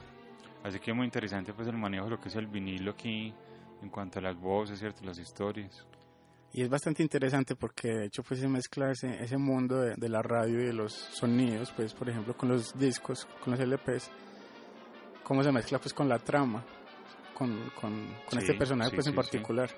Así 0.64 0.80
que 0.80 0.94
muy 0.94 1.06
interesante 1.06 1.54
pues 1.54 1.68
el 1.68 1.78
manejo 1.78 2.06
de 2.06 2.12
lo 2.12 2.20
que 2.20 2.30
es 2.30 2.36
el 2.36 2.48
vinilo 2.48 2.92
aquí 2.92 3.34
en 3.82 3.90
cuanto 3.90 4.20
a 4.20 4.22
las 4.22 4.38
voces, 4.40 4.80
¿cierto? 4.80 5.04
Las 5.04 5.18
historias. 5.18 5.86
Y 6.54 6.62
es 6.62 6.70
bastante 6.70 7.02
interesante 7.02 7.56
porque 7.56 7.88
de 7.88 8.06
hecho 8.08 8.24
pues 8.24 8.40
se 8.40 8.48
mezcla 8.48 8.92
ese, 8.92 9.24
ese 9.24 9.38
mundo 9.38 9.80
de, 9.80 9.96
de 9.96 10.10
la 10.10 10.22
radio 10.22 10.62
y 10.62 10.66
de 10.66 10.74
los 10.74 10.94
sonidos, 10.94 11.72
pues 11.72 11.94
por 11.94 12.10
ejemplo 12.10 12.36
con 12.36 12.50
los 12.50 12.78
discos, 12.78 13.26
con 13.44 13.52
los 13.52 13.60
LPs, 13.60 14.12
cómo 15.24 15.44
se 15.44 15.52
mezcla 15.52 15.80
pues 15.80 15.94
con 15.94 16.10
la 16.10 16.20
trama, 16.20 16.64
con, 17.34 17.58
con, 17.80 18.06
con 18.30 18.40
este 18.40 18.54
personaje 18.54 18.90
sí, 18.92 18.96
pues 18.98 19.08
en 19.08 19.16
particular, 19.16 19.70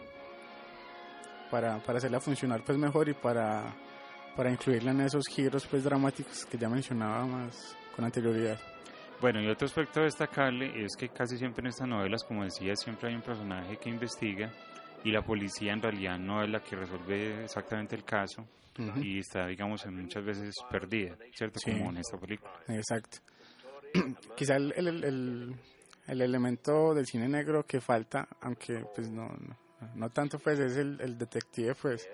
para, 1.54 1.78
para 1.84 2.00
hacerla 2.00 2.20
funcionar 2.20 2.64
pues 2.66 2.80
mejor 2.80 3.08
y 3.10 3.14
para, 3.14 3.72
para 4.36 4.50
incluirla 4.50 4.90
en 4.90 5.02
esos 5.02 5.26
giros 5.30 5.68
pues 5.68 5.84
dramáticos 5.84 6.48
que 6.48 6.58
ya 6.58 6.68
mencionaba 6.68 7.28
más 7.28 7.78
con 7.96 8.04
anterioridad. 8.06 8.60
Bueno, 9.22 9.40
y 9.40 9.48
otro 9.48 9.68
aspecto 9.68 10.02
destacable 10.02 10.84
es 10.84 10.96
que 10.98 11.10
casi 11.10 11.38
siempre 11.38 11.62
en 11.62 11.68
estas 11.68 11.88
novelas, 11.88 12.24
como 12.24 12.44
decía, 12.44 12.76
siempre 12.76 13.10
hay 13.10 13.16
un 13.16 13.22
personaje 13.22 13.78
que 13.78 13.88
investiga 13.90 14.52
y 15.04 15.12
la 15.12 15.22
policía 15.22 15.74
en 15.74 15.82
realidad 15.84 16.18
no 16.18 16.44
es 16.44 16.50
la 16.50 16.60
que 16.62 16.76
resuelve 16.76 17.44
exactamente 17.44 17.96
el 17.96 18.04
caso 18.04 18.48
Ujú. 18.80 19.00
y 19.02 19.20
está, 19.20 19.46
digamos, 19.46 19.86
en 19.86 20.02
muchas 20.02 20.26
veces 20.26 20.56
perdida, 20.72 21.16
¿cierto? 21.36 21.60
Sí. 21.60 21.72
Como 21.72 21.92
en 21.92 21.98
esta 21.98 22.18
película. 22.18 22.52
Exacto. 22.68 23.20
Quizá 24.36 24.56
el, 24.56 24.74
el, 24.76 25.04
el- 25.04 25.56
el 26.08 26.22
elemento 26.22 26.94
del 26.94 27.06
cine 27.06 27.30
negro 27.30 27.64
que 27.66 27.80
falta, 27.80 28.28
aunque 28.42 28.84
pues 28.94 29.10
no, 29.10 29.28
no, 29.30 29.56
no 29.96 30.10
tanto 30.10 30.40
pues 30.40 30.60
es 30.60 30.78
el, 30.78 31.00
el 31.02 31.18
detective 31.18 31.76
pues, 31.76 32.08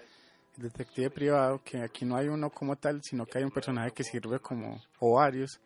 el 0.57 0.63
detective 0.63 1.09
privado, 1.09 1.61
que 1.63 1.81
aquí 1.81 2.05
no 2.05 2.15
hay 2.17 2.27
uno 2.27 2.49
como 2.49 2.75
tal, 2.75 3.01
sino 3.03 3.25
que 3.25 3.37
hay 3.37 3.43
un 3.43 3.51
personaje 3.51 3.91
que 3.91 4.03
sirve 4.03 4.39
como, 4.39 4.81
o 4.99 5.15
varios, 5.15 5.59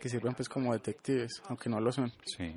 que 0.00 0.08
sirven 0.08 0.34
pues 0.34 0.48
como 0.48 0.72
detectives, 0.72 1.42
aunque 1.48 1.68
no 1.68 1.80
lo 1.80 1.92
son. 1.92 2.10
Sí. 2.24 2.56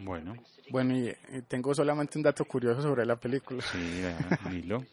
Bueno, 0.00 0.34
Bueno, 0.70 0.96
y, 0.96 1.14
tengo 1.48 1.74
solamente 1.74 2.18
un 2.18 2.24
dato 2.24 2.44
curioso 2.44 2.82
sobre 2.82 3.06
la 3.06 3.16
película. 3.16 3.62
sí, 3.62 4.02
dilo. 4.50 4.84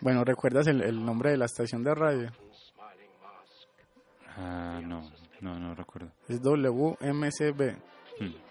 Bueno, 0.00 0.24
¿recuerdas 0.24 0.66
el, 0.68 0.82
el 0.82 1.04
nombre 1.04 1.30
de 1.30 1.36
la 1.36 1.44
estación 1.46 1.84
de 1.84 1.94
radio? 1.94 2.30
Ah, 4.36 4.80
no, 4.82 5.10
no, 5.40 5.58
no 5.58 5.74
recuerdo. 5.74 6.10
Es 6.28 6.40
WMCB. 6.40 7.76
Hmm. 8.20 8.47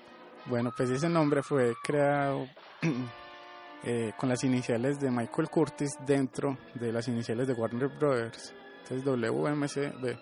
Bueno, 0.50 0.72
pues 0.76 0.90
ese 0.90 1.10
nombre 1.10 1.44
fue 1.44 1.74
creado 1.84 2.48
eh, 3.84 4.14
con 4.18 4.30
las 4.30 4.44
iniciales 4.46 5.00
de 5.00 5.12
Michael 5.12 5.50
Curtis 5.50 5.90
dentro 6.06 6.58
de 6.76 6.94
las 6.94 7.08
iniciales 7.10 7.48
de 7.48 7.54
Warner 7.54 7.90
Brothers. 7.90 8.54
Entonces 8.84 9.04
WMCB. 9.06 10.18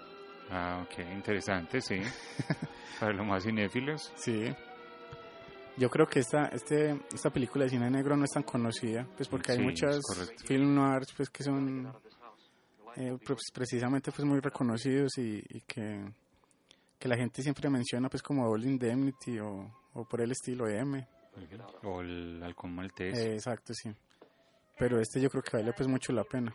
Ah, 0.50 0.84
ok, 0.84 1.00
interesante, 1.14 1.80
sí. 1.80 2.00
Para 3.00 3.14
los 3.14 3.26
más 3.26 3.44
cinéfilos. 3.44 4.12
Sí. 4.16 4.52
Yo 5.78 5.90
creo 5.90 6.08
que 6.08 6.20
esta, 6.20 6.46
este, 6.48 7.00
esta 7.14 7.30
película 7.30 7.66
de 7.66 7.70
cine 7.70 7.92
negro 7.92 8.16
no 8.16 8.24
es 8.24 8.32
tan 8.32 8.44
conocida, 8.44 9.06
pues 9.18 9.28
porque 9.28 9.52
hay 9.52 9.58
Sí, 9.58 9.64
muchas 9.64 10.00
film 10.46 10.74
noirs 10.74 11.12
pues 11.16 11.30
que 11.30 11.44
son 11.44 11.94
eh, 12.96 13.18
pues, 13.26 13.52
precisamente 13.54 14.12
pues 14.12 14.26
muy 14.26 14.40
reconocidos 14.40 15.18
y, 15.18 15.44
y 15.50 15.62
que, 15.68 16.02
que 16.98 17.08
la 17.10 17.18
gente 17.18 17.44
siempre 17.44 17.70
menciona 17.70 18.08
pues 18.10 18.24
como 18.24 18.48
All 18.50 18.64
Indemnity 18.64 19.38
o, 19.40 19.70
o 19.96 20.06
por 20.06 20.22
el 20.22 20.32
estilo 20.32 20.68
M. 20.68 21.06
O 21.84 22.02
el 22.02 22.42
halcón 22.44 22.74
maltés. 22.76 23.18
Eh, 23.18 23.34
exacto, 23.34 23.74
sí. 23.74 23.92
Pero 24.78 25.00
este 25.00 25.20
yo 25.20 25.30
creo 25.30 25.42
que 25.44 25.58
vale 25.58 25.74
pues 25.74 25.88
mucho 25.88 26.14
la 26.14 26.24
pena. 26.24 26.54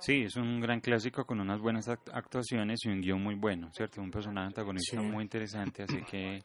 Sí, 0.00 0.22
es 0.24 0.36
un 0.36 0.60
gran 0.60 0.80
clásico 0.80 1.24
con 1.24 1.40
unas 1.40 1.60
buenas 1.60 1.88
act- 1.88 2.10
actuaciones 2.12 2.80
y 2.84 2.88
un 2.88 3.00
guion 3.00 3.22
muy 3.22 3.34
bueno, 3.36 3.70
¿cierto? 3.72 4.00
Un 4.02 4.10
personaje 4.10 4.48
antagonista 4.48 5.00
Sí. 5.00 5.06
muy 5.06 5.22
interesante, 5.22 5.84
así 5.84 6.02
que 6.02 6.42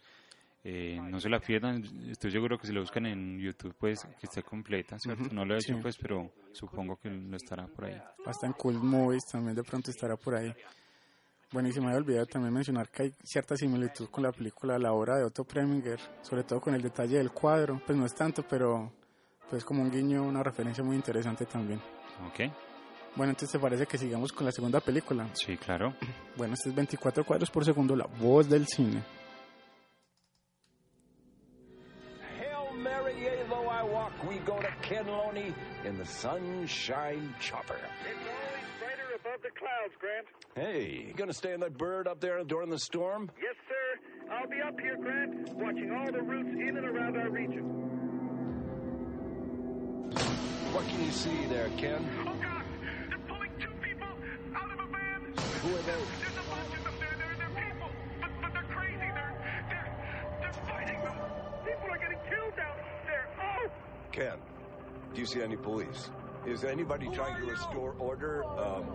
eh, 0.64 1.00
no 1.02 1.20
se 1.20 1.30
la 1.30 1.40
pierdan. 1.40 1.84
Estoy 2.10 2.32
seguro 2.32 2.58
que 2.58 2.68
si 2.68 2.74
lo 2.74 2.82
buscan 2.82 3.06
en 3.08 3.40
YouTube, 3.40 3.76
pues 3.78 4.00
que 4.20 4.28
esté 4.28 4.44
completa, 4.44 4.98
¿cierto? 5.00 5.24
Ujú, 5.24 5.34
No 5.36 5.46
lo 5.46 5.56
he 5.56 5.58
hecho, 5.58 5.76
sí. 5.76 5.80
pues, 5.82 5.98
pero 5.98 6.32
supongo 6.54 6.96
que 6.98 7.10
lo 7.10 7.36
estará 7.38 7.68
por 7.68 7.86
ahí. 7.86 8.02
Hasta 8.26 8.46
en 8.48 8.54
Cool 8.54 8.76
Movies 8.76 9.26
también 9.26 9.56
de 9.56 9.64
pronto 9.64 9.90
estará 9.92 10.16
por 10.16 10.36
ahí. 10.36 10.54
Bueno, 11.52 11.68
y 11.68 11.72
se 11.72 11.82
me 11.82 11.88
había 11.88 11.98
olvidado 11.98 12.28
también 12.28 12.54
mencionar 12.54 12.90
que 12.90 13.04
hay 13.04 13.14
cierta 13.24 13.58
similitud 13.58 14.08
con 14.10 14.24
la 14.24 14.32
película 14.32 14.78
La 14.78 14.94
obra 14.94 15.18
de 15.18 15.24
Otto 15.24 15.44
Preminger, 15.44 16.00
sobre 16.22 16.44
todo 16.44 16.62
con 16.62 16.76
el 16.76 16.82
detalle 16.82 17.18
del 17.18 17.32
cuadro, 17.32 17.82
pues 17.84 17.98
no 17.98 18.06
es 18.06 18.14
tanto, 18.14 18.44
pero 18.48 18.92
pues 19.50 19.66
como 19.66 19.82
un 19.82 19.90
guiño, 19.90 20.22
una 20.22 20.44
referencia 20.44 20.84
muy 20.84 20.96
interesante 20.96 21.46
también. 21.46 21.80
¿Ok? 22.28 22.52
Bueno, 23.16 23.32
entonces 23.32 23.52
te 23.52 23.60
parece 23.60 23.88
que 23.88 23.98
sigamos 23.98 24.32
con 24.32 24.46
la 24.46 24.52
segunda 24.52 24.80
película. 24.80 25.28
Sí, 25.34 25.58
claro. 25.58 25.94
Bueno, 26.38 26.54
este 26.54 26.70
es 26.70 26.76
24 26.76 27.26
cuadros 27.26 27.50
por 27.50 27.66
segundo, 27.66 27.96
la 27.96 28.06
voz 28.06 28.48
del 28.48 28.66
cine. 28.66 29.04
Hail 32.40 32.80
Mary, 32.80 33.14
yea, 33.20 33.44
though 33.50 33.68
I 33.68 33.84
walk, 33.84 34.14
we 34.26 34.38
go 34.46 34.58
to 34.62 34.70
Ken 34.82 35.06
Loney 35.08 35.54
in 35.86 35.98
the 35.98 36.06
Sunshine 36.06 37.36
Chopper. 37.42 37.80
It's 39.42 39.46
always 39.46 39.54
brighter 39.54 39.54
above 39.54 39.54
the 39.54 39.60
clouds, 39.60 39.94
Grant. 40.00 40.28
Hey, 40.56 41.06
you 41.08 41.14
gonna 41.14 41.34
stay 41.34 41.54
in 41.54 41.60
that 41.62 41.78
bird 41.78 42.08
up 42.08 42.20
there 42.20 42.44
during 42.44 42.70
the 42.70 42.80
storm? 42.80 43.30
Yes, 43.42 43.56
sir. 43.68 44.00
I'll 44.32 44.48
be 44.48 44.62
up 44.62 44.80
here, 44.80 44.98
Grant, 44.98 45.50
watching 45.56 45.92
all 45.92 46.12
the 46.12 46.22
routes 46.22 46.50
in 46.50 46.78
and 46.78 46.86
around 46.86 47.18
our 47.18 47.30
region. 47.30 47.64
What 50.72 50.88
can 50.88 51.04
you 51.04 51.12
see 51.12 51.46
there, 51.48 51.70
Ken? 51.78 52.08
Oh, 52.22 52.36
God! 52.42 52.64
They're 53.10 53.18
pulling 53.28 53.52
two 53.60 53.74
people 53.82 54.08
out 54.56 54.72
of 54.72 54.80
a 54.80 54.88
van! 54.92 55.34
Who 55.64 55.76
are 55.76 55.82
they? 55.82 55.98
There's 56.22 56.38
a 56.38 56.50
bunch 56.50 56.78
of 56.78 56.84
them 56.84 56.94
there. 57.00 57.16
They're, 57.18 57.36
they're 57.38 57.64
people, 57.64 57.90
but, 58.22 58.30
but 58.42 58.54
they're 58.54 58.70
crazy. 58.76 58.98
They're, 58.98 59.36
they're, 59.70 59.92
they're 60.42 60.54
fighting 60.54 61.02
them. 61.02 61.18
People 61.66 61.90
are 61.90 61.98
getting 61.98 62.20
killed 62.30 62.56
down 62.56 62.78
there. 63.08 63.28
Oh! 63.42 63.70
Ken, 64.12 64.38
do 65.16 65.22
you 65.22 65.26
see 65.26 65.42
any 65.42 65.58
police? 65.58 66.12
Is 66.48 66.64
anybody 66.64 67.08
trying 67.14 67.40
to 67.42 67.46
restore 67.46 67.96
order 68.00 68.44
um, 68.44 68.86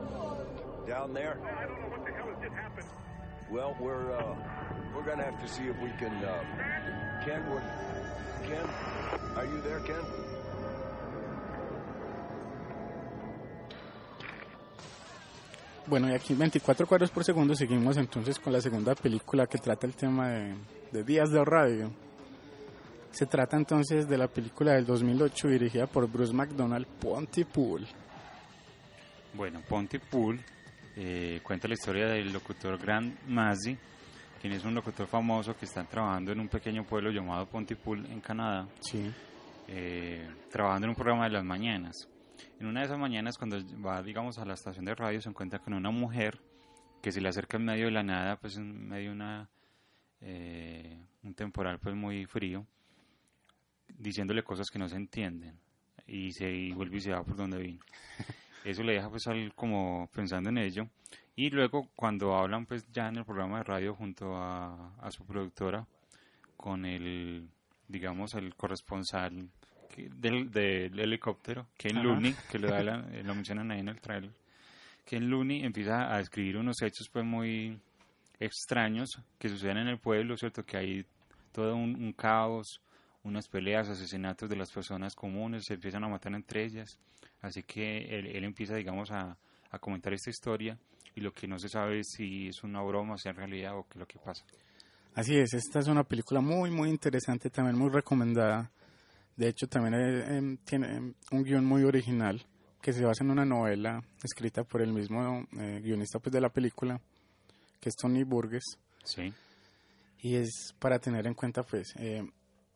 down 0.86 1.12
there? 1.12 1.38
I 1.44 1.66
don't 1.66 1.80
know 1.80 1.88
what 1.88 2.04
the 2.06 2.12
hell 2.12 2.26
has 2.28 2.42
just 2.42 2.54
happened. 2.54 2.86
Well, 3.50 3.76
we're 3.78 4.12
uh, 4.16 4.34
we're 4.94 5.04
gonna 5.04 5.24
have 5.24 5.40
to 5.40 5.48
see 5.48 5.64
if 5.64 5.76
we 5.80 5.90
can. 5.98 6.12
Uh, 6.24 7.24
Ken, 7.24 7.44
we're 7.50 7.62
Ken, 8.48 8.68
are 9.36 9.44
you 9.44 9.60
there, 9.62 9.80
Ken? 9.80 10.04
Bueno, 15.86 16.08
y 16.08 16.14
aquí 16.14 16.32
en 16.32 16.38
24 16.38 16.86
cuadros 16.86 17.10
por 17.10 17.24
segundo 17.24 17.54
seguimos 17.54 17.98
entonces 17.98 18.38
con 18.38 18.54
la 18.54 18.60
segunda 18.62 18.94
película 18.94 19.46
que 19.46 19.58
trata 19.58 19.86
el 19.86 19.94
tema 19.94 20.30
de, 20.30 20.54
de 20.92 21.04
días 21.04 21.30
de 21.30 21.44
radio. 21.44 21.90
Se 23.14 23.26
trata 23.26 23.56
entonces 23.56 24.08
de 24.08 24.18
la 24.18 24.26
película 24.28 24.72
del 24.72 24.84
2008 24.86 25.48
dirigida 25.48 25.86
por 25.86 26.10
Bruce 26.10 26.32
McDonald, 26.32 26.86
Pontypool. 27.00 27.86
Bueno, 29.34 29.60
Pontypool 29.68 30.40
eh, 30.96 31.40
cuenta 31.42 31.68
la 31.68 31.74
historia 31.74 32.06
del 32.06 32.32
locutor 32.32 32.76
Grant 32.78 33.16
Massey, 33.28 33.78
quien 34.40 34.52
es 34.52 34.64
un 34.64 34.74
locutor 34.74 35.06
famoso 35.06 35.56
que 35.56 35.64
está 35.64 35.84
trabajando 35.84 36.32
en 36.32 36.40
un 36.40 36.48
pequeño 36.48 36.84
pueblo 36.84 37.10
llamado 37.12 37.46
Pontypool 37.46 38.04
en 38.06 38.20
Canadá, 38.20 38.66
Sí. 38.80 39.08
eh, 39.68 40.28
trabajando 40.50 40.86
en 40.86 40.90
un 40.90 40.96
programa 40.96 41.24
de 41.24 41.30
las 41.30 41.44
mañanas. 41.44 41.94
En 42.58 42.66
una 42.66 42.80
de 42.80 42.86
esas 42.86 42.98
mañanas, 42.98 43.38
cuando 43.38 43.58
va, 43.80 44.02
digamos, 44.02 44.38
a 44.38 44.44
la 44.44 44.54
estación 44.54 44.84
de 44.84 44.94
radio, 44.94 45.20
se 45.20 45.28
encuentra 45.28 45.60
con 45.60 45.72
una 45.74 45.90
mujer 45.90 46.40
que 47.00 47.12
se 47.12 47.20
le 47.20 47.28
acerca 47.28 47.58
en 47.58 47.64
medio 47.64 47.84
de 47.86 47.92
la 47.92 48.02
nada, 48.02 48.36
pues 48.40 48.56
en 48.56 48.88
medio 48.88 49.10
de 49.10 49.14
una, 49.14 49.48
eh, 50.20 50.98
un 51.22 51.34
temporal 51.34 51.78
pues 51.78 51.94
muy 51.94 52.24
frío, 52.26 52.66
diciéndole 53.98 54.42
cosas 54.42 54.70
que 54.70 54.78
no 54.78 54.88
se 54.88 54.96
entienden 54.96 55.58
y 56.06 56.32
se 56.32 56.50
y 56.50 56.72
vuelve 56.72 56.98
y 56.98 57.00
se 57.00 57.12
va 57.12 57.22
por 57.24 57.36
donde 57.36 57.58
vino. 57.58 57.80
Eso 58.64 58.82
le 58.82 58.94
deja 58.94 59.10
pues 59.10 59.26
al, 59.26 59.54
como 59.54 60.08
pensando 60.12 60.48
en 60.50 60.58
ello 60.58 60.88
y 61.36 61.50
luego 61.50 61.88
cuando 61.96 62.36
hablan 62.36 62.66
pues 62.66 62.86
ya 62.92 63.08
en 63.08 63.16
el 63.16 63.24
programa 63.24 63.58
de 63.58 63.64
radio 63.64 63.94
junto 63.94 64.36
a, 64.36 64.94
a 65.00 65.10
su 65.10 65.24
productora 65.26 65.86
con 66.56 66.84
el 66.86 67.48
digamos 67.88 68.34
el 68.34 68.54
corresponsal 68.54 69.48
que- 69.94 70.08
del, 70.08 70.50
del 70.50 70.98
helicóptero 70.98 71.66
Ken. 71.76 72.02
Looney 72.02 72.34
que 72.50 72.58
lo, 72.58 72.68
da 72.68 72.82
la- 72.82 73.02
lo 73.22 73.34
mencionan 73.34 73.70
ahí 73.70 73.80
en 73.80 73.88
el 73.88 74.00
trailer 74.00 74.30
Ken 75.04 75.28
Looney 75.28 75.62
empieza 75.64 76.14
a 76.14 76.16
describir 76.18 76.56
unos 76.56 76.80
hechos 76.80 77.08
pues 77.12 77.24
muy 77.26 77.78
extraños 78.40 79.10
que 79.38 79.48
suceden 79.50 79.76
en 79.78 79.88
el 79.88 79.98
pueblo, 79.98 80.36
¿cierto? 80.38 80.64
Que 80.64 80.76
hay 80.78 81.06
todo 81.52 81.76
un, 81.76 81.94
un 82.02 82.12
caos, 82.14 82.80
unas 83.24 83.48
peleas, 83.48 83.88
asesinatos 83.88 84.48
de 84.48 84.56
las 84.56 84.70
personas 84.70 85.14
comunes, 85.14 85.64
se 85.66 85.74
empiezan 85.74 86.04
a 86.04 86.08
matar 86.08 86.32
entre 86.34 86.64
ellas. 86.64 86.98
Así 87.40 87.62
que 87.62 87.98
él, 88.16 88.26
él 88.26 88.44
empieza, 88.44 88.76
digamos, 88.76 89.10
a, 89.10 89.36
a 89.70 89.78
comentar 89.78 90.12
esta 90.12 90.30
historia 90.30 90.78
y 91.14 91.20
lo 91.20 91.32
que 91.32 91.46
no 91.46 91.58
se 91.58 91.68
sabe 91.68 92.00
es 92.00 92.08
si 92.16 92.48
es 92.48 92.62
una 92.62 92.82
broma, 92.82 93.18
si 93.18 93.28
es 93.28 93.36
realidad 93.36 93.76
o 93.76 93.84
qué 93.84 93.94
es 93.94 94.00
lo 94.00 94.06
que 94.06 94.18
pasa. 94.18 94.44
Así 95.14 95.36
es, 95.36 95.54
esta 95.54 95.78
es 95.78 95.86
una 95.86 96.02
película 96.02 96.40
muy, 96.40 96.70
muy 96.70 96.90
interesante, 96.90 97.50
también 97.50 97.78
muy 97.78 97.90
recomendada. 97.90 98.70
De 99.36 99.48
hecho, 99.48 99.68
también 99.68 99.94
eh, 99.94 100.36
em, 100.36 100.56
tiene 100.58 100.96
em, 100.96 101.14
un 101.30 101.44
guion 101.44 101.64
muy 101.64 101.84
original 101.84 102.44
que 102.80 102.92
se 102.92 103.04
basa 103.04 103.24
en 103.24 103.30
una 103.30 103.44
novela 103.44 104.02
escrita 104.22 104.64
por 104.64 104.82
el 104.82 104.92
mismo 104.92 105.46
eh, 105.58 105.80
guionista 105.82 106.18
pues, 106.18 106.32
de 106.32 106.40
la 106.40 106.50
película, 106.50 107.00
que 107.80 107.88
es 107.88 107.96
Tony 107.96 108.24
Burgess. 108.24 108.64
Sí. 109.04 109.32
Y 110.20 110.36
es 110.36 110.74
para 110.78 110.98
tener 110.98 111.26
en 111.26 111.34
cuenta, 111.34 111.62
pues, 111.62 111.94
eh, 111.98 112.22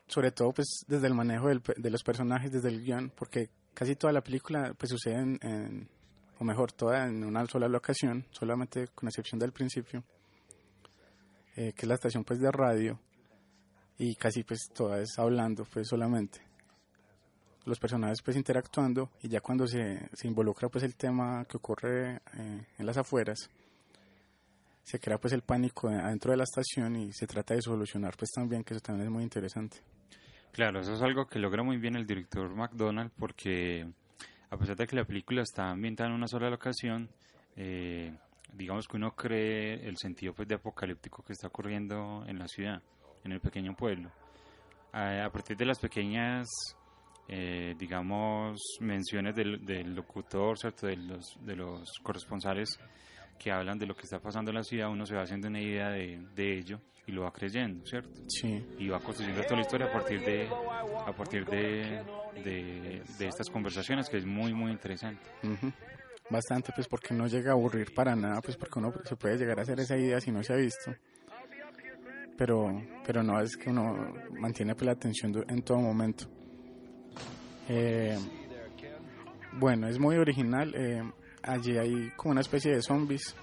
sobre 0.08 0.32
todo 0.32 0.52
pues 0.52 0.84
desde 0.88 1.06
el 1.06 1.14
manejo 1.14 1.48
del 1.48 1.62
de 1.76 1.90
los 1.90 2.02
personajes, 2.02 2.50
desde 2.50 2.68
el 2.68 2.82
guion, 2.82 3.12
porque 3.14 3.50
casi 3.74 3.94
toda 3.94 4.12
la 4.12 4.22
película 4.22 4.74
pues 4.76 4.90
sucede 4.90 5.14
en, 5.14 5.38
en- 5.42 5.88
o 6.40 6.44
mejor, 6.44 6.72
toda 6.72 7.06
en 7.06 7.24
una 7.24 7.44
sola 7.46 7.68
locación, 7.68 8.24
solamente 8.30 8.88
con 8.94 9.08
excepción 9.08 9.38
del 9.40 9.52
principio, 9.52 10.04
eh, 11.56 11.72
que 11.74 11.82
es 11.82 11.88
la 11.88 11.94
estación 11.94 12.22
pues 12.24 12.38
de 12.40 12.50
radio, 12.52 12.98
y 13.98 14.14
casi 14.14 14.44
pues 14.44 14.68
toda 14.72 15.00
es 15.00 15.18
hablando 15.18 15.64
pues 15.64 15.88
solamente. 15.88 16.40
Los 17.64 17.78
personajes 17.80 18.22
pues 18.22 18.36
interactuando 18.36 19.10
y 19.20 19.28
ya 19.28 19.40
cuando 19.40 19.66
se, 19.66 20.08
se 20.14 20.28
involucra 20.28 20.68
pues 20.68 20.84
el 20.84 20.94
tema 20.94 21.44
que 21.44 21.56
ocurre 21.56 22.20
eh, 22.34 22.66
en 22.78 22.86
las 22.86 22.96
afueras, 22.96 23.50
se 24.88 24.98
crea 24.98 25.18
pues 25.18 25.34
el 25.34 25.42
pánico 25.42 25.88
adentro 25.88 26.30
de 26.30 26.38
la 26.38 26.44
estación 26.44 26.96
y 26.96 27.12
se 27.12 27.26
trata 27.26 27.52
de 27.52 27.60
solucionar 27.60 28.16
pues 28.16 28.30
también 28.30 28.64
que 28.64 28.72
eso 28.72 28.80
también 28.80 29.08
es 29.08 29.12
muy 29.12 29.22
interesante. 29.22 29.82
Claro, 30.50 30.80
eso 30.80 30.94
es 30.94 31.02
algo 31.02 31.26
que 31.26 31.38
logra 31.38 31.62
muy 31.62 31.76
bien 31.76 31.94
el 31.94 32.06
director 32.06 32.48
McDonald 32.54 33.10
porque 33.18 33.86
a 34.48 34.56
pesar 34.56 34.76
de 34.76 34.86
que 34.86 34.96
la 34.96 35.04
película 35.04 35.42
está 35.42 35.68
ambientada 35.68 36.08
en 36.08 36.16
una 36.16 36.26
sola 36.26 36.48
locación, 36.48 37.10
eh, 37.54 38.16
digamos 38.54 38.88
que 38.88 38.96
uno 38.96 39.14
cree 39.14 39.86
el 39.86 39.98
sentido 39.98 40.32
pues 40.32 40.48
de 40.48 40.54
apocalíptico 40.54 41.22
que 41.22 41.34
está 41.34 41.48
ocurriendo 41.48 42.24
en 42.26 42.38
la 42.38 42.48
ciudad, 42.48 42.80
en 43.24 43.32
el 43.32 43.40
pequeño 43.40 43.76
pueblo. 43.76 44.10
A, 44.92 45.26
a 45.26 45.30
partir 45.30 45.54
de 45.58 45.66
las 45.66 45.78
pequeñas, 45.78 46.48
eh, 47.28 47.74
digamos, 47.78 48.58
menciones 48.80 49.36
del, 49.36 49.66
del 49.66 49.94
locutor, 49.94 50.58
¿cierto? 50.58 50.86
De 50.86 50.96
los, 50.96 51.36
de 51.42 51.56
los 51.56 51.98
corresponsales 52.02 52.80
que 53.38 53.50
hablan 53.52 53.78
de 53.78 53.86
lo 53.86 53.94
que 53.94 54.02
está 54.02 54.18
pasando 54.18 54.50
en 54.50 54.56
la 54.56 54.64
ciudad, 54.64 54.90
uno 54.90 55.06
se 55.06 55.14
va 55.14 55.22
haciendo 55.22 55.48
una 55.48 55.60
idea 55.60 55.90
de, 55.90 56.20
de 56.34 56.58
ello 56.58 56.80
y 57.06 57.12
lo 57.12 57.22
va 57.22 57.32
creyendo, 57.32 57.86
¿cierto? 57.86 58.10
Sí. 58.28 58.62
Y 58.78 58.88
va 58.88 59.00
construyendo 59.00 59.42
toda 59.44 59.56
la 59.56 59.62
historia 59.62 59.86
a 59.86 59.92
partir 59.92 60.20
de 60.20 60.48
a 61.06 61.12
partir 61.12 61.44
de, 61.46 62.02
de, 62.44 63.02
de 63.18 63.26
estas 63.26 63.48
conversaciones, 63.48 64.08
que 64.10 64.18
es 64.18 64.26
muy, 64.26 64.52
muy 64.52 64.70
interesante. 64.72 65.22
Bastante, 66.28 66.72
pues 66.74 66.86
porque 66.86 67.14
no 67.14 67.26
llega 67.26 67.52
a 67.52 67.54
aburrir 67.54 67.94
para 67.94 68.14
nada, 68.14 68.42
pues 68.42 68.56
porque 68.58 68.78
uno 68.78 68.92
se 69.04 69.16
puede 69.16 69.38
llegar 69.38 69.58
a 69.58 69.62
hacer 69.62 69.80
esa 69.80 69.96
idea 69.96 70.20
si 70.20 70.30
no 70.30 70.42
se 70.42 70.52
ha 70.52 70.56
visto. 70.56 70.94
Pero, 72.36 72.82
pero 73.06 73.22
no, 73.22 73.40
es 73.40 73.56
que 73.56 73.70
uno 73.70 74.12
mantiene 74.38 74.74
pues 74.74 74.86
la 74.86 74.92
atención 74.92 75.32
en 75.48 75.62
todo 75.62 75.78
momento. 75.78 76.26
Eh, 77.68 78.18
bueno, 79.54 79.88
es 79.88 79.98
muy 79.98 80.16
original. 80.16 80.74
eh, 80.76 81.02
allí 81.42 81.76
hay 81.76 82.10
como 82.16 82.32
una 82.32 82.40
especie 82.40 82.72
de 82.72 82.82
zombies 82.82 83.34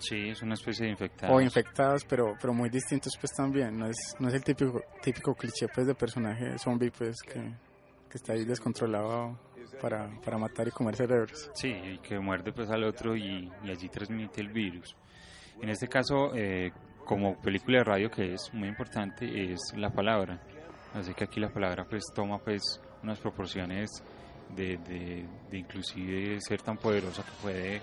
Sí, 0.00 0.28
es 0.28 0.42
una 0.42 0.54
especie 0.54 0.86
de 0.86 0.92
infectados. 0.92 1.36
o 1.36 1.40
infectados, 1.40 2.04
pero, 2.04 2.36
pero 2.40 2.54
muy 2.54 2.70
distintos 2.70 3.14
pues 3.20 3.32
también. 3.32 3.76
No 3.76 3.86
es, 3.86 3.96
no 4.20 4.28
es 4.28 4.34
el 4.34 4.44
típico, 4.44 4.80
típico 5.02 5.34
cliché 5.34 5.66
pues 5.74 5.86
de 5.88 5.94
personaje 5.94 6.56
zombie 6.58 6.90
pues 6.90 7.16
que, 7.22 7.34
que 7.40 8.14
está 8.14 8.32
ahí 8.34 8.44
descontrolado 8.44 9.36
para, 9.80 10.08
para 10.24 10.38
matar 10.38 10.68
y 10.68 10.70
comer 10.70 10.94
cerebros. 10.94 11.50
Sí, 11.54 11.68
y 11.68 11.98
que 11.98 12.18
muerde 12.18 12.52
pues 12.52 12.70
al 12.70 12.84
otro 12.84 13.16
y, 13.16 13.50
y 13.64 13.70
allí 13.70 13.88
transmite 13.88 14.40
el 14.40 14.50
virus. 14.50 14.94
En 15.60 15.68
este 15.68 15.88
caso, 15.88 16.32
eh, 16.34 16.70
como 17.04 17.40
película 17.40 17.78
de 17.78 17.84
radio 17.84 18.10
que 18.10 18.34
es 18.34 18.50
muy 18.52 18.68
importante, 18.68 19.52
es 19.52 19.58
la 19.76 19.90
palabra. 19.90 20.40
Así 20.94 21.12
que 21.12 21.24
aquí 21.24 21.40
la 21.40 21.48
palabra 21.52 21.84
pues 21.88 22.04
toma 22.14 22.38
pues 22.38 22.62
unas 23.02 23.18
proporciones 23.18 23.90
de, 24.56 24.76
de, 24.78 25.24
de 25.50 25.58
inclusive 25.58 26.38
ser 26.40 26.60
tan 26.62 26.76
poderosa 26.76 27.22
que 27.22 27.30
puede 27.42 27.80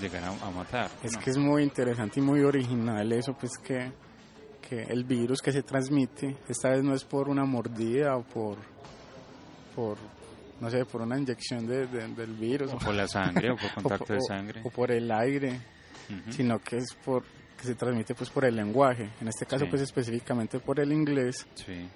llegar 0.00 0.24
a, 0.24 0.28
a 0.46 0.50
matar. 0.50 0.90
Es 1.02 1.12
¿no? 1.14 1.20
que 1.20 1.30
es 1.30 1.38
muy 1.38 1.62
interesante 1.62 2.20
y 2.20 2.22
muy 2.22 2.40
original 2.42 3.10
eso, 3.12 3.34
pues 3.34 3.52
que, 3.58 3.90
que 4.68 4.82
el 4.82 5.04
virus 5.04 5.40
que 5.40 5.52
se 5.52 5.62
transmite, 5.62 6.36
esta 6.48 6.70
vez 6.70 6.82
no 6.84 6.94
es 6.94 7.04
por 7.04 7.28
una 7.28 7.44
mordida 7.44 8.16
o 8.16 8.22
por, 8.22 8.58
por 9.74 9.96
no 10.60 10.68
sé, 10.70 10.84
por 10.84 11.00
una 11.00 11.18
inyección 11.18 11.66
de, 11.66 11.86
de- 11.86 12.08
del 12.08 12.34
virus. 12.34 12.72
O 12.74 12.78
por 12.78 12.94
la 12.94 13.08
sangre, 13.08 13.50
o 13.50 13.56
por 13.56 13.72
contacto 13.74 14.12
de 14.12 14.20
sangre. 14.20 14.60
O 14.64 14.70
por 14.70 14.90
el 14.90 15.10
aire, 15.10 15.58
sino 16.30 16.58
que 16.58 16.76
es 16.78 16.92
por 17.04 17.22
que 17.56 17.66
se 17.66 17.74
transmite 17.74 18.14
pues 18.14 18.30
por 18.30 18.44
el 18.46 18.56
lenguaje, 18.56 19.10
en 19.20 19.28
este 19.28 19.44
caso 19.46 19.64
Sí. 19.64 19.70
pues 19.70 19.82
específicamente 19.82 20.58
por 20.60 20.80
el 20.80 20.92
inglés 20.92 21.46
Sí, 21.54 21.86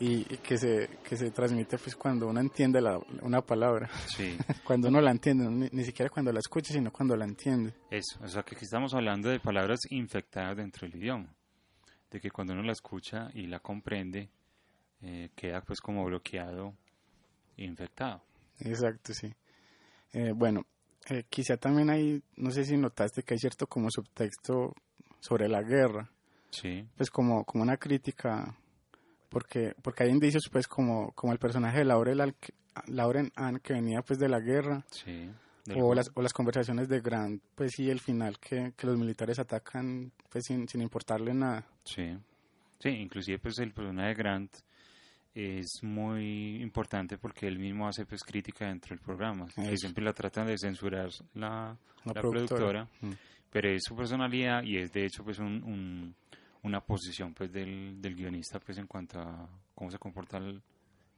y, 0.00 0.32
y 0.32 0.38
que 0.38 0.56
se 0.58 0.88
que 1.02 1.16
se 1.16 1.30
transmite 1.30 1.78
pues 1.78 1.96
cuando 1.96 2.28
uno 2.28 2.40
entiende 2.40 2.80
la, 2.80 2.98
una 3.22 3.40
palabra, 3.42 3.88
sí. 4.06 4.36
cuando 4.64 4.88
uno 4.88 5.00
la 5.00 5.10
entiende, 5.10 5.48
ni, 5.48 5.68
ni 5.70 5.84
siquiera 5.84 6.10
cuando 6.10 6.32
la 6.32 6.40
escucha, 6.40 6.72
sino 6.72 6.92
cuando 6.92 7.16
la 7.16 7.24
entiende. 7.24 7.74
Eso, 7.90 8.18
o 8.22 8.28
sea 8.28 8.42
que 8.42 8.56
aquí 8.56 8.64
estamos 8.64 8.94
hablando 8.94 9.28
de 9.28 9.40
palabras 9.40 9.80
infectadas 9.90 10.56
dentro 10.56 10.88
del 10.88 10.98
idioma, 10.98 11.34
de 12.10 12.20
que 12.20 12.30
cuando 12.30 12.52
uno 12.52 12.62
la 12.62 12.72
escucha 12.72 13.28
y 13.34 13.46
la 13.46 13.60
comprende, 13.60 14.30
eh, 15.02 15.30
queda 15.34 15.60
pues 15.62 15.80
como 15.80 16.04
bloqueado 16.04 16.74
e 17.56 17.64
infectado. 17.64 18.22
Exacto, 18.60 19.12
sí. 19.12 19.32
Eh, 20.12 20.32
bueno, 20.34 20.64
eh, 21.10 21.24
quizá 21.28 21.56
también 21.56 21.90
hay, 21.90 22.22
no 22.36 22.50
sé 22.50 22.64
si 22.64 22.76
notaste 22.76 23.22
que 23.22 23.34
hay 23.34 23.38
cierto 23.38 23.66
como 23.66 23.90
subtexto 23.90 24.74
sobre 25.20 25.48
la 25.48 25.62
guerra, 25.62 26.10
Sí, 26.54 26.86
pues 26.96 27.10
como, 27.10 27.44
como 27.44 27.64
una 27.64 27.76
crítica, 27.76 28.56
porque, 29.34 29.74
porque 29.82 30.04
hay 30.04 30.10
indicios 30.10 30.44
pues 30.50 30.66
como, 30.66 31.12
como 31.12 31.32
el 31.34 31.38
personaje 31.38 31.78
de 31.78 31.84
Laurel, 31.84 32.20
Al- 32.22 32.34
Lauren 32.86 33.30
Ann 33.36 33.58
que 33.58 33.74
venía 33.74 34.00
pues 34.02 34.18
de 34.18 34.28
la 34.30 34.40
guerra, 34.40 34.84
sí. 34.90 35.28
o 35.76 35.94
las, 35.94 36.10
o 36.14 36.22
las 36.22 36.32
conversaciones 36.32 36.88
de 36.88 37.00
Grant, 37.00 37.42
pues 37.54 37.78
y 37.78 37.90
el 37.90 38.00
final 38.00 38.38
que, 38.38 38.72
que 38.76 38.86
los 38.86 38.96
militares 38.98 39.38
atacan 39.38 40.10
pues 40.30 40.44
sin, 40.46 40.66
sin 40.68 40.80
importarle 40.80 41.34
nada. 41.34 41.66
Sí, 41.84 42.16
sí, 42.78 42.88
inclusive 42.88 43.38
pues 43.38 43.58
el 43.58 43.72
personaje 43.72 44.08
de 44.08 44.14
Grant 44.14 44.56
es 45.34 45.80
muy 45.82 46.62
importante 46.62 47.18
porque 47.18 47.48
él 47.48 47.58
mismo 47.58 47.88
hace 47.88 48.06
pues 48.06 48.22
crítica 48.22 48.66
dentro 48.68 48.90
del 48.94 49.04
programa, 49.04 49.46
que 49.54 49.76
siempre 49.76 50.04
la 50.04 50.12
tratan 50.12 50.46
de 50.46 50.56
censurar 50.56 51.08
la, 51.34 51.76
La 52.04 52.12
la 52.12 52.20
productora. 52.20 52.24
productora, 52.84 52.88
Mm. 53.00 53.12
pero 53.50 53.68
es 53.70 53.82
su 53.84 53.96
personalidad 53.96 54.62
y 54.62 54.76
es 54.78 54.92
de 54.92 55.06
hecho 55.06 55.24
pues 55.24 55.38
un, 55.40 55.62
un- 55.64 56.14
una 56.64 56.80
posición 56.80 57.32
pues 57.34 57.52
del, 57.52 58.00
del 58.00 58.16
guionista 58.16 58.58
pues 58.58 58.78
en 58.78 58.86
cuanto 58.86 59.20
a 59.20 59.48
cómo 59.74 59.90
se 59.90 59.98
comporta 59.98 60.38
el, 60.38 60.62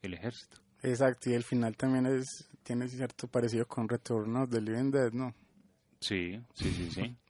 el 0.02 0.14
ejército. 0.14 0.58
Exacto, 0.82 1.30
y 1.30 1.34
el 1.34 1.42
final 1.42 1.76
también 1.76 2.06
es 2.06 2.48
tiene 2.62 2.88
cierto 2.88 3.28
parecido 3.28 3.66
con 3.66 3.88
Return 3.88 4.36
of 4.36 4.50
the 4.50 4.60
Living 4.60 4.90
Dead, 4.90 5.12
¿no? 5.12 5.34
Sí, 6.00 6.38
sí, 6.54 6.70
sí, 6.72 6.90
sí. 6.90 7.16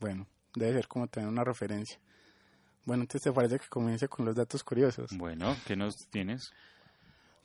Bueno, 0.00 0.26
debe 0.56 0.72
ser 0.72 0.88
como 0.88 1.06
tener 1.06 1.28
una 1.28 1.44
referencia. 1.44 1.96
Bueno, 2.84 3.04
entonces 3.04 3.22
te 3.22 3.32
parece 3.32 3.60
que 3.60 3.68
comience 3.68 4.08
con 4.08 4.24
los 4.24 4.34
datos 4.34 4.64
curiosos. 4.64 5.16
Bueno, 5.16 5.54
¿qué 5.64 5.76
nos 5.76 6.08
tienes? 6.08 6.52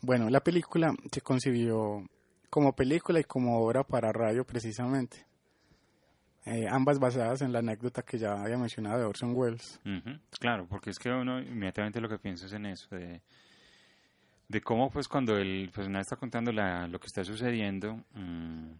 Bueno, 0.01 0.27
la 0.31 0.39
película 0.39 0.95
se 1.11 1.21
concibió 1.21 2.03
como 2.49 2.75
película 2.75 3.19
y 3.19 3.25
como 3.25 3.59
obra 3.59 3.83
para 3.83 4.11
radio 4.11 4.43
precisamente. 4.43 5.26
Eh, 6.49 6.65
ambas 6.69 6.97
basadas 6.97 7.41
en 7.41 7.51
la 7.51 7.59
anécdota 7.59 8.03
que 8.03 8.17
ya 8.17 8.41
había 8.41 8.57
mencionado 8.57 8.99
de 8.99 9.05
Orson 9.05 9.33
Welles. 9.35 9.81
Claro, 10.39 10.65
porque 10.67 10.91
es 10.91 10.97
que 10.97 11.09
uno 11.09 11.41
inmediatamente 11.41 11.99
lo 11.99 12.07
que 12.07 12.17
piensa 12.17 12.45
es 12.45 12.53
en 12.53 12.67
eso, 12.67 12.87
de, 12.95 13.21
de 14.47 14.61
cómo 14.61 14.89
pues 14.89 15.09
cuando 15.09 15.35
el 15.37 15.69
personaje 15.73 16.03
está 16.03 16.15
contando 16.15 16.53
la, 16.53 16.87
lo 16.87 16.99
que 16.99 17.07
está 17.07 17.25
sucediendo, 17.25 18.01
mm, 18.13 18.71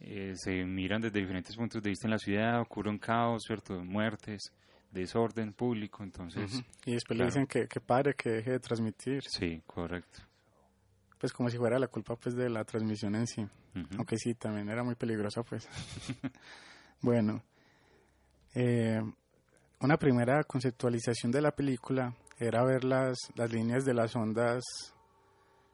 eh, 0.00 0.32
se 0.36 0.64
miran 0.66 1.00
desde 1.00 1.18
diferentes 1.18 1.56
puntos 1.56 1.82
de 1.82 1.88
vista 1.88 2.06
en 2.06 2.10
la 2.10 2.18
ciudad, 2.18 2.60
ocurre 2.60 2.90
un 2.90 2.98
caos, 2.98 3.42
¿cierto? 3.46 3.82
Muertes, 3.82 4.52
desorden 4.90 5.54
público, 5.54 6.02
entonces... 6.02 6.62
Y 6.84 6.92
después 6.92 7.18
le 7.18 7.24
dicen 7.24 7.46
que, 7.46 7.66
que 7.66 7.80
pare, 7.80 8.14
que 8.14 8.30
deje 8.30 8.50
de 8.50 8.60
transmitir. 8.60 9.22
Sí, 9.22 9.62
correcto. 9.66 10.20
Pues 11.18 11.32
como 11.32 11.48
si 11.48 11.56
fuera 11.56 11.78
la 11.78 11.88
culpa 11.88 12.16
pues 12.16 12.36
de 12.36 12.50
la 12.50 12.64
transmisión 12.64 13.14
en 13.14 13.26
sí. 13.26 13.46
Aunque 13.96 14.18
sí, 14.18 14.34
también 14.34 14.68
era 14.68 14.82
muy 14.82 14.94
peligrosa 14.94 15.42
pues. 15.42 15.68
bueno, 17.00 17.42
eh, 18.54 19.00
una 19.80 19.96
primera 19.96 20.42
conceptualización 20.44 21.30
de 21.30 21.42
la 21.42 21.52
película 21.52 22.14
era 22.38 22.64
ver 22.64 22.84
las, 22.84 23.16
las 23.36 23.52
líneas 23.52 23.84
de 23.84 23.94
las 23.94 24.16
ondas 24.16 24.64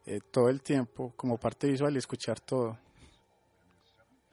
eh, 0.06 0.20
todo 0.30 0.50
el 0.50 0.60
tiempo 0.60 1.14
como 1.16 1.38
parte 1.38 1.66
visual 1.66 1.94
y 1.94 1.98
escuchar 1.98 2.40
todo. 2.40 2.78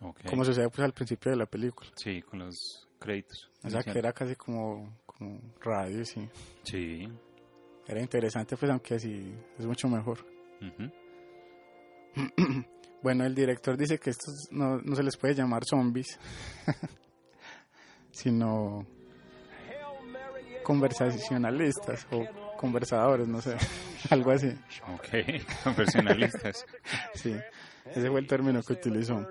Ok. 0.01 0.21
Como 0.29 0.43
sucede 0.43 0.69
pues 0.69 0.81
al 0.81 0.93
principio 0.93 1.31
de 1.31 1.37
la 1.37 1.45
película. 1.45 1.89
Sí, 1.95 2.21
con 2.21 2.39
los 2.39 2.87
créditos. 2.99 3.49
O 3.63 3.69
sea 3.69 3.83
que 3.83 3.97
era 3.97 4.11
casi 4.11 4.35
como, 4.35 4.99
como 5.05 5.39
radio, 5.61 6.03
sí. 6.03 6.27
Sí. 6.63 7.07
Era 7.87 8.01
interesante 8.01 8.57
pues 8.57 8.69
aunque 8.69 8.95
así 8.95 9.33
es 9.57 9.65
mucho 9.65 9.87
mejor. 9.87 10.25
Bueno, 13.03 13.25
el 13.25 13.33
director 13.33 13.77
dice 13.77 13.97
que 13.97 14.11
estos 14.11 14.47
no, 14.51 14.77
no 14.79 14.95
se 14.95 15.03
les 15.03 15.17
puede 15.17 15.33
llamar 15.33 15.63
zombies, 15.65 16.19
sino 18.11 18.85
conversacionalistas 20.63 22.05
o 22.11 22.25
conversadores, 22.57 23.27
no 23.27 23.41
sé, 23.41 23.55
algo 24.09 24.31
así. 24.31 24.49
Ok, 24.93 25.43
conversacionalistas. 25.63 26.65
Sí, 27.13 27.35
ese 27.85 28.09
fue 28.09 28.19
el 28.19 28.27
término 28.27 28.61
que 28.61 28.73
utilizó. 28.73 29.27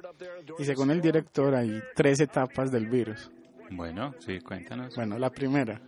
Y 0.58 0.64
según 0.64 0.90
el 0.90 1.00
director 1.00 1.54
hay 1.54 1.80
tres 1.94 2.20
etapas 2.20 2.70
del 2.70 2.86
virus. 2.88 3.30
Bueno, 3.70 4.14
sí, 4.18 4.40
cuéntanos. 4.40 4.94
Bueno, 4.96 5.18
la 5.18 5.30
primera, 5.30 5.80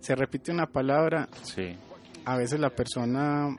se 0.00 0.14
repite 0.14 0.50
una 0.50 0.66
palabra, 0.66 1.28
Sí, 1.42 1.76
a 2.24 2.36
veces 2.36 2.58
la 2.58 2.70
persona 2.70 3.54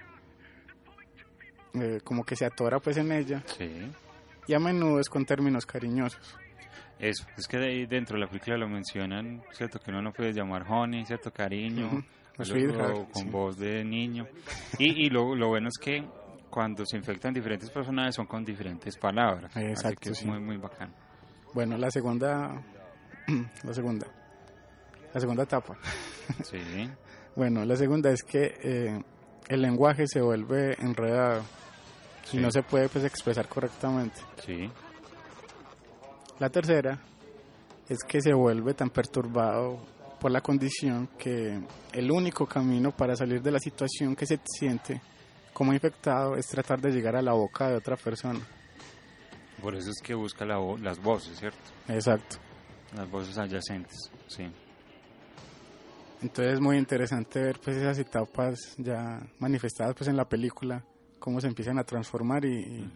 eh, 1.74 2.00
como 2.04 2.24
que 2.24 2.36
se 2.36 2.46
atora 2.46 2.80
pues 2.80 2.98
en 2.98 3.12
ella 3.12 3.44
sí. 3.58 3.70
y 4.48 4.54
a 4.54 4.60
menudo 4.60 5.00
es 5.00 5.10
con 5.10 5.26
términos 5.26 5.66
cariñosos. 5.66 6.36
Eso, 7.00 7.26
es 7.38 7.48
que 7.48 7.58
de 7.58 7.68
ahí 7.68 7.86
dentro 7.86 8.16
de 8.16 8.22
la 8.22 8.28
película 8.28 8.58
lo 8.58 8.68
mencionan, 8.68 9.42
¿cierto? 9.54 9.80
Que 9.80 9.90
uno 9.90 10.02
no 10.02 10.12
puede 10.12 10.34
llamar 10.34 10.66
honey, 10.68 11.06
¿cierto? 11.06 11.32
Cariño, 11.32 12.04
o 12.38 12.44
Sweetheart, 12.44 12.90
luego 12.90 13.10
con 13.10 13.24
sí. 13.24 13.30
voz 13.30 13.58
de 13.58 13.86
niño. 13.86 14.28
Y, 14.78 15.06
y 15.06 15.10
lo, 15.10 15.34
lo 15.34 15.48
bueno 15.48 15.70
es 15.70 15.78
que 15.78 16.04
cuando 16.50 16.86
se 16.86 16.98
infectan 16.98 17.34
diferentes 17.34 17.70
personajes 17.70 18.16
son 18.16 18.26
con 18.26 18.44
diferentes 18.44 18.98
palabras. 18.98 19.56
así 19.56 19.66
Exacto, 19.66 20.00
que 20.02 20.10
es 20.10 20.18
sí. 20.18 20.28
muy, 20.28 20.40
muy 20.40 20.58
bacano. 20.58 20.94
Bueno, 21.54 21.78
la 21.78 21.90
segunda, 21.90 22.62
la 23.64 23.74
segunda, 23.74 24.08
la 25.14 25.20
segunda 25.20 25.44
etapa. 25.44 25.78
Sí, 26.44 26.58
Bueno, 27.36 27.64
la 27.64 27.78
segunda 27.78 28.12
es 28.12 28.24
que 28.24 28.54
eh, 28.62 29.02
el 29.50 29.62
lenguaje 29.62 30.06
se 30.08 30.22
vuelve 30.22 30.76
enredado 30.82 31.44
y 32.32 32.38
no 32.38 32.52
se 32.52 32.62
puede 32.64 32.88
pues 32.88 33.04
expresar 33.04 33.48
correctamente. 33.50 34.22
Sí. 34.46 34.70
La 36.40 36.50
tercera 36.50 37.00
es 37.90 37.98
que 38.08 38.22
se 38.22 38.34
vuelve 38.34 38.74
tan 38.74 38.90
perturbado 38.92 39.80
por 40.22 40.32
la 40.32 40.42
condición 40.42 41.08
que 41.18 41.60
el 41.94 42.12
único 42.12 42.46
camino 42.46 42.92
para 42.92 43.16
salir 43.16 43.42
de 43.42 43.52
la 43.52 43.60
situación 43.60 44.16
que 44.16 44.26
se 44.26 44.40
siente 44.46 45.02
como 45.54 45.74
infectado 45.74 46.36
es 46.36 46.48
tratar 46.48 46.80
de 46.80 46.92
llegar 46.92 47.16
a 47.16 47.22
la 47.22 47.34
boca 47.34 47.68
de 47.70 47.76
otra 47.76 47.98
persona. 47.98 48.40
Por 49.62 49.76
eso 49.76 49.90
es 49.90 50.00
que 50.02 50.14
busca 50.14 50.46
la 50.46 50.58
vo- 50.58 50.78
las 50.80 51.02
voces, 51.02 51.38
¿cierto? 51.38 51.58
Exacto. 51.90 52.38
Las 52.96 53.10
voces 53.10 53.38
adyacentes, 53.38 53.98
sí. 54.28 54.50
Entonces 56.22 56.56
es 56.56 56.60
muy 56.60 56.78
interesante 56.78 57.42
ver 57.42 57.60
pues 57.64 57.78
esas 57.78 57.98
etapas 57.98 58.76
ya 58.78 59.22
manifestadas 59.40 59.96
pues 59.96 60.10
en 60.10 60.18
la 60.18 60.28
película, 60.28 60.84
cómo 61.20 61.40
se 61.40 61.48
empiezan 61.48 61.80
a 61.80 61.84
transformar 61.86 62.44
y, 62.46 62.58
y- 62.60 62.92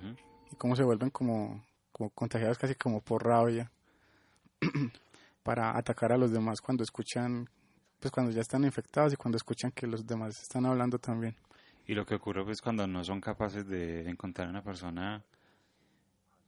y 0.51 0.55
cómo 0.57 0.75
se 0.75 0.83
vuelven 0.83 1.09
como, 1.09 1.63
como 1.91 2.09
contagiados 2.09 2.57
casi 2.57 2.75
como 2.75 3.01
por 3.01 3.23
rabia 3.25 3.71
para 5.43 5.77
atacar 5.77 6.11
a 6.11 6.17
los 6.17 6.31
demás 6.31 6.61
cuando 6.61 6.83
escuchan, 6.83 7.49
pues 7.99 8.11
cuando 8.11 8.31
ya 8.31 8.41
están 8.41 8.63
infectados 8.65 9.13
y 9.13 9.15
cuando 9.15 9.37
escuchan 9.37 9.71
que 9.71 9.87
los 9.87 10.05
demás 10.05 10.41
están 10.41 10.65
hablando 10.65 10.99
también. 10.99 11.35
Y 11.87 11.93
lo 11.95 12.05
que 12.05 12.15
ocurre 12.15 12.43
pues 12.43 12.61
cuando 12.61 12.85
no 12.87 13.03
son 13.03 13.19
capaces 13.21 13.65
de 13.67 14.09
encontrar 14.09 14.47
una 14.49 14.61
persona 14.63 15.21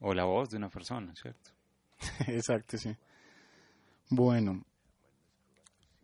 o 0.01 0.13
la 0.13 0.25
voz 0.25 0.49
de 0.49 0.57
una 0.57 0.69
persona, 0.69 1.13
¿cierto? 1.15 1.51
Exacto, 2.27 2.77
sí. 2.77 2.95
Bueno, 4.09 4.63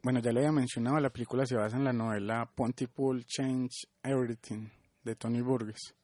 bueno, 0.03 0.19
ya 0.19 0.31
le 0.31 0.39
había 0.39 0.51
mencionado, 0.51 0.99
la 0.99 1.11
película 1.11 1.45
se 1.45 1.55
basa 1.55 1.77
en 1.77 1.83
la 1.83 1.93
novela 1.93 2.49
Pontypool 2.55 3.25
Change 3.25 3.87
Everything 4.03 4.67
de 5.03 5.15
Tony 5.15 5.41
Burgess. 5.41 5.95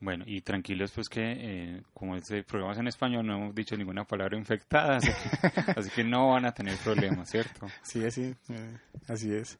Bueno, 0.00 0.24
y 0.26 0.40
tranquilos 0.40 0.92
pues 0.92 1.08
que 1.10 1.20
eh, 1.20 1.82
como 1.92 2.16
este 2.16 2.42
programa 2.42 2.72
es 2.72 2.78
en 2.78 2.88
español 2.88 3.26
no 3.26 3.36
hemos 3.36 3.54
dicho 3.54 3.76
ninguna 3.76 4.04
palabra 4.04 4.36
infectada, 4.36 4.96
así 4.96 5.08
que, 5.08 5.48
así 5.78 5.90
que 5.90 6.04
no 6.04 6.30
van 6.30 6.46
a 6.46 6.52
tener 6.52 6.76
problemas, 6.78 7.28
¿cierto? 7.30 7.66
Sí, 7.82 8.04
así, 8.04 8.34
eh, 8.48 8.78
así 9.08 9.32
es. 9.34 9.58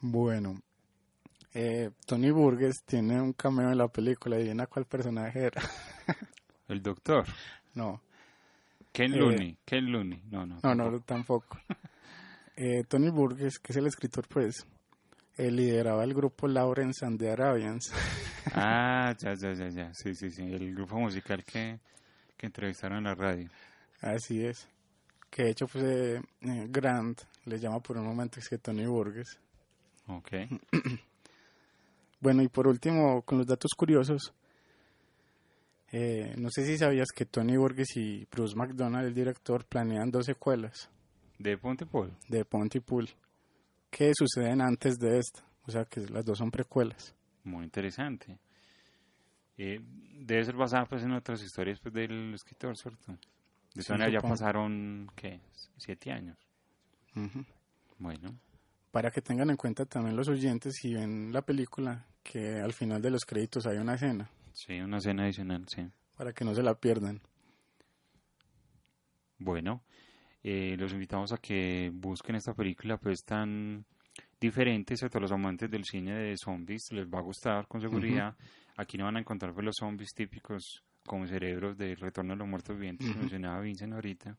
Bueno, 0.00 0.58
eh, 1.52 1.90
Tony 2.06 2.30
Burgess 2.30 2.82
tiene 2.84 3.20
un 3.20 3.34
cameo 3.34 3.70
en 3.70 3.78
la 3.78 3.88
película 3.88 4.40
y 4.40 4.48
a 4.50 4.66
cuál 4.66 4.86
personaje 4.86 5.44
era. 5.44 5.62
El 6.68 6.82
doctor. 6.82 7.26
No. 7.74 8.02
Ken 8.96 9.12
Eh, 9.12 9.18
Looney, 9.18 9.58
Ken 9.62 9.92
Looney, 9.92 10.22
no, 10.30 10.46
no. 10.46 10.58
No, 10.62 10.74
no, 10.74 11.00
tampoco. 11.00 11.58
Eh, 12.58 12.84
Tony 12.88 13.10
Burgess, 13.10 13.58
que 13.58 13.72
es 13.72 13.76
el 13.76 13.86
escritor, 13.86 14.26
pues, 14.28 14.66
eh, 15.36 15.50
lideraba 15.50 16.02
el 16.04 16.14
grupo 16.14 16.48
Lawrence 16.48 17.04
and 17.04 17.18
the 17.18 17.30
Arabians. 17.30 17.92
Ah, 18.54 19.14
ya, 19.18 19.34
ya, 19.34 19.52
ya, 19.52 19.68
ya, 19.68 19.92
sí, 19.92 20.14
sí, 20.14 20.30
sí, 20.30 20.42
el 20.42 20.74
grupo 20.74 20.98
musical 20.98 21.44
que, 21.44 21.78
que 22.34 22.46
entrevistaron 22.46 22.98
en 22.98 23.04
la 23.04 23.14
radio. 23.14 23.50
Así 24.00 24.42
es. 24.42 24.66
Que 25.28 25.42
de 25.42 25.50
hecho, 25.50 25.66
pues, 25.66 25.84
eh, 25.84 26.22
eh, 26.40 26.66
Grant 26.70 27.20
le 27.44 27.58
llama 27.58 27.80
por 27.80 27.98
un 27.98 28.06
momento 28.06 28.40
es 28.40 28.48
que 28.48 28.56
Tony 28.56 28.86
Burgess. 28.86 29.38
Ok. 30.06 30.32
Bueno, 32.20 32.42
y 32.42 32.48
por 32.48 32.66
último, 32.66 33.20
con 33.20 33.36
los 33.36 33.46
datos 33.46 33.72
curiosos, 33.76 34.32
eh, 35.98 36.34
no 36.36 36.48
sé 36.50 36.66
si 36.66 36.76
sabías 36.76 37.08
que 37.14 37.24
Tony 37.24 37.56
Burgess 37.56 37.96
y 37.96 38.26
Bruce 38.30 38.54
McDonald, 38.54 39.06
el 39.06 39.14
director, 39.14 39.64
planean 39.64 40.10
dos 40.10 40.26
secuelas 40.26 40.90
¿De 41.38 41.56
Pontypool? 41.56 42.12
de 42.28 42.44
Pontypool 42.44 43.08
que 43.90 44.12
suceden 44.14 44.60
antes 44.60 44.98
de 44.98 45.18
esta. 45.18 45.42
O 45.66 45.70
sea, 45.70 45.84
que 45.86 46.00
las 46.00 46.24
dos 46.24 46.36
son 46.38 46.50
precuelas. 46.50 47.14
Muy 47.44 47.64
interesante. 47.64 48.38
Eh, 49.56 49.80
debe 50.20 50.44
ser 50.44 50.54
basada 50.54 50.84
pues 50.84 51.02
en 51.02 51.12
otras 51.12 51.42
historias 51.42 51.80
pues 51.80 51.94
del 51.94 52.34
escritor, 52.34 52.76
¿cierto? 52.76 53.16
De 53.74 53.82
maneras 53.88 54.12
ya 54.12 54.28
pasaron, 54.28 55.10
¿qué? 55.16 55.40
Siete 55.78 56.12
años. 56.12 56.36
Ujú. 57.14 57.44
Bueno, 57.98 58.34
Para 58.90 59.10
que 59.10 59.22
tengan 59.22 59.48
en 59.50 59.56
cuenta 59.56 59.86
también 59.86 60.14
los 60.16 60.28
oyentes, 60.28 60.74
si 60.80 60.92
ven 60.94 61.32
la 61.32 61.40
película, 61.42 62.04
que 62.22 62.60
al 62.60 62.72
final 62.74 63.00
de 63.00 63.10
los 63.10 63.24
créditos 63.24 63.66
hay 63.66 63.78
una 63.78 63.94
escena, 63.94 64.28
sí, 64.56 64.80
una 64.80 64.96
escena 64.96 65.24
adicional, 65.24 65.66
sí. 65.68 65.86
para 66.16 66.32
que 66.32 66.44
no 66.44 66.54
se 66.54 66.62
la 66.62 66.74
pierdan. 66.74 67.20
Bueno, 69.38 69.82
eh, 70.42 70.76
los 70.78 70.92
invitamos 70.92 71.32
a 71.32 71.36
que 71.36 71.90
busquen 71.92 72.36
esta 72.36 72.54
película 72.54 72.96
pues 72.96 73.22
tan 73.24 73.84
diferente, 74.40 74.96
¿cierto? 74.96 75.18
A 75.18 75.20
los 75.20 75.32
amantes 75.32 75.70
del 75.70 75.84
cine 75.84 76.14
de 76.14 76.36
zombies 76.36 76.90
les 76.92 77.06
va 77.06 77.18
a 77.18 77.22
gustar 77.22 77.66
con 77.68 77.80
seguridad. 77.80 78.34
Aquí 78.76 78.96
no 78.96 79.04
van 79.04 79.16
a 79.16 79.20
encontrar 79.20 79.52
pues, 79.52 79.64
los 79.64 79.76
zombies 79.78 80.12
típicos 80.14 80.82
como 81.06 81.26
cerebros 81.26 81.76
de 81.76 81.94
Retorno 81.94 82.32
a 82.32 82.36
los 82.36 82.48
Muertos 82.48 82.76
Vivientes 82.76 83.06
que 83.06 83.12
Ujú. 83.12 83.20
mencionaba 83.20 83.60
Vincent 83.60 83.92
ahorita, 83.92 84.36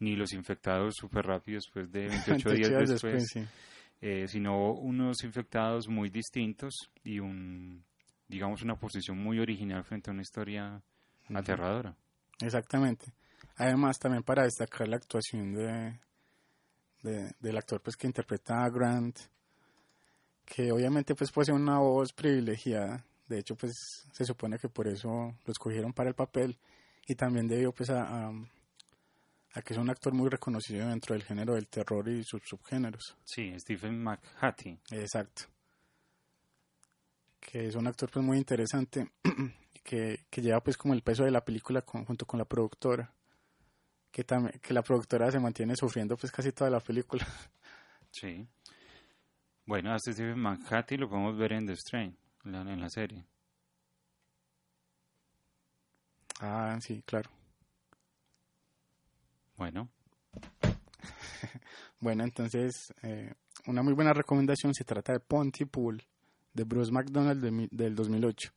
ni 0.00 0.16
los 0.16 0.32
infectados 0.32 0.94
súper 0.96 1.26
rápidos 1.26 1.68
pues 1.72 1.90
de 1.92 2.08
28 2.08 2.48
28 2.48 2.54
días 2.54 2.68
días 2.68 2.88
después, 2.88 3.12
después, 3.12 3.28
sí. 3.32 3.44
eh, 4.00 4.26
sino 4.26 4.72
unos 4.72 5.22
infectados 5.24 5.88
muy 5.88 6.10
distintos 6.10 6.74
y 7.04 7.20
un 7.20 7.84
digamos 8.30 8.62
una 8.62 8.76
posición 8.76 9.18
muy 9.18 9.38
original 9.40 9.84
frente 9.84 10.10
a 10.10 10.12
una 10.12 10.22
historia 10.22 10.80
aterradora. 11.34 11.94
Exactamente. 12.40 13.12
Además, 13.56 13.98
también 13.98 14.22
para 14.22 14.44
destacar 14.44 14.88
la 14.88 14.96
actuación 14.96 15.52
de, 15.54 15.98
de- 17.02 17.34
del 17.38 17.56
actor 17.58 17.80
pues 17.82 17.96
que 17.96 18.06
interpreta 18.06 18.64
a 18.64 18.70
Grant, 18.70 19.18
que 20.44 20.72
obviamente 20.72 21.14
pues 21.14 21.30
posee 21.30 21.54
una 21.54 21.78
voz 21.78 22.12
privilegiada. 22.12 23.04
De 23.28 23.38
hecho, 23.38 23.54
pues 23.56 23.72
se 24.12 24.24
supone 24.24 24.58
que 24.58 24.68
por 24.68 24.88
eso 24.88 25.08
lo 25.44 25.52
escogieron 25.52 25.92
para 25.92 26.08
el 26.08 26.14
papel 26.14 26.58
y 27.06 27.14
también 27.14 27.46
debido 27.46 27.72
pues 27.72 27.90
a, 27.90 28.02
a, 28.02 28.30
a 29.54 29.62
que 29.62 29.72
es 29.74 29.78
un 29.78 29.90
actor 29.90 30.12
muy 30.12 30.28
reconocido 30.28 30.88
dentro 30.88 31.14
del 31.14 31.22
género 31.22 31.54
del 31.54 31.68
terror 31.68 32.08
y 32.08 32.24
sus 32.24 32.42
subgéneros. 32.44 33.16
Sí, 33.24 33.52
Stephen 33.60 34.02
McHattie. 34.02 34.78
Exacto. 34.90 35.42
Que 37.40 37.66
es 37.66 37.74
un 37.74 37.86
actor 37.86 38.10
pues 38.10 38.24
muy 38.24 38.36
interesante 38.38 39.10
que, 39.82 40.26
que 40.30 40.42
lleva 40.42 40.62
pues 40.62 40.76
como 40.76 40.94
el 40.94 41.02
peso 41.02 41.24
de 41.24 41.30
la 41.30 41.44
película 41.44 41.82
con- 41.82 42.04
junto 42.04 42.26
con 42.26 42.38
la 42.38 42.44
productora. 42.44 43.12
Que 44.10 44.24
también 44.24 44.58
que 44.60 44.74
la 44.74 44.82
productora 44.82 45.30
se 45.30 45.38
mantiene 45.40 45.74
sufriendo 45.76 46.16
pues 46.16 46.30
casi 46.32 46.52
toda 46.52 46.70
la 46.70 46.80
película. 46.80 47.26
Sí. 48.12 48.44
Bueno, 49.66 49.92
a 49.94 49.98
Stephen 50.00 50.36
Manhattan 50.36 50.98
lo 50.98 51.08
podemos 51.08 51.38
ver 51.38 51.52
en 51.52 51.64
The 51.64 51.76
Strain, 51.76 52.16
en 52.44 52.52
la, 52.52 52.60
en 52.62 52.80
la 52.80 52.90
serie. 52.90 53.24
Ah, 56.40 56.76
sí, 56.80 57.02
claro. 57.06 57.30
Bueno, 59.56 59.88
Bueno, 62.00 62.24
entonces 62.24 62.92
eh, 63.02 63.32
una 63.66 63.82
muy 63.82 63.92
buena 63.92 64.12
recomendación 64.12 64.74
se 64.74 64.84
trata 64.84 65.12
de 65.12 65.20
Pontypool 65.20 66.02
de 66.52 66.64
Bruce 66.64 66.92
McDonald 66.92 67.42
de 67.42 67.68
del 67.70 67.94
2008. 67.94 68.52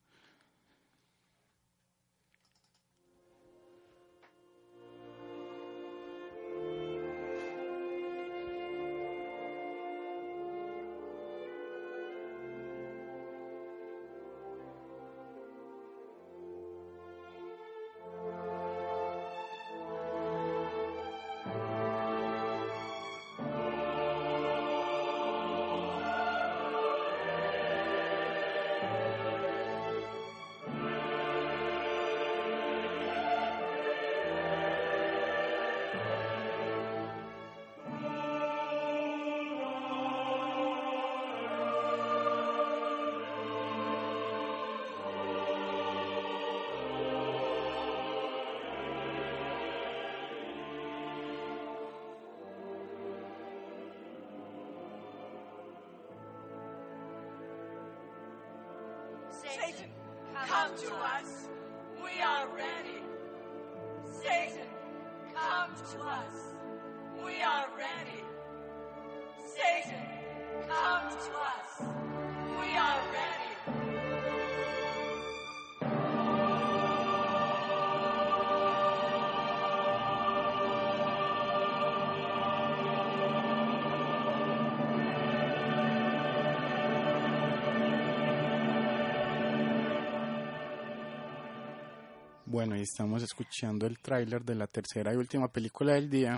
Bueno, 92.66 92.78
y 92.78 92.84
estamos 92.84 93.22
escuchando 93.22 93.86
el 93.86 93.99
tráiler 93.99 94.41
de 94.41 94.55
la 94.55 94.68
tercera 94.68 95.14
y 95.14 95.18
última 95.18 95.51
película 95.51 95.95
del 95.95 96.09
día. 96.09 96.38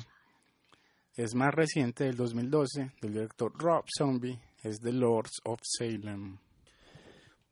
Es 1.15 1.35
más 1.35 1.53
reciente 1.53 2.05
del 2.05 2.17
2012, 2.17 2.93
del 2.99 3.13
director 3.13 3.53
Rob 3.55 3.85
Zombie, 3.95 4.41
es 4.63 4.79
The 4.79 4.91
Lords 4.91 5.41
of 5.43 5.59
Salem. 5.61 6.35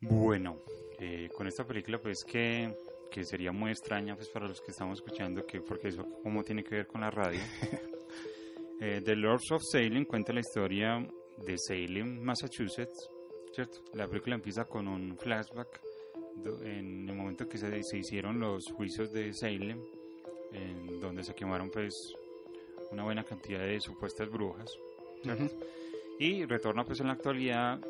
Bueno, 0.00 0.58
eh, 0.98 1.28
con 1.36 1.46
esta 1.46 1.64
película 1.64 2.00
pues 2.02 2.24
que, 2.26 2.76
que 3.12 3.22
sería 3.22 3.52
muy 3.52 3.70
extraña 3.70 4.16
pues 4.16 4.28
para 4.30 4.48
los 4.48 4.60
que 4.60 4.72
estamos 4.72 4.98
escuchando, 4.98 5.46
que 5.46 5.60
porque 5.60 5.86
eso 5.86 6.04
como 6.24 6.42
tiene 6.42 6.64
que 6.64 6.74
ver 6.74 6.88
con 6.88 7.02
la 7.02 7.10
radio. 7.12 7.40
Eh, 8.80 9.00
The 9.04 9.14
Lords 9.14 9.52
of 9.52 9.62
Salem 9.70 10.04
cuenta 10.04 10.32
la 10.32 10.40
historia 10.40 10.98
de 11.38 11.54
Salem, 11.56 12.20
Massachusetts, 12.20 13.08
¿cierto? 13.54 13.84
La 13.94 14.08
película 14.08 14.34
empieza 14.34 14.64
con 14.64 14.88
un 14.88 15.16
flashback 15.16 15.80
en 16.62 17.08
el 17.08 17.14
momento 17.14 17.48
que 17.48 17.58
se, 17.58 17.82
se 17.82 17.98
hicieron 17.98 18.40
los 18.40 18.70
juicios 18.72 19.12
de 19.12 19.32
Salem, 19.32 19.78
en 20.52 21.00
donde 21.00 21.24
se 21.24 21.34
quemaron 21.34 21.70
pues 21.70 22.14
una 22.90 23.02
buena 23.04 23.24
cantidad 23.24 23.60
de 23.60 23.80
supuestas 23.80 24.30
brujas. 24.30 24.78
Y 26.18 26.44
retorna 26.44 26.84
pues 26.84 27.00
en 27.00 27.08
la 27.08 27.14
actualidad 27.14 27.80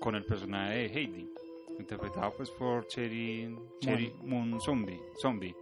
con 0.00 0.14
el 0.14 0.24
personaje 0.24 0.74
de 0.74 0.86
Heidi, 0.86 1.28
interpretado 1.78 2.32
pues 2.36 2.50
por 2.50 2.86
Cherry, 2.88 3.56
Cherry 3.80 4.12
Moon 4.22 4.60
Zombie, 4.60 5.00
Zombie, 5.20 5.54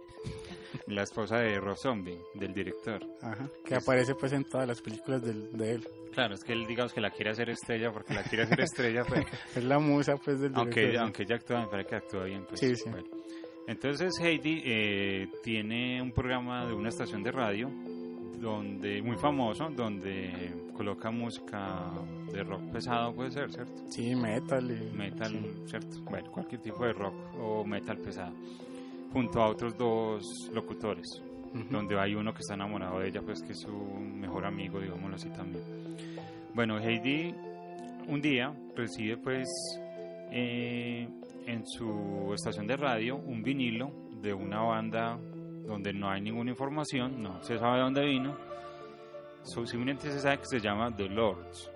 la 0.87 1.03
esposa 1.03 1.37
de 1.37 1.59
Rob 1.59 1.77
Zombie, 1.77 2.19
del 2.35 2.53
director. 2.53 3.05
Ajá, 3.21 3.49
que 3.65 3.75
aparece 3.75 4.15
pues 4.15 4.33
en 4.33 4.43
todas 4.45 4.67
las 4.67 4.81
películas 4.81 5.21
del- 5.23 5.51
de 5.57 5.71
él. 5.73 5.87
Claro, 6.13 6.33
es 6.33 6.43
que 6.43 6.53
él 6.53 6.65
digamos 6.65 6.93
que 6.93 7.01
la 7.01 7.11
quiere 7.11 7.31
hacer 7.31 7.49
estrella 7.49 7.91
porque 7.91 8.13
la 8.13 8.23
quiere 8.23 8.43
hacer 8.45 8.61
estrella, 8.61 9.03
pues, 9.07 9.23
Es 9.55 9.63
la 9.63 9.77
musa 9.79 10.15
pues 10.17 10.39
del 10.39 10.51
aunque, 10.55 10.79
director. 10.81 11.03
aunque 11.03 11.23
ella 11.23 11.35
actúa, 11.35 11.61
me 11.61 11.67
parece 11.67 11.89
que 11.89 11.95
actúa 11.95 12.23
bien. 12.23 12.45
Pues, 12.47 12.59
Sí, 12.59 12.75
sí. 12.75 12.89
bueno. 12.89 13.07
Entonces 13.67 14.13
Heidi 14.21 14.61
eh, 14.65 15.27
tiene 15.43 16.01
un 16.01 16.11
programa 16.13 16.65
de 16.65 16.73
una 16.73 16.89
estación 16.89 17.21
de 17.21 17.31
radio 17.31 17.69
donde 18.39 19.01
muy 19.01 19.17
famoso, 19.17 19.67
donde 19.75 20.53
coloca 20.75 21.09
música 21.11 21.91
de 22.31 22.43
rock 22.43 22.71
pesado, 22.71 23.13
puede 23.13 23.31
ser, 23.31 23.51
¿cierto? 23.51 23.73
Sí, 23.89 24.15
metal 24.15 24.69
y... 24.71 24.95
Metal, 24.95 25.31
sí. 25.31 25.51
¿cierto? 25.65 26.01
Bueno, 26.03 26.31
cualquier 26.31 26.61
tipo 26.61 26.85
de 26.85 26.93
rock 26.93 27.15
o 27.39 27.65
metal 27.65 27.97
pesado. 27.97 28.33
Junto 29.17 29.41
a 29.41 29.47
otros 29.47 29.75
dos 29.75 30.23
locutores, 30.53 31.07
Ujú. 31.53 31.63
donde 31.71 31.99
hay 31.99 32.13
uno 32.13 32.31
que 32.33 32.41
está 32.41 32.53
enamorado 32.53 32.99
de 32.99 33.07
ella, 33.07 33.21
pues 33.23 33.41
que 33.41 33.53
es 33.53 33.59
su 33.61 33.71
mejor 33.71 34.45
amigo, 34.45 34.79
digámoslo 34.79 35.15
así 35.15 35.27
también. 35.31 35.63
Bueno, 36.53 36.77
Heidi 36.79 37.33
un 38.07 38.21
día 38.21 38.53
recibe 38.75 39.17
pues 39.17 39.47
eh, 40.31 41.07
en 41.47 41.65
su 41.65 42.31
estación 42.35 42.67
de 42.67 42.77
radio 42.77 43.15
un 43.15 43.41
vinilo 43.41 43.91
de 44.21 44.33
una 44.35 44.61
banda 44.61 45.17
donde 45.65 45.93
no 45.93 46.09
hay 46.11 46.21
ninguna 46.21 46.51
información, 46.51 47.23
no 47.23 47.41
se 47.43 47.57
sabe 47.57 47.77
de 47.77 47.81
dónde 47.83 48.05
vino, 48.05 48.35
so- 49.41 49.65
simplemente 49.65 50.11
se 50.11 50.19
sabe 50.19 50.37
que 50.37 50.45
se 50.45 50.59
llama 50.59 50.95
The 50.95 51.09
Lords, 51.09 51.71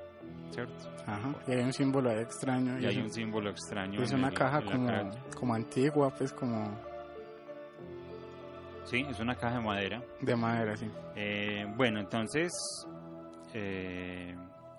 ¿cierto? 0.51 0.89
Ajá, 1.07 1.33
y 1.47 1.51
hay 1.53 1.63
un 1.63 1.73
símbolo 1.73 2.11
extraño. 2.11 2.79
Y 2.79 2.85
hay 2.85 2.97
es 2.99 3.03
un 3.03 3.11
símbolo 3.11 3.49
extraño. 3.49 3.99
Es 4.03 4.11
una 4.13 4.27
el- 4.27 4.33
caja 4.35 4.61
como, 4.61 4.89
como 5.35 5.53
antigua, 5.55 6.13
pues 6.15 6.31
como 6.33 6.90
Sí, 8.83 9.05
es 9.09 9.19
una 9.19 9.35
caja 9.35 9.55
de 9.57 9.61
madera. 9.63 10.03
de 10.21 10.35
madera, 10.35 10.75
sí. 10.75 10.87
Eh, 11.15 11.65
bueno, 11.75 11.99
entonces 11.99 12.51
eh, 13.53 14.35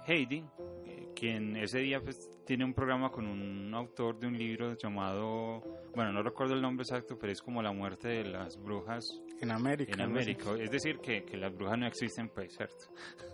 Heidi, 0.07 0.44
eh, 0.86 1.09
quien 1.14 1.57
ese 1.57 1.78
día 1.78 2.00
pues 2.00 2.16
tiene 2.44 2.64
un 2.64 2.74
programa 2.74 3.11
con 3.11 3.26
un 3.26 3.72
autor 3.74 4.18
de 4.18 4.26
un 4.26 4.36
libro 4.36 4.76
llamado, 4.76 5.62
bueno, 5.94 6.12
no 6.12 6.22
recuerdo 6.22 6.55
el 6.55 6.62
nombre 6.62 6.82
exacto, 6.82 7.16
pero 7.18 7.32
es 7.32 7.40
como 7.40 7.62
la 7.62 7.72
muerte 7.72 8.09
de 8.09 8.24
las 8.24 8.57
brujas 8.57 9.05
En 9.40 9.53
América. 9.53 9.92
en. 9.94 10.00
América. 10.00 10.50
Es 10.59 10.70
decir, 10.70 10.98
que, 10.98 11.22
que 11.24 11.36
las 11.36 11.55
brujas 11.55 11.78
no 11.78 11.86
existen, 11.86 12.28
pues, 12.28 12.55
¿cierto? 12.57 12.86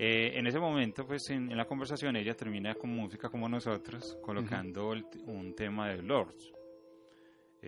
Eh, 0.00 0.38
en 0.38 0.46
ese 0.46 0.60
momento, 0.60 1.04
pues, 1.04 1.28
en, 1.30 1.50
en 1.50 1.56
la 1.56 1.64
conversación 1.64 2.14
ella 2.14 2.32
termina 2.32 2.72
con 2.76 2.88
música 2.90 3.28
como 3.28 3.48
nosotros, 3.48 4.16
colocando 4.22 4.92
el 4.92 5.04
un 5.26 5.56
tema 5.56 5.88
de 5.88 6.00
Lords. 6.02 6.52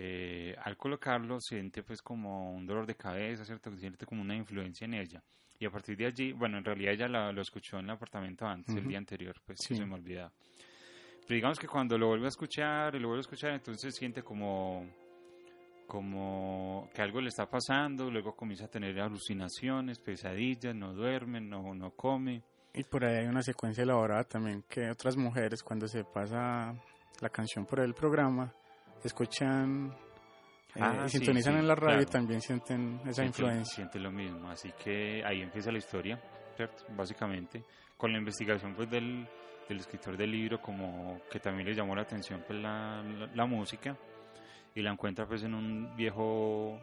Eh, 0.03 0.55
al 0.63 0.77
colocarlo 0.77 1.39
siente 1.39 1.83
pues 1.83 2.01
como 2.01 2.53
un 2.53 2.65
dolor 2.65 2.87
de 2.87 2.95
cabeza, 2.95 3.45
¿cierto? 3.45 3.69
Siente 3.77 4.07
como 4.07 4.23
una 4.23 4.35
influencia 4.35 4.85
en 4.85 4.95
ella. 4.95 5.21
Y 5.59 5.65
a 5.67 5.69
partir 5.69 5.95
de 5.95 6.07
allí, 6.07 6.31
bueno, 6.33 6.57
en 6.57 6.65
realidad 6.65 6.93
ella 6.93 7.07
la- 7.07 7.31
lo 7.31 7.39
escuchó 7.43 7.77
en 7.77 7.85
el 7.85 7.91
apartamento 7.91 8.47
antes, 8.47 8.73
el 8.73 8.79
Ujú. 8.81 8.89
día 8.89 8.97
anterior, 8.97 9.35
pues 9.45 9.59
Sí. 9.61 9.75
se 9.75 9.85
me 9.85 9.93
olvidaba. 9.93 10.31
Pero 11.27 11.35
digamos 11.35 11.59
que 11.59 11.67
cuando 11.67 11.99
lo 11.99 12.07
vuelve 12.07 12.25
a 12.25 12.29
escuchar 12.29 12.95
y 12.95 12.99
lo 12.99 13.09
vuelve 13.09 13.19
a 13.19 13.27
escuchar, 13.27 13.51
entonces 13.51 13.93
siente 13.95 14.23
como 14.23 14.87
como 15.87 16.89
que 16.93 17.01
algo 17.01 17.19
le 17.19 17.27
está 17.29 17.49
pasando, 17.49 18.09
luego 18.09 18.33
comienza 18.35 18.65
a 18.65 18.69
tener 18.69 18.99
alucinaciones, 18.99 19.99
pesadillas, 19.99 20.73
no 20.73 20.93
duerme, 20.93 21.41
no, 21.41 21.73
no 21.75 21.91
come. 21.91 22.41
Y 22.73 22.83
por 22.85 23.03
ahí 23.03 23.17
hay 23.17 23.27
una 23.27 23.43
secuencia 23.43 23.83
elaborada 23.83 24.23
también 24.23 24.63
que 24.69 24.89
otras 24.89 25.17
mujeres 25.17 25.61
cuando 25.61 25.87
se 25.87 26.05
pasa 26.05 26.73
la 27.19 27.29
canción 27.29 27.65
por 27.65 27.81
el 27.81 27.93
programa 27.93 28.53
escuchan 29.07 29.93
eh, 30.75 30.79
Ah, 30.81 31.03
sí, 31.07 31.17
sintonizan 31.17 31.53
sí, 31.53 31.59
en 31.59 31.67
la 31.67 31.75
radio 31.75 32.01
y 32.01 32.05
también 32.05 32.41
sienten 32.41 32.99
esa 33.05 33.23
Siente- 33.23 33.25
influencia. 33.41 33.75
Siente 33.75 33.99
lo 33.99 34.11
mismo, 34.11 34.49
así 34.49 34.71
que 34.83 35.23
ahí 35.25 35.41
empieza 35.41 35.71
la 35.71 35.77
historia, 35.79 36.21
¿cierto? 36.55 36.83
Básicamente, 36.95 37.63
con 37.97 38.11
la 38.11 38.17
investigación 38.19 38.73
pues 38.73 38.89
del, 38.89 39.27
del 39.67 39.77
escritor 39.79 40.15
del 40.17 40.31
libro, 40.31 40.61
como 40.61 41.19
que 41.29 41.39
también 41.39 41.67
le 41.67 41.73
llamó 41.75 41.93
la 41.95 42.03
atención 42.03 42.43
pues 42.47 42.59
la, 42.59 43.01
la, 43.03 43.27
la 43.33 43.45
música, 43.45 43.97
y 44.73 44.81
la 44.81 44.91
encuentra 44.91 45.25
pues 45.27 45.43
en 45.43 45.53
un 45.53 45.93
viejo 45.97 46.79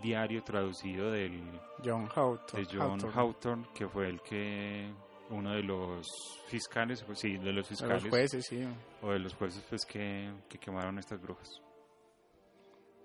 diario 0.00 0.42
traducido 0.44 1.10
del 1.10 1.42
John 1.84 2.08
Hawthorne. 2.14 2.60
de 2.60 2.66
John 2.78 2.90
Hawthorne. 3.00 3.12
Hawthorne, 3.20 3.66
que 3.74 3.88
fue 3.88 4.08
el 4.08 4.20
que 4.20 4.92
uno 5.30 5.52
de 5.54 5.62
los 5.62 6.06
fiscales, 6.48 7.02
pues 7.02 7.18
sí, 7.20 7.36
de 7.38 7.52
los 7.52 7.68
De 7.68 7.74
fiscales 7.76 8.02
los 8.02 8.10
jueces, 8.10 8.46
sí. 8.46 8.64
o 9.02 9.10
de 9.12 9.18
los 9.18 9.34
jueces 9.34 9.64
pues 9.68 9.84
que, 9.84 10.32
que 10.48 10.58
quemaron 10.58 10.98
estas 10.98 11.20
brujas. 11.20 11.48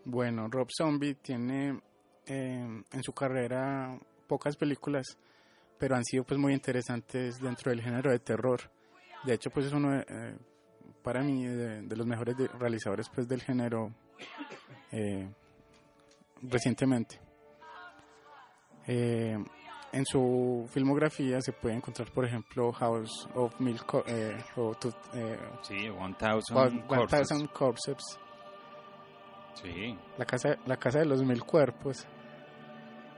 Bueno, 0.06 0.48
Rob 0.50 0.68
Zombie 0.76 1.16
tiene 1.16 1.80
eh, 2.26 2.84
en 2.92 3.04
su 3.04 3.14
carrera 3.14 3.98
pocas 4.28 4.56
películas, 4.56 5.18
pero 5.78 5.96
han 5.96 6.04
sido 6.06 6.24
pues 6.24 6.40
muy 6.40 6.54
interesantes 6.54 7.40
dentro 7.40 7.72
del 7.72 7.82
género 7.82 8.12
de 8.12 8.20
terror. 8.20 8.62
De 9.24 9.34
hecho, 9.34 9.50
pues 9.52 9.68
es 9.68 9.74
uno 9.74 9.92
de, 9.92 10.06
eh, 10.08 10.36
para 11.04 11.22
mí 11.22 11.46
de, 11.46 11.82
de 11.84 11.96
los 11.96 12.08
mejores 12.08 12.36
de- 12.38 12.48
realizadores 12.48 13.10
pues 13.10 13.28
del 13.28 13.42
género 13.42 13.92
eh, 14.92 15.30
recientemente. 16.44 17.20
En 19.94 20.06
su 20.06 20.66
filmografía 20.70 21.42
se 21.42 21.52
puede 21.52 21.76
encontrar, 21.76 22.10
por 22.12 22.24
ejemplo, 22.26 22.72
House 22.72 23.28
of 23.36 23.60
Mil 23.60 23.84
Co- 23.84 24.04
eh, 24.08 24.38
o 24.56 24.72
eh, 25.14 25.38
Sí, 25.64 25.74
1000 25.76 25.92
One- 25.92 26.86
Corpses. 26.88 27.32
1000 27.32 27.50
Corpses. 27.50 28.20
Sí, 29.56 29.98
La 30.18 30.26
casa, 30.26 30.56
la 30.66 30.78
casa 30.78 31.00
de 31.00 31.06
los 31.06 31.22
mil 31.24 31.44
cuerpos. 31.44 32.08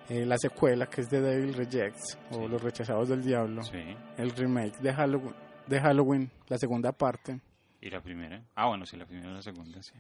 Eh, 0.09 0.25
la 0.25 0.35
secuela 0.37 0.87
que 0.87 1.01
es 1.01 1.09
de 1.09 1.21
Devil 1.21 1.53
Rejects 1.53 2.17
o 2.31 2.47
Los 2.47 2.61
rechazados 2.61 3.07
del 3.07 3.23
diablo. 3.23 3.63
sí. 3.63 3.95
El 4.17 4.31
remake 4.31 4.77
de 4.79 4.93
Halloween, 4.93 5.35
de 5.67 5.79
Halloween, 5.79 6.31
la 6.49 6.57
segunda 6.57 6.91
parte. 6.91 7.39
¿Y 7.79 7.89
la 7.89 8.01
primera? 8.01 8.41
Ah, 8.55 8.67
bueno, 8.67 8.85
sí, 8.85 8.97
la 8.97 9.05
primera 9.05 9.29
y 9.29 9.33
la 9.35 9.41
segunda, 9.41 9.81
sí. 9.83 9.93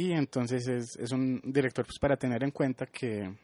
Y 0.00 0.12
entonces 0.12 0.68
es, 0.68 0.96
es 0.96 1.10
un 1.10 1.40
director 1.44 1.84
pues, 1.84 1.98
para 1.98 2.16
tener 2.16 2.44
en 2.44 2.52
cuenta 2.52 2.86
que, 2.86 3.34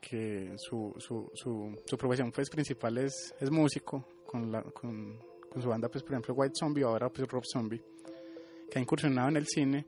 que 0.00 0.52
su, 0.58 0.94
su, 0.98 1.30
su, 1.32 1.74
su 1.86 1.96
profesión 1.96 2.30
pues, 2.30 2.50
principal 2.50 2.98
es, 2.98 3.34
es 3.40 3.50
músico 3.50 4.06
con, 4.26 4.52
la, 4.52 4.62
con, 4.62 5.18
con 5.50 5.62
su 5.62 5.68
banda, 5.70 5.88
pues, 5.88 6.02
por 6.04 6.12
ejemplo, 6.12 6.34
White 6.34 6.54
Zombie, 6.58 6.82
ahora 6.82 7.08
pues, 7.08 7.26
Rob 7.28 7.44
Zombie, 7.50 7.80
que 8.70 8.78
ha 8.78 8.82
incursionado 8.82 9.28
en 9.30 9.36
el 9.38 9.46
cine, 9.46 9.86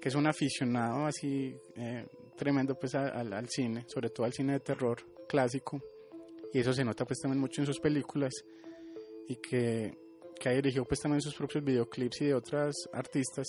que 0.00 0.08
es 0.08 0.14
un 0.14 0.26
aficionado 0.28 1.06
así 1.06 1.56
eh, 1.74 2.06
tremendo 2.36 2.78
pues, 2.78 2.94
a- 2.94 3.08
al, 3.08 3.32
al 3.32 3.48
cine, 3.48 3.84
sobre 3.88 4.10
todo 4.10 4.24
al 4.26 4.32
cine 4.32 4.52
de 4.52 4.60
terror 4.60 4.98
clásico, 5.26 5.80
y 6.52 6.60
eso 6.60 6.72
se 6.72 6.84
nota 6.84 7.04
pues 7.04 7.18
también 7.18 7.40
mucho 7.40 7.60
en 7.62 7.66
sus 7.66 7.80
películas, 7.80 8.32
y 9.28 9.34
que, 9.36 9.96
que 10.38 10.48
ha 10.48 10.52
dirigido 10.52 10.84
pues 10.84 11.00
también 11.00 11.20
sus 11.22 11.34
propios 11.34 11.64
videoclips 11.64 12.20
y 12.20 12.26
de 12.26 12.34
otras 12.34 12.72
artistas, 12.92 13.46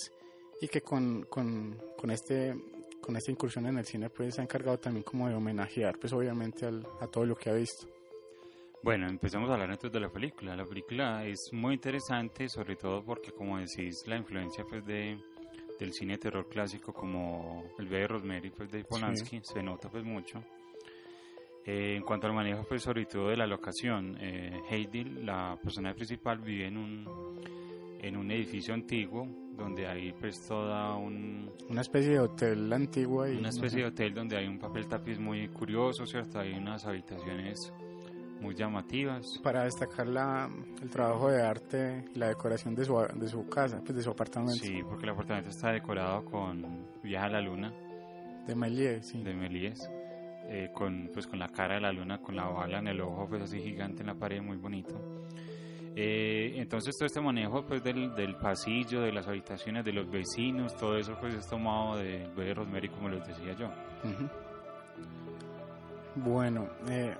y 0.60 0.68
que 0.68 0.80
con, 0.82 1.24
con, 1.24 1.76
con 1.96 2.10
este 2.10 2.54
con 3.00 3.16
esta 3.16 3.30
incursión 3.30 3.66
en 3.66 3.78
el 3.78 3.84
cine 3.86 4.10
pues 4.10 4.34
se 4.34 4.40
ha 4.40 4.44
encargado 4.44 4.78
también 4.78 5.04
como 5.04 5.28
de 5.28 5.34
homenajear 5.34 5.98
pues 5.98 6.12
obviamente 6.12 6.66
al- 6.66 6.86
a 7.00 7.06
todo 7.06 7.24
lo 7.24 7.36
que 7.36 7.48
ha 7.50 7.54
visto 7.54 7.86
Bueno, 8.82 9.08
empezamos 9.08 9.48
a 9.50 9.54
hablar 9.54 9.70
entonces 9.70 9.92
de 9.92 10.00
la 10.00 10.08
película. 10.12 10.54
La 10.56 10.64
película 10.64 11.24
es 11.26 11.48
muy 11.52 11.74
interesante, 11.74 12.48
sobre 12.48 12.76
todo 12.76 13.04
porque, 13.04 13.32
como 13.32 13.58
decís, 13.58 14.04
la 14.06 14.16
influencia 14.16 14.64
pues 14.68 14.84
de 14.86 15.18
del 15.80 15.92
cine 15.92 16.14
de 16.14 16.18
terror 16.18 16.48
clásico 16.48 16.92
como 16.92 17.64
El 17.78 17.86
bebé 17.86 18.02
de 18.02 18.08
Rosemary 18.08 18.50
pues 18.50 18.70
de 18.70 18.84
Polanski 18.84 19.40
se 19.44 19.62
nota 19.62 19.88
pues 19.88 20.04
mucho. 20.04 20.42
Eh, 21.64 21.96
en 21.96 22.02
cuanto 22.02 22.26
al 22.26 22.32
manejo 22.34 22.64
pues 22.68 22.82
sobre 22.82 23.04
todo 23.06 23.28
de 23.28 23.36
la 23.36 23.46
locación, 23.46 24.16
eh, 24.20 24.60
Heidi, 24.70 25.04
la 25.04 25.56
personaje 25.62 25.94
principal, 25.96 26.38
vive 26.40 26.66
en 26.66 26.76
un 26.78 27.04
en 27.98 28.16
un 28.16 28.30
edificio 28.30 28.74
antiguo 28.74 29.26
donde 29.56 29.86
hay 29.88 30.12
pues 30.12 30.46
toda 30.46 30.96
un 30.96 31.50
Una 31.68 31.80
especie 31.80 32.12
de 32.12 32.20
hotel 32.20 32.72
antiguo 32.72 33.22
ahí. 33.22 33.36
una 33.36 33.48
especie 33.48 33.80
de 33.80 33.86
hotel 33.86 34.14
donde 34.14 34.36
hay 34.36 34.46
un 34.46 34.58
papel 34.58 34.86
tapiz 34.86 35.18
muy 35.18 35.48
curioso, 35.48 36.06
¿cierto? 36.06 36.38
Hay 36.38 36.52
unas 36.52 36.86
habitaciones 36.86 37.72
muy 38.40 38.54
llamativas. 38.54 39.40
Para 39.42 39.64
destacar 39.64 40.06
la, 40.06 40.48
el 40.80 40.88
trabajo 40.90 41.28
de 41.28 41.42
arte 41.42 42.04
y 42.14 42.18
la 42.18 42.28
decoración 42.28 42.74
de 42.76 42.84
su, 42.84 42.94
de 43.16 43.28
su 43.28 43.48
casa, 43.48 43.80
pues 43.84 43.96
de 43.96 44.02
su 44.02 44.10
apartamento. 44.10 44.64
Sí, 44.64 44.80
porque 44.88 45.04
el 45.06 45.10
apartamento 45.10 45.50
está 45.50 45.72
decorado 45.72 46.24
con 46.24 46.86
Viaja 47.02 47.26
a 47.26 47.30
la 47.30 47.40
Luna. 47.40 47.72
De 48.46 48.54
Méliès, 48.54 49.06
sí. 49.06 49.22
De 49.24 49.34
Méliès. 49.34 49.90
Eh, 50.50 50.70
con, 50.72 51.10
pues, 51.12 51.26
con 51.26 51.38
la 51.38 51.48
cara 51.48 51.74
de 51.74 51.80
la 51.82 51.92
luna, 51.92 52.22
con 52.22 52.34
la 52.34 52.46
bala 52.46 52.78
en 52.78 52.88
el 52.88 53.02
ojo, 53.02 53.26
pues 53.28 53.42
así 53.42 53.60
gigante 53.60 54.00
en 54.00 54.06
la 54.06 54.14
pared, 54.14 54.40
muy 54.40 54.56
bonito. 54.56 54.94
Eh, 56.00 56.52
entonces 56.60 56.96
todo 56.96 57.06
este 57.06 57.20
manejo 57.20 57.66
pues 57.66 57.82
del, 57.82 58.14
del, 58.14 58.36
pasillo, 58.36 59.00
de 59.00 59.10
las 59.10 59.26
habitaciones, 59.26 59.84
de 59.84 59.92
los 59.92 60.08
vecinos, 60.08 60.76
todo 60.76 60.96
eso 60.96 61.16
pues 61.18 61.34
es 61.34 61.44
tomado 61.48 61.96
de, 61.96 62.28
de 62.36 62.54
Rosemary 62.54 62.88
como 62.88 63.08
les 63.08 63.26
decía 63.26 63.52
yo. 63.54 63.66
Uh 63.66 64.08
-huh. 64.08 64.30
Bueno, 66.14 66.68
eh, 66.88 67.16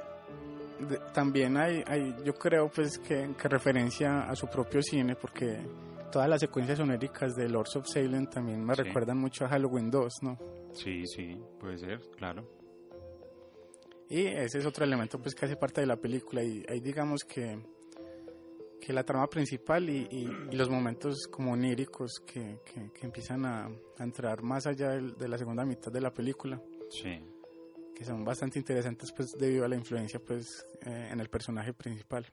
de, 0.89 1.01
también 1.13 1.57
hay, 1.57 1.83
hay, 1.89 2.15
yo 2.25 2.35
creo 2.35 2.71
pues 2.71 3.01
que, 3.01 3.35
que, 3.37 3.49
referencia 3.49 4.31
a 4.31 4.37
su 4.37 4.47
propio 4.47 4.81
cine 4.81 5.17
porque 5.17 5.59
todas 6.13 6.29
las 6.29 6.39
secuencias 6.39 6.79
sonéricas 6.79 7.35
de 7.35 7.49
Lords 7.49 7.75
of 7.75 7.87
Salem 7.89 8.27
también 8.27 8.65
me 8.65 8.77
sí. 8.77 8.83
recuerdan 8.85 9.19
mucho 9.19 9.45
a 9.45 9.49
Halloween 9.49 9.91
2, 9.91 10.13
¿no? 10.23 10.39
Sí, 10.73 11.05
sí, 11.05 11.37
puede 11.59 11.79
ser, 11.79 11.99
claro. 12.17 12.49
Y 14.09 14.25
ese 14.25 14.59
es 14.59 14.67
otro 14.67 14.85
elemento 14.85 15.19
pues 15.19 15.35
que 15.35 15.47
hace 15.47 15.57
parte 15.57 15.81
de 15.81 15.89
la 15.89 15.97
película 15.97 16.45
y 16.45 16.65
ahí 16.69 16.79
digamos 16.79 17.25
que, 17.25 17.59
que 18.81 18.93
la 18.93 19.05
trama 19.05 19.29
principal 19.29 19.89
y, 19.89 20.07
y, 20.11 20.29
y 20.51 20.57
los 20.57 20.71
momentos 20.71 21.27
como 21.31 21.53
oníricos 21.53 22.21
que, 22.27 22.61
que, 22.65 22.93
que 22.93 23.07
empiezan 23.07 23.45
a, 23.45 23.67
a, 23.67 24.03
entrar 24.03 24.43
más 24.43 24.67
allá 24.67 24.91
de, 24.91 25.13
de, 25.13 25.29
la 25.29 25.39
segunda 25.39 25.65
mitad 25.65 25.93
de 25.93 26.01
la 26.01 26.13
película. 26.13 26.61
Sí. 26.91 27.21
Que 27.95 28.05
son 28.05 28.25
bastante 28.25 28.59
interesantes 28.59 29.13
pues 29.13 29.33
debido 29.39 29.65
a 29.65 29.69
la 29.69 29.77
influencia 29.77 30.21
pues 30.21 30.65
eh, 30.83 31.09
en 31.11 31.21
el 31.21 31.29
personaje 31.29 31.73
principal. 31.73 32.27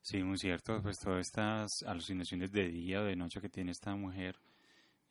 Sí, 0.00 0.22
muy 0.22 0.38
cierto, 0.38 0.80
pues 0.82 0.98
todas 0.98 1.26
estas 1.26 1.82
alucinaciones 1.82 2.52
de 2.52 2.68
día 2.68 3.00
o 3.00 3.04
de 3.04 3.16
noche 3.16 3.40
que 3.40 3.48
tiene 3.48 3.72
esta 3.72 3.96
mujer, 3.96 4.36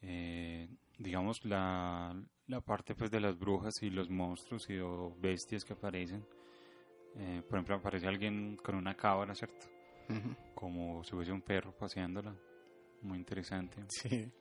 eh, 0.02 0.70
digamos 1.00 1.44
la, 1.46 2.16
la 2.48 2.62
parte 2.62 2.94
pues 2.94 3.10
de 3.10 3.20
las 3.20 3.38
brujas 3.38 3.82
y 3.82 3.90
los 3.90 4.10
monstruos 4.10 4.70
y 4.70 4.78
o 4.78 5.16
bestias 5.20 5.66
que 5.66 5.74
aparecen. 5.74 6.24
Eh, 7.16 7.42
por 7.48 7.58
ejemplo, 7.58 7.76
aparece 7.76 8.08
alguien 8.08 8.56
con 8.58 8.76
una 8.76 8.96
cabra, 8.96 9.36
¿cierto? 9.36 9.73
Uh 10.10 10.14
-huh. 10.14 10.36
Como 10.54 11.04
si 11.04 11.12
fuese 11.12 11.32
un 11.32 11.41
perro 11.41 11.72
paseándola. 11.72 12.36
Muy 13.01 13.18
interesante. 13.18 13.84
Sí. 13.89 14.32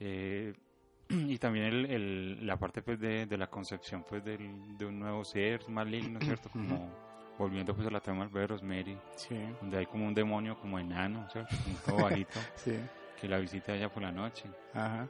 Eh, 0.00 0.54
y 1.08 1.38
también 1.38 1.66
el, 1.66 1.86
el, 1.90 2.46
la 2.46 2.56
parte 2.56 2.82
pues 2.82 3.00
de, 3.00 3.26
de 3.26 3.36
la 3.36 3.48
concepción 3.48 4.04
pues 4.08 4.24
del, 4.24 4.76
de 4.76 4.86
un 4.86 4.98
nuevo 4.98 5.24
ser 5.24 5.68
maligno, 5.68 6.20
¿cierto? 6.20 6.50
Como 6.50 7.08
volviendo 7.38 7.74
pues 7.74 7.86
a 7.86 7.90
la 7.90 8.00
tema 8.00 8.26
bebé 8.26 8.48
Rosemary, 8.48 8.98
sí. 9.16 9.36
donde 9.60 9.78
hay 9.78 9.86
como 9.86 10.06
un 10.06 10.14
demonio 10.14 10.58
como 10.58 10.78
enano, 10.78 11.28
¿cierto? 11.30 11.54
Un 11.66 11.76
todo 11.76 12.04
bajito. 12.04 12.38
sí. 12.56 12.76
Que 13.20 13.28
la 13.28 13.38
visita 13.38 13.74
ella 13.74 13.88
por 13.88 14.02
la 14.02 14.12
noche. 14.12 14.44
Ajá. 14.74 15.08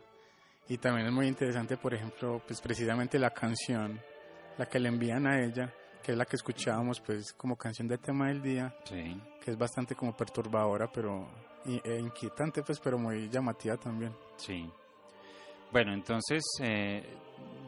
Y 0.69 0.77
también 0.77 1.07
es 1.07 1.13
muy 1.13 1.27
interesante, 1.27 1.77
por 1.79 1.95
ejemplo, 1.95 2.43
pues 2.47 2.61
precisamente 2.61 3.19
la 3.19 3.31
canción, 3.31 3.99
la 4.59 4.67
que 4.67 4.79
le 4.79 4.89
envían 4.89 5.27
a 5.27 5.43
ella, 5.43 5.73
que 6.03 6.13
es 6.13 6.19
la 6.19 6.25
que 6.25 6.37
escuchábamos 6.37 7.01
pues 7.01 7.33
como 7.33 7.57
canción 7.57 7.87
de 7.89 7.99
tema 7.99 8.29
del 8.29 8.41
día, 8.43 8.75
sí. 8.85 9.21
que 9.45 9.51
es 9.51 9.59
bastante 9.59 9.95
como 9.95 10.17
perturbadora, 10.17 10.91
pero 10.93 11.27
e 11.67 11.99
inquietante 11.99 12.63
pues, 12.63 12.81
pero 12.81 12.99
muy 12.99 13.29
llamativa 13.29 13.77
también. 13.77 14.13
Sí. 14.37 14.69
Bueno, 15.71 15.93
entonces, 15.93 16.43
eh, 16.63 17.05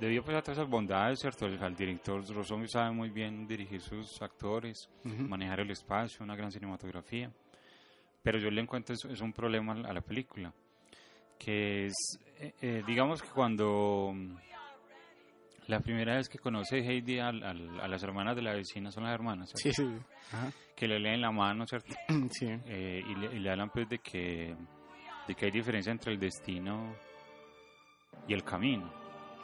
debido 0.01 0.23
pues 0.25 0.37
a 0.39 0.41
todas 0.43 0.59
esas 0.59 0.71
bondades, 0.71 1.19
¿cierto? 1.21 1.45
El, 1.47 1.63
el 1.63 1.75
director 1.77 2.25
Rossoni 2.35 2.67
sabe 2.67 2.93
muy 2.93 3.11
bien 3.11 3.47
dirigir 3.47 3.81
sus 3.83 4.21
actores, 4.23 4.89
Uh 5.05 5.09
-huh. 5.09 5.29
manejar 5.29 5.61
el 5.61 5.71
espacio, 5.71 6.25
una 6.25 6.35
gran 6.35 6.51
cinematografía. 6.51 7.31
Pero 8.23 8.39
yo 8.39 8.51
le 8.51 8.61
encuentro 8.63 8.95
es, 8.95 9.05
es 9.05 9.21
un 9.21 9.33
problema 9.33 9.73
a 9.73 9.93
la 9.93 10.01
película, 10.01 10.53
que 11.39 11.87
es, 11.87 12.19
eh, 12.39 12.55
eh, 12.63 12.83
digamos 12.87 13.21
que 13.23 13.29
cuando 13.29 14.13
la 15.71 15.81
primera 15.81 16.17
vez 16.17 16.29
que 16.29 16.39
conoce 16.39 16.79
Heidi 16.79 17.21
a, 17.21 17.31
las 17.33 18.03
hermanas 18.03 18.35
de 18.35 18.43
la 18.43 18.53
vecina 18.55 18.91
son 18.91 19.05
las 19.05 19.15
hermanas, 19.15 19.53
sí, 19.55 19.73
sí. 19.73 19.89
Ajá. 20.33 20.51
que 20.75 20.89
le 20.89 20.99
leen 20.99 21.21
la 21.21 21.31
mano, 21.31 21.65
¿cierto? 21.67 21.95
Sí. 22.31 22.47
Eh, 22.67 23.03
y, 23.07 23.15
le, 23.15 23.37
y, 23.37 23.39
le, 23.39 23.51
hablan 23.51 23.71
pues 23.71 23.89
de 23.89 23.99
que, 24.01 24.55
de 25.29 25.35
que 25.35 25.45
hay 25.47 25.51
diferencia 25.53 25.93
entre 25.93 26.13
el 26.13 26.19
destino 26.19 26.95
y 28.27 28.35
el 28.35 28.43
camino, 28.43 28.93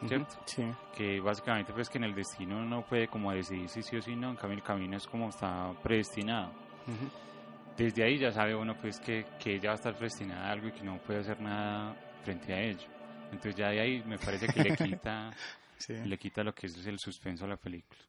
¿cierto? 0.07 0.35
Sí. 0.47 0.65
Que 0.97 1.21
básicamente 1.21 1.73
pues 1.73 1.89
que 1.89 1.99
en 1.99 2.05
el 2.05 2.15
destino 2.15 2.59
uno 2.59 2.85
puede 2.85 3.07
como 3.07 3.33
decidir 3.33 3.69
si 3.69 3.83
sí 3.83 3.97
o 3.97 4.03
si 4.03 4.17
no, 4.17 4.31
en 4.31 4.37
cambio 4.37 4.59
el 4.59 4.65
camino 4.65 4.97
es 4.97 5.07
como 5.07 5.29
está 5.29 5.73
predestinado. 5.83 6.49
Uh 6.89 6.91
-huh. 6.91 7.77
Desde 7.77 8.05
ahí 8.05 8.19
ya 8.19 8.33
sabe 8.33 8.55
uno 8.55 8.75
pues 8.77 8.99
que, 8.99 9.25
que 9.39 9.55
ella 9.55 9.69
va 9.69 9.73
a 9.73 9.77
estar 9.77 9.95
predestinada 9.95 10.49
a 10.49 10.53
algo 10.53 10.69
y 10.69 10.73
que 10.73 10.83
no 10.83 10.99
puede 10.99 11.21
hacer 11.21 11.41
nada 11.41 11.95
frente 12.25 12.53
a 12.53 12.61
ello. 12.63 12.89
Entonces 13.27 13.55
ya 13.55 13.69
de 13.69 13.81
ahí 13.81 14.03
me 14.07 14.19
parece 14.19 14.47
que 14.47 14.63
le 14.63 14.77
quita, 14.77 15.31
sí. 15.79 15.95
le 15.95 16.19
quita 16.19 16.43
lo 16.45 16.55
que 16.55 16.67
es 16.67 16.87
el 16.87 16.99
suspenso 16.99 17.45
a 17.45 17.49
la 17.49 17.57
película. 17.57 18.01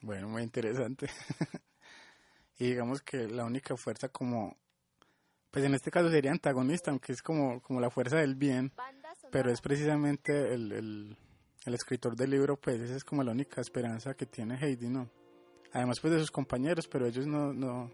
Bueno, 0.00 0.28
muy 0.28 0.42
interesante. 0.42 1.08
y 2.58 2.70
digamos 2.70 3.02
que 3.02 3.28
la 3.28 3.44
única 3.44 3.76
fuerza 3.76 4.08
como, 4.08 4.56
pues 5.50 5.64
en 5.64 5.74
este 5.74 5.90
caso 5.90 6.10
sería 6.10 6.32
antagonista, 6.32 6.90
aunque 6.90 7.12
es 7.12 7.22
como, 7.22 7.60
como 7.62 7.80
la 7.80 7.90
fuerza 7.90 8.16
del 8.16 8.34
bien, 8.34 8.72
pero 9.30 9.50
es 9.50 9.60
precisamente 9.60 10.52
el, 10.52 10.72
el, 10.72 11.16
el 11.64 11.74
escritor 11.74 12.16
del 12.16 12.30
libro, 12.30 12.56
pues 12.56 12.80
esa 12.80 12.96
es 12.96 13.04
como 13.04 13.22
la 13.22 13.32
única 13.32 13.60
esperanza 13.60 14.14
que 14.14 14.26
tiene 14.26 14.56
Heidi, 14.56 14.88
¿no? 14.88 15.08
Además 15.72 16.00
pues 16.00 16.12
de 16.12 16.20
sus 16.20 16.30
compañeros, 16.30 16.88
pero 16.88 17.06
ellos 17.06 17.26
no, 17.26 17.52
no, 17.52 17.90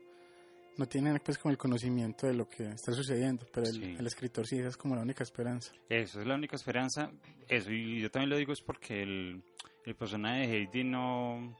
no 0.78 0.86
tienen 0.86 1.20
pues 1.24 1.36
como 1.38 1.52
el 1.52 1.58
conocimiento 1.58 2.26
de 2.26 2.34
lo 2.34 2.48
que 2.48 2.68
está 2.70 2.92
sucediendo, 2.92 3.46
pero 3.52 3.66
el, 3.66 3.72
Sí. 3.74 3.96
el 3.98 4.06
escritor 4.06 4.46
sí, 4.46 4.58
esa 4.58 4.68
es 4.68 4.76
como 4.76 4.94
la 4.96 5.02
única 5.02 5.22
esperanza. 5.24 5.72
Eso 5.88 6.20
es 6.20 6.26
la 6.26 6.34
única 6.34 6.56
esperanza. 6.56 7.10
Eso, 7.48 7.70
y 7.70 8.00
yo 8.00 8.10
también 8.10 8.30
lo 8.30 8.36
digo 8.36 8.52
es 8.52 8.62
porque 8.62 9.02
el, 9.02 9.42
el 9.84 9.94
personaje 9.94 10.46
de 10.46 10.56
Heidi 10.56 10.84
no. 10.84 11.56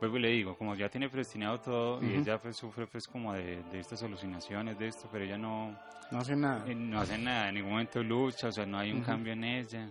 Vuelvo 0.00 0.18
y 0.18 0.22
le 0.22 0.28
digo, 0.28 0.56
como 0.58 0.74
ya 0.74 0.88
tiene 0.90 1.08
predestinado 1.08 1.60
todo 1.60 2.02
y 2.02 2.14
ella 2.16 2.36
pues, 2.38 2.56
sufre 2.56 2.86
pues 2.86 3.06
como 3.06 3.32
de, 3.32 3.62
de 3.72 3.78
estas 3.78 4.02
alucinaciones, 4.02 4.76
de 4.78 4.88
esto, 4.88 5.08
pero 5.10 5.24
ella 5.24 5.38
no, 5.38 5.70
No 6.10 6.18
hace 6.18 6.36
nada. 6.36 6.64
eh, 6.68 6.74
no 6.74 7.00
hace 7.00 7.16
nada, 7.16 7.48
en 7.48 7.54
ningún 7.54 7.70
momento 7.70 8.02
lucha, 8.02 8.48
o 8.48 8.52
sea, 8.52 8.66
no 8.66 8.78
hay 8.78 8.92
un 8.92 9.02
cambio 9.02 9.32
en 9.32 9.44
ella. 9.44 9.88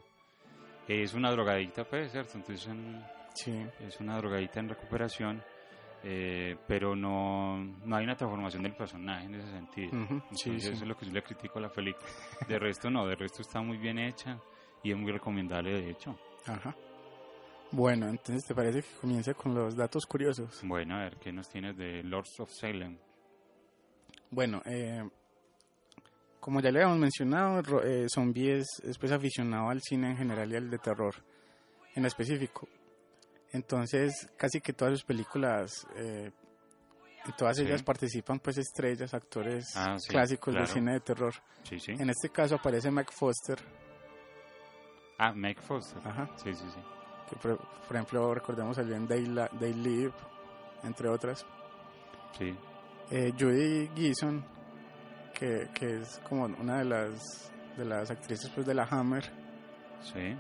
Es 0.88 1.14
una 1.14 1.32
drogadicta, 1.32 1.86
pues, 1.86 2.12
¿cierto? 2.12 2.34
Entonces 2.38 2.68
en- 2.68 3.02
Sí. 3.34 3.66
es 3.80 4.00
una 4.00 4.18
drogadicta 4.18 4.60
en 4.60 4.70
recuperación, 4.70 5.42
eh, 6.04 6.58
pero 6.68 6.96
no, 6.96 7.64
no 7.64 7.96
hay 7.96 8.04
una 8.04 8.16
transformación 8.16 8.64
del 8.64 8.76
personaje 8.76 9.26
en 9.26 9.36
ese 9.36 9.50
sentido. 9.52 9.90
Sí, 9.92 9.98
Entonces 10.00 10.64
sí. 10.64 10.70
eso 10.70 10.84
es 10.84 10.88
lo 10.88 10.96
que 10.98 11.06
yo 11.06 11.14
le 11.14 11.24
critico 11.24 11.60
a 11.60 11.62
la 11.62 11.70
película. 11.72 12.06
De 12.48 12.60
resto 12.60 12.90
no, 12.90 13.08
de 13.08 13.16
resto 13.16 13.42
está 13.42 13.62
muy 13.62 13.78
bien 13.78 14.00
hecha 14.00 14.38
y 14.84 14.92
es 14.92 14.98
muy 14.98 15.12
recomendable 15.12 15.72
de 15.82 15.90
hecho. 15.90 16.18
Ajá. 16.46 16.76
Bueno, 17.72 18.08
entonces 18.08 18.44
te 18.46 18.54
parece 18.54 18.82
que 18.82 19.00
comience 19.00 19.34
con 19.34 19.56
los 19.56 19.76
datos 19.76 20.06
curiosos. 20.06 20.62
Bueno, 20.64 20.96
a 20.96 21.00
ver, 21.00 21.18
¿qué 21.18 21.32
nos 21.32 21.50
tienes 21.50 21.76
de 21.76 22.04
Lords 22.04 22.40
of 22.40 22.52
Salem? 22.52 22.98
Bueno, 24.30 24.62
eh, 24.66 25.04
como 26.40 26.60
ya 26.60 26.70
le 26.70 26.80
habíamos 26.80 27.00
mencionado, 27.00 27.62
eh, 27.84 28.08
Zombie 28.14 28.58
es, 28.58 28.68
es, 28.84 28.98
pues 28.98 29.12
aficionado 29.12 29.70
al 29.70 29.82
cine 29.82 30.12
en 30.12 30.18
general 30.18 30.52
y 30.52 30.56
al 30.56 30.70
de 30.70 30.78
terror 30.78 31.16
en 31.96 32.06
específico. 32.06 32.68
Entonces, 33.54 34.28
casi 34.38 34.60
que 34.62 34.74
todas 34.74 34.94
sus 34.96 35.04
películas, 35.06 35.88
eh, 35.96 36.32
en 37.26 37.32
todas 37.38 37.56
Sí. 37.58 37.64
ellas 37.64 37.82
participan 37.84 38.40
pues 38.40 38.58
estrellas, 38.58 39.14
actores 39.14 39.76
Ah, 39.78 39.96
sí, 40.00 40.10
clásicos 40.10 40.54
del 40.54 40.64
claro. 40.64 40.74
cine 40.74 40.94
de 40.94 41.00
terror. 41.00 41.34
Sí. 41.64 41.78
En 41.94 42.10
este 42.10 42.30
caso 42.30 42.56
aparece 42.56 42.92
Mac 42.92 43.12
Foster, 43.12 43.58
Ah, 45.20 45.32
Meg 45.32 45.62
Foster. 45.62 46.02
Ajá. 46.06 46.30
Sí, 46.38 46.54
sí, 46.54 46.66
sí. 46.74 46.80
que 47.30 47.36
por, 47.38 47.58
por 47.58 47.96
ejemplo 47.96 48.34
recordemos 48.34 48.76
salió 48.76 48.96
en 48.96 49.36
La- 49.36 49.48
They 49.48 49.74
Live, 49.74 50.12
entre 50.84 51.08
otras. 51.08 51.46
Sí. 52.38 52.54
Eh, 53.12 53.32
Judy 53.40 53.88
Gleason, 53.96 54.44
que, 55.34 55.70
que 55.74 56.00
es 56.02 56.20
como 56.28 56.46
una 56.46 56.80
de 56.80 56.86
las 56.86 57.52
de 57.78 57.86
las 57.86 58.10
actrices 58.12 58.50
pues 58.50 58.66
de 58.68 58.74
la 58.74 58.84
Hammer. 58.90 59.24
Sí. 60.02 60.36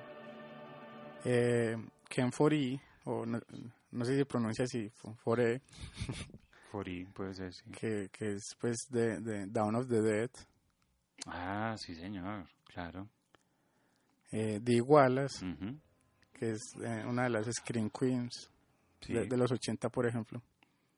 Eh, 1.25 1.77
Ken 2.09 2.31
Foree, 2.31 2.79
o 3.05 3.25
no, 3.25 3.39
no 3.91 4.05
sé 4.05 4.17
si 4.17 4.23
pronuncia 4.25 4.65
así, 4.65 4.89
Fo- 4.89 5.15
Fore, 5.17 5.61
Fori, 6.71 7.05
puede 7.05 7.33
ser, 7.33 7.53
sí. 7.53 7.63
que, 7.71 8.09
que 8.11 8.33
es 8.33 8.55
pues 8.59 8.77
de, 8.89 9.19
de 9.19 9.45
Dawn 9.47 9.75
of 9.75 9.87
the 9.87 10.01
Dead, 10.01 10.29
Ah, 11.27 11.75
sí, 11.77 11.95
señor, 11.95 12.47
claro. 12.65 13.07
eh, 14.31 14.59
Dee 14.61 14.81
Wallace, 14.81 15.45
Ujú. 15.45 15.77
que 16.33 16.51
es 16.51 16.61
eh, 16.83 17.03
una 17.07 17.23
de 17.23 17.29
las 17.29 17.45
Screen 17.53 17.89
Queens 17.89 18.49
Sí. 19.01 19.13
de, 19.13 19.25
de 19.25 19.37
los 19.37 19.51
80, 19.51 19.89
por 19.89 20.07
ejemplo, 20.07 20.41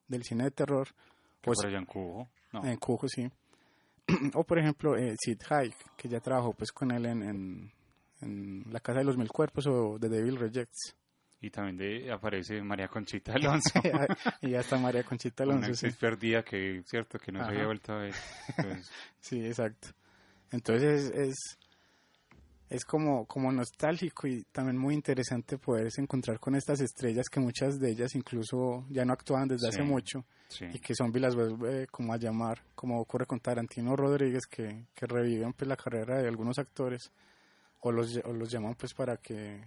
del 0.08 0.24
cine 0.24 0.43
de 0.45 0.51
terror. 0.51 0.88
Que 1.41 1.49
O 1.49 1.53
por 1.53 1.66
allá 1.66 1.80
en 1.80 1.86
Cubo. 1.86 2.30
No. 2.53 2.64
En 2.64 2.78
Cujo, 2.78 3.08
sí. 3.08 3.28
o 4.36 4.43
por 4.43 4.60
ejemplo, 4.60 4.95
eh, 4.95 5.16
Sid 5.20 5.41
Haig, 5.49 5.74
que 5.97 6.08
ya 6.08 6.20
trabajó 6.20 6.53
pues 6.53 6.72
con 6.72 6.91
él 6.91 7.06
en, 7.08 7.24
en, 7.24 7.72
en 8.22 8.64
La 8.72 8.80
Casa 8.80 8.99
de 8.99 9.06
los 9.06 9.18
Mil 9.18 9.28
Cuerpos 9.30 9.66
o 9.68 9.97
The 9.99 10.08
Devil 10.10 10.38
Rejects. 10.38 10.95
Y 11.41 11.49
también 11.51 11.77
de, 11.77 12.11
aparece 12.11 12.61
María 12.61 12.88
Conchita 12.88 13.33
Alonso. 13.36 13.69
y 14.41 14.51
ya 14.51 14.61
está 14.61 14.77
María 14.77 15.03
Conchita 15.03 15.43
Una 15.43 15.53
Alonso. 15.57 15.73
sí. 15.75 15.86
actriz 15.88 15.99
perdida 15.99 16.43
que, 16.43 16.81
cierto, 16.86 17.19
que 17.19 17.31
no 17.31 17.39
se 17.39 17.43
Ajá. 17.43 17.51
había 17.53 17.65
vuelto 17.65 17.93
a 17.93 17.97
ver. 17.97 18.15
Entonces, 18.57 18.91
Sí, 19.19 19.45
exacto. 19.45 19.89
Entonces 20.51 21.11
es, 21.13 21.36
es 22.69 22.86
como, 22.86 23.25
como 23.25 23.51
nostálgico 23.51 24.27
y 24.27 24.43
también 24.51 24.77
muy 24.77 24.93
interesante 24.95 25.57
poderse 25.57 26.01
encontrar 26.01 26.39
con 26.39 26.55
estas 26.55 26.79
estrellas 26.81 27.27
que 27.29 27.39
muchas 27.39 27.79
de 27.79 27.91
ellas 27.91 28.15
incluso 28.15 28.86
ya 28.89 29.05
no 29.05 29.13
actúan 29.13 29.47
desde 29.47 29.67
hace 29.67 29.79
Sí, 29.81 29.83
mucho 29.83 30.25
sí. 30.47 30.65
y 30.73 30.79
que 30.79 30.95
Zombie 30.95 31.19
las 31.19 31.36
vuelve 31.36 31.86
como 31.88 32.13
a 32.13 32.17
llamar, 32.17 32.61
como 32.73 32.99
ocurre 32.99 33.25
con 33.27 33.39
Tarantino 33.39 33.95
Rodríguez 33.95 34.45
que, 34.47 34.86
que 34.95 35.05
reviven 35.05 35.53
pues 35.53 35.67
la 35.67 35.75
carrera 35.77 36.21
de 36.21 36.27
algunos 36.27 36.57
actores 36.57 37.11
o 37.81 37.91
los, 37.91 38.17
o 38.23 38.33
los 38.33 38.49
llaman 38.49 38.73
pues 38.75 38.93
para 38.93 39.17
que, 39.17 39.61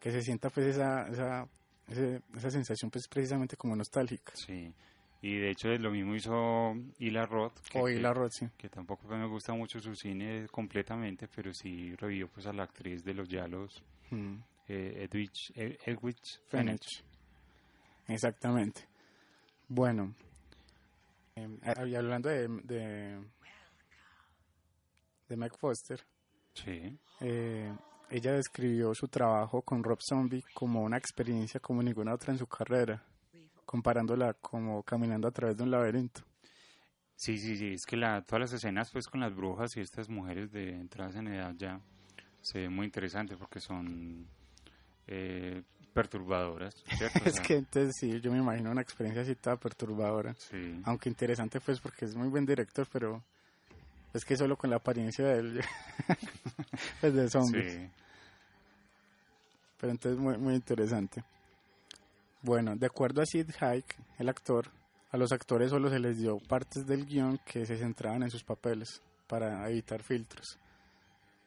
que 0.00 0.10
se 0.12 0.22
sienta 0.22 0.50
pues 0.50 0.66
esa, 0.66 1.08
esa, 1.08 1.48
ese- 1.88 2.22
esa 2.36 2.50
sensación 2.50 2.90
pues 2.90 3.08
precisamente 3.08 3.56
como 3.56 3.74
nostálgica. 3.76 4.32
sí. 4.36 4.72
Y 5.20 5.36
de 5.36 5.50
hecho 5.50 5.66
lo 5.78 5.90
mismo 5.90 6.14
hizo 6.14 6.76
Hila 7.00 7.26
Roth. 7.26 7.58
Que, 7.68 7.80
O 7.80 7.88
Hila 7.88 8.14
Roth, 8.14 8.30
sí. 8.30 8.46
Que 8.56 8.68
tampoco 8.68 9.08
me 9.08 9.26
gusta 9.26 9.52
mucho 9.52 9.80
su 9.80 9.96
cine 9.96 10.46
completamente, 10.48 11.26
pero 11.26 11.52
sí 11.52 11.92
revivió 11.96 12.28
pues 12.28 12.46
a 12.46 12.52
la 12.52 12.62
actriz 12.62 13.02
de 13.02 13.14
los 13.14 13.28
Yalos, 13.28 13.82
Mm. 14.12 14.36
eh, 14.68 15.08
Edwidge, 15.10 15.50
Ed- 15.56 15.76
Edwidge 15.86 16.38
Fenech. 16.46 17.02
Exactamente. 18.06 18.82
Bueno, 19.66 20.14
eh, 21.34 21.48
y 21.88 21.94
hablando 21.96 22.28
de, 22.28 22.46
de, 22.62 23.18
de 25.28 25.36
Meg 25.36 25.56
Foster, 25.58 26.00
Sí. 26.54 26.96
eh, 27.20 27.72
ella 28.10 28.32
describió 28.32 28.94
su 28.94 29.08
trabajo 29.08 29.62
con 29.62 29.82
Rob 29.82 29.98
Zombie 30.00 30.44
como 30.54 30.82
una 30.82 30.96
experiencia 30.96 31.60
como 31.60 31.82
ninguna 31.82 32.14
otra 32.14 32.32
en 32.32 32.38
su 32.38 32.46
carrera, 32.46 33.02
comparándola 33.64 34.34
como 34.34 34.82
caminando 34.82 35.28
a 35.28 35.30
través 35.30 35.56
de 35.56 35.62
un 35.62 35.70
laberinto. 35.70 36.22
Sí, 37.14 37.36
sí, 37.38 37.56
sí, 37.56 37.72
es 37.74 37.84
que 37.84 37.96
la, 37.96 38.22
todas 38.22 38.42
las 38.42 38.52
escenas 38.52 38.90
pues 38.92 39.08
con 39.08 39.20
las 39.20 39.34
brujas 39.34 39.76
y 39.76 39.80
estas 39.80 40.08
mujeres 40.08 40.52
de 40.52 40.70
entradas 40.70 41.16
en 41.16 41.26
edad 41.26 41.52
ya 41.56 41.80
se 42.40 42.60
ve 42.60 42.68
muy 42.68 42.86
interesante 42.86 43.36
porque 43.36 43.58
son 43.58 44.28
eh, 45.08 45.62
perturbadoras, 45.92 46.76
¿cierto? 46.96 47.18
O 47.24 47.28
es 47.28 47.34
sea, 47.34 47.42
que 47.42 47.56
entonces 47.56 47.96
sí, 47.98 48.20
yo 48.20 48.30
me 48.30 48.38
imagino 48.38 48.70
una 48.70 48.82
experiencia 48.82 49.22
así 49.22 49.34
toda 49.34 49.56
perturbadora. 49.56 50.34
Sí. 50.34 50.80
Aunque 50.84 51.08
interesante 51.08 51.60
pues 51.60 51.80
porque 51.80 52.04
es 52.04 52.14
muy 52.14 52.28
buen 52.28 52.46
director, 52.46 52.86
pero 52.92 53.24
es 54.14 54.24
que 54.24 54.36
solo 54.36 54.56
con 54.56 54.70
la 54.70 54.76
apariencia 54.76 55.26
de 55.26 55.38
él, 55.38 55.60
pues 57.00 57.14
de 57.14 57.28
zombies. 57.30 57.72
Sí. 57.72 57.90
Pero 59.80 59.92
entonces 59.92 60.18
muy, 60.20 60.36
muy 60.38 60.54
interesante. 60.54 61.22
Bueno, 62.42 62.76
de 62.76 62.86
acuerdo 62.86 63.22
a 63.22 63.26
Sid 63.26 63.50
Haig, 63.60 63.84
el 64.18 64.28
actor, 64.28 64.70
a 65.10 65.16
los 65.16 65.32
actores 65.32 65.70
solo 65.70 65.88
se 65.90 65.98
les 65.98 66.18
dio 66.18 66.38
partes 66.38 66.86
del 66.86 67.06
guion 67.06 67.38
que 67.44 67.64
se 67.66 67.76
centraban 67.76 68.22
en 68.22 68.30
sus 68.30 68.44
papeles 68.44 69.00
para 69.26 69.68
evitar 69.70 70.02
filtros. 70.02 70.58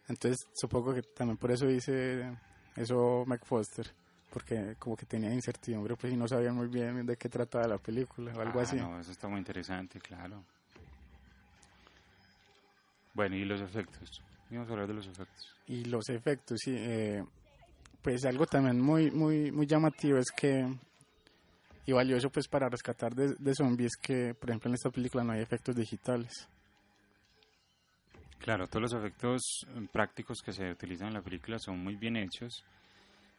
Entonces 0.07 0.39
supongo 0.53 0.93
que 0.93 1.01
también 1.03 1.37
por 1.37 1.51
eso 1.51 1.65
dice 1.65 2.37
eso 2.75 3.23
Mike 3.25 3.45
Foster, 3.45 3.89
porque 4.31 4.75
como 4.79 4.95
que 4.95 5.05
tenía 5.05 5.33
incertidumbre 5.33 5.95
pues 5.95 6.11
y 6.13 6.17
no 6.17 6.27
sabían 6.27 6.55
muy 6.55 6.67
bien 6.67 7.05
de 7.05 7.15
qué 7.17 7.29
trataba 7.29 7.67
la 7.67 7.77
película 7.77 8.33
o 8.35 8.41
algo 8.41 8.59
Ah, 8.59 8.63
así. 8.63 8.75
No, 8.77 8.99
eso 8.99 9.11
está 9.11 9.27
muy 9.27 9.39
interesante, 9.39 9.99
claro. 9.99 10.43
Bueno, 13.13 13.35
y 13.35 13.45
los 13.45 13.61
efectos. 13.61 14.21
Vamos 14.49 14.67
a 14.69 14.71
hablar 14.73 14.87
de 14.87 14.93
los 14.95 15.07
efectos. 15.07 15.55
Y 15.67 15.85
los 15.85 16.09
efectos, 16.09 16.59
sí. 16.63 16.73
eh, 16.75 17.23
pues 18.01 18.25
algo 18.25 18.45
también 18.45 18.81
muy, 18.81 19.11
muy, 19.11 19.51
muy 19.51 19.65
llamativo 19.67 20.17
es 20.17 20.31
que, 20.31 20.67
y 21.85 21.91
valioso 21.93 22.29
pues 22.29 22.47
para 22.47 22.67
rescatar 22.69 23.13
de, 23.15 23.35
de 23.37 23.55
zombies, 23.55 23.95
que 24.01 24.33
por 24.33 24.49
ejemplo 24.49 24.69
en 24.69 24.75
esta 24.75 24.89
película 24.89 25.23
no 25.23 25.33
hay 25.33 25.41
efectos 25.41 25.75
digitales. 25.75 26.47
Claro, 28.39 28.67
todos 28.67 28.81
los 28.81 28.93
efectos 28.93 29.41
eh, 29.67 29.87
prácticos 29.91 30.39
que 30.43 30.51
se 30.51 30.71
utilizan 30.71 31.09
en 31.09 31.13
la 31.15 31.21
película 31.21 31.59
son 31.59 31.77
muy 31.79 31.95
bien 31.95 32.17
hechos 32.17 32.63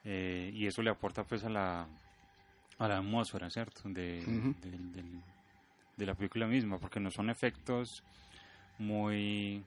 eh, 0.04 0.50
y 0.54 0.66
eso 0.66 0.80
le 0.82 0.90
aporta 0.90 1.24
pues 1.24 1.42
a 1.44 1.48
la, 1.50 1.88
a 2.78 2.88
la 2.88 2.98
atmósfera, 2.98 3.50
¿cierto? 3.50 3.82
De, 3.88 4.24
del- 4.60 4.92
del- 4.92 5.22
de 5.96 6.06
la 6.06 6.14
película 6.14 6.46
misma, 6.46 6.78
porque 6.78 7.00
no 7.00 7.10
son 7.10 7.30
efectos 7.30 8.02
muy 8.78 9.64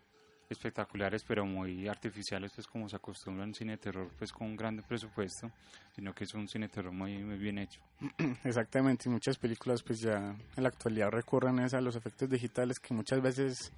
espectaculares, 0.49 1.23
pero 1.27 1.45
muy 1.45 1.87
artificiales, 1.87 2.51
pues 2.53 2.67
como 2.67 2.87
se 2.87 2.95
acostumbra 2.95 3.43
en 3.43 3.53
cine 3.53 3.73
de 3.73 3.77
terror, 3.77 4.09
pues 4.17 4.31
con 4.31 4.47
un 4.47 4.55
gran 4.55 4.77
presupuesto, 4.87 5.51
sino 5.95 6.13
que 6.13 6.23
es 6.25 6.33
un 6.33 6.47
cine 6.47 6.67
de 6.67 6.73
terror 6.73 6.91
muy, 6.91 7.17
muy 7.23 7.37
bien 7.37 7.57
hecho. 7.57 7.81
Exactamente, 8.43 9.09
y 9.09 9.11
muchas 9.11 9.37
películas 9.37 9.81
pues 9.83 9.99
ya 10.01 10.35
en 10.55 10.63
la 10.63 10.69
actualidad 10.69 11.09
recurren 11.09 11.59
a 11.59 11.81
los 11.81 11.95
efectos 11.95 12.29
digitales 12.29 12.79
que 12.79 12.93
muchas 12.93 13.21
veces 13.21 13.71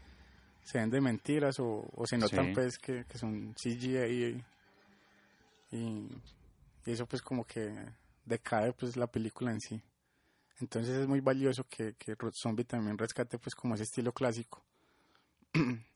se 0.64 0.80
ven 0.80 0.90
de 0.90 1.00
mentiras 1.00 1.60
o, 1.60 1.88
o 1.96 2.06
se 2.06 2.18
notan 2.18 2.48
Sí. 2.48 2.54
pues 2.54 2.78
que, 2.78 3.06
que 3.06 3.18
son 3.18 3.54
CGI 3.56 4.44
y, 5.72 5.78
y 6.86 6.92
eso 6.92 7.06
pues 7.06 7.22
como 7.22 7.46
que 7.46 7.74
decae 8.26 8.74
pues 8.74 8.98
la 8.98 9.08
película 9.08 9.52
en 9.52 9.62
sí. 9.62 9.82
Entonces 10.60 10.98
es 10.98 11.08
muy 11.08 11.22
valioso 11.22 11.64
que, 11.70 11.94
que 11.94 12.16
Zombie 12.34 12.66
también 12.66 12.98
rescate 12.98 13.38
pues 13.38 13.56
como 13.56 13.76
ese 13.76 13.84
estilo 13.84 14.12
clásico. 14.12 14.67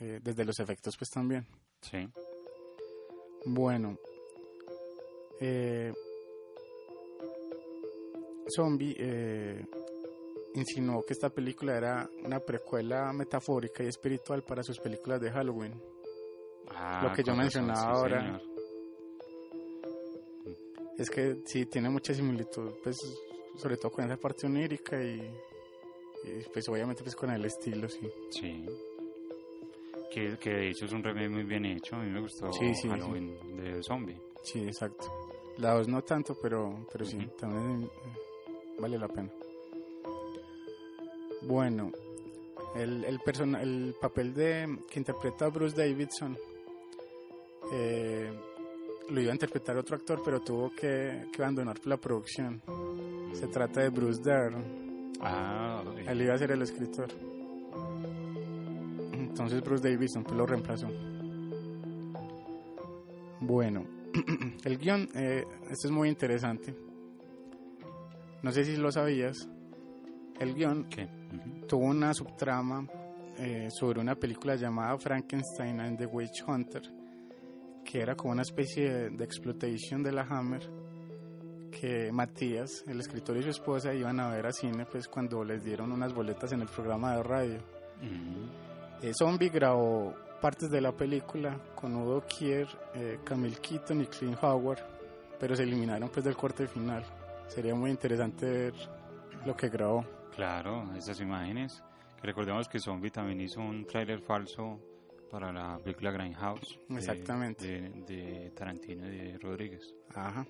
Eh, 0.00 0.18
desde 0.20 0.44
los 0.44 0.58
efectos 0.58 0.96
pues 0.98 1.08
también. 1.08 1.46
Sí. 1.80 1.98
Bueno, 3.46 3.96
eh, 5.40 5.92
Zombie 8.48 8.96
eh, 8.98 9.64
insinuó 10.54 11.04
que 11.04 11.12
esta 11.12 11.30
película 11.30 11.76
era 11.76 12.10
una 12.24 12.40
precuela 12.40 13.12
metafórica 13.12 13.84
y 13.84 13.86
espiritual 13.86 14.42
para 14.42 14.64
sus 14.64 14.80
películas 14.80 15.20
de 15.20 15.30
Halloween. 15.30 15.80
Ah, 16.70 17.00
Lo 17.04 17.12
que 17.12 17.22
yo 17.22 17.32
razón, 17.32 17.38
mencionaba 17.38 17.80
sí, 17.80 17.86
ahora. 17.86 18.20
señor. 18.20 18.42
Es 20.98 21.08
que 21.08 21.36
sí, 21.46 21.66
tiene 21.66 21.88
mucha 21.88 22.12
similitud, 22.14 22.72
pues 22.82 22.96
sobre 23.56 23.76
todo 23.76 23.92
con 23.92 24.04
esa 24.06 24.16
parte 24.16 24.46
onírica 24.46 25.00
y, 25.00 25.20
y, 26.24 26.44
pues 26.52 26.68
obviamente 26.68 27.04
pues 27.04 27.14
con 27.14 27.30
el 27.30 27.44
estilo, 27.44 27.88
sí. 27.88 28.10
Sí. 28.30 28.66
Que, 30.14 30.38
que 30.38 30.50
de 30.50 30.68
hecho 30.68 30.84
es 30.84 30.92
un 30.92 31.02
remake 31.02 31.28
muy 31.28 31.42
bien 31.42 31.64
hecho. 31.64 31.96
A 31.96 32.00
mí 32.00 32.10
me 32.10 32.20
gustó 32.20 32.52
Sí, 32.52 32.68
sí, 32.74 32.82
sí. 32.82 32.88
Halloween 32.88 33.36
de 33.56 33.82
Zombie. 33.82 34.16
Sí, 34.44 34.60
exacto. 34.64 35.06
La 35.58 35.74
2 35.74 35.88
no 35.88 36.02
tanto, 36.02 36.36
pero, 36.40 36.86
pero 36.92 37.04
sí, 37.04 37.18
también 37.38 37.82
eh, 37.84 37.88
vale 38.78 38.98
la 38.98 39.08
pena. 39.08 39.30
Bueno, 41.42 41.90
el, 42.76 43.04
el, 43.04 43.18
persona, 43.20 43.62
el 43.62 43.94
papel 44.00 44.34
de 44.34 44.78
que 44.90 44.98
interpreta 44.98 45.46
a 45.46 45.48
Bruce 45.48 45.76
Davidson 45.76 46.36
eh, 47.72 48.32
lo 49.10 49.20
iba 49.20 49.30
a 49.30 49.34
interpretar 49.34 49.76
otro 49.76 49.96
actor, 49.96 50.22
pero 50.24 50.40
tuvo 50.40 50.70
que, 50.70 51.26
que 51.32 51.42
abandonar 51.42 51.78
la 51.86 51.96
producción. 51.96 52.62
Se 53.32 53.48
trata 53.48 53.80
de 53.80 53.88
Bruce 53.90 54.22
Dern. 54.22 55.12
Ah, 55.20 55.82
Él 56.06 56.22
iba 56.22 56.34
a 56.34 56.38
ser 56.38 56.52
el 56.52 56.62
escritor. 56.62 57.08
Entonces 59.34 59.64
Bruce 59.64 59.90
Davidson 59.90 60.22
pues, 60.22 60.36
lo 60.36 60.46
reemplazó. 60.46 60.86
Bueno, 63.40 63.84
el 64.64 64.78
guion, 64.78 65.08
eh, 65.12 65.44
esto 65.68 65.88
es 65.88 65.90
muy 65.90 66.08
interesante. 66.08 66.72
No 68.44 68.52
sé 68.52 68.64
si 68.64 68.76
lo 68.76 68.92
sabías. 68.92 69.48
El 70.38 70.54
guion 70.54 70.86
tuvo 71.66 71.86
una 71.86 72.14
subtrama 72.14 72.86
eh, 73.36 73.66
sobre 73.72 74.00
una 74.00 74.14
película 74.14 74.54
llamada 74.54 74.96
Frankenstein 74.98 75.80
and 75.80 75.98
the 75.98 76.06
Witch 76.06 76.44
Hunter, 76.46 76.82
que 77.84 78.02
era 78.02 78.14
como 78.14 78.34
una 78.34 78.42
especie 78.42 78.88
de, 78.88 79.10
de 79.10 79.24
explotación 79.24 80.04
de 80.04 80.12
la 80.12 80.22
Hammer, 80.22 80.62
que 81.72 82.12
Matías, 82.12 82.84
el 82.86 83.00
escritor 83.00 83.36
y 83.36 83.42
su 83.42 83.50
esposa 83.50 83.92
iban 83.92 84.20
a 84.20 84.28
ver 84.28 84.46
a 84.46 84.52
cine 84.52 84.86
pues 84.86 85.08
cuando 85.08 85.42
les 85.42 85.64
dieron 85.64 85.90
unas 85.90 86.14
boletas 86.14 86.52
en 86.52 86.60
el 86.60 86.68
programa 86.68 87.16
de 87.16 87.22
radio. 87.24 87.58
Eh, 88.00 88.63
Zombie 89.16 89.48
grabó 89.50 90.14
partes 90.40 90.70
de 90.70 90.80
la 90.80 90.92
película 90.92 91.58
con 91.74 91.94
Udo 91.96 92.24
Kier, 92.26 92.66
eh, 92.94 93.18
Camille 93.24 93.56
Keaton 93.56 94.00
y 94.02 94.06
Clint 94.06 94.38
Howard 94.42 94.78
pero 95.38 95.56
se 95.56 95.64
eliminaron 95.64 96.08
pues 96.10 96.24
del 96.24 96.36
corte 96.36 96.66
final. 96.66 97.04
Sería 97.48 97.74
muy 97.74 97.90
interesante 97.90 98.46
ver 98.46 98.74
lo 99.44 99.54
que 99.54 99.68
grabó. 99.68 100.04
Claro, 100.34 100.90
esas 100.96 101.20
imágenes. 101.20 101.82
Que 102.18 102.28
recordemos 102.28 102.66
que 102.68 102.78
Zombie 102.78 103.10
también 103.10 103.40
hizo 103.42 103.60
un 103.60 103.84
tráiler 103.84 104.20
falso 104.22 104.80
para 105.30 105.52
la 105.52 105.76
película 105.78 106.12
Grindhouse. 106.12 106.80
de- 106.88 106.96
Exactamente. 106.96 107.66
De, 107.66 107.90
de 108.06 108.50
Tarantino 108.52 109.06
y 109.12 109.16
de 109.18 109.38
Rodríguez. 109.38 109.94
Ajá. 110.14 110.46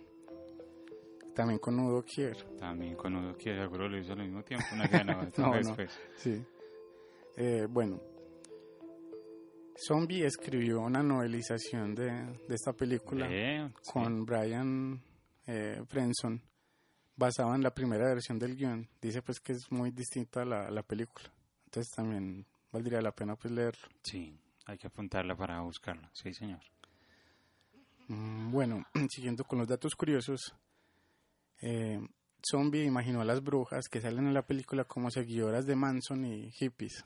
También 1.35 1.59
con 1.59 1.81
Udo 1.81 2.05
Kier. 2.05 2.37
También 2.59 2.95
con 2.95 3.17
Udo 3.17 3.37
Kier, 3.37 3.59
seguro 3.63 3.89
lo 3.89 3.99
hizo 3.99 4.13
al 4.13 4.19
mismo 4.21 4.45
tiempo. 4.45 4.67
Una 4.75 4.87
no, 5.05 5.29
No, 5.39 5.55
después. 5.55 5.99
Sí. 6.17 6.41
Eh, 7.37 7.67
bueno. 7.69 8.01
Zombie 9.77 10.25
escribió 10.25 10.81
una 10.81 11.03
novelización 11.03 11.95
de, 11.95 12.11
de 12.49 12.55
esta 12.55 12.73
película 12.73 13.29
sí. 13.29 13.91
con 13.93 14.25
Brian 14.25 15.03
eh, 15.47 15.83
Frenson, 15.89 16.41
basada 17.17 17.55
en 17.55 17.63
la 17.63 17.75
primera 17.75 18.07
versión 18.07 18.39
del 18.39 18.57
guion. 18.57 18.89
Dice 19.01 19.23
pues 19.23 19.41
que 19.41 19.53
es 19.53 19.71
muy 19.71 19.91
distinta 19.91 20.43
a 20.43 20.45
la, 20.45 20.67
a 20.67 20.71
la 20.71 20.83
película. 20.83 21.33
Entonces 21.67 21.93
también 21.95 22.47
valdría 22.71 23.01
la 23.03 23.13
pena 23.13 23.37
pues 23.37 23.53
leerlo. 23.53 23.89
Sí, 24.03 24.39
hay 24.67 24.79
que 24.79 24.87
apuntarla 24.87 25.37
para 25.37 25.61
buscarla. 25.61 26.11
Sí, 26.13 26.33
señor. 26.33 26.61
Mm, 28.09 28.51
Bueno, 28.53 28.85
siguiendo 29.11 29.45
con 29.45 29.59
los 29.59 29.69
datos 29.69 29.95
curiosos, 29.95 30.55
eh, 31.61 32.01
Zombie 32.49 32.85
imaginó 32.85 33.21
a 33.21 33.25
las 33.25 33.43
brujas 33.43 33.89
que 33.89 34.01
salen 34.01 34.27
en 34.27 34.35
la 34.35 34.47
película 34.47 34.85
como 34.85 35.11
seguidoras 35.11 35.67
de 35.67 35.77
Manson 35.77 36.25
y 36.27 36.51
hippies. 36.53 37.05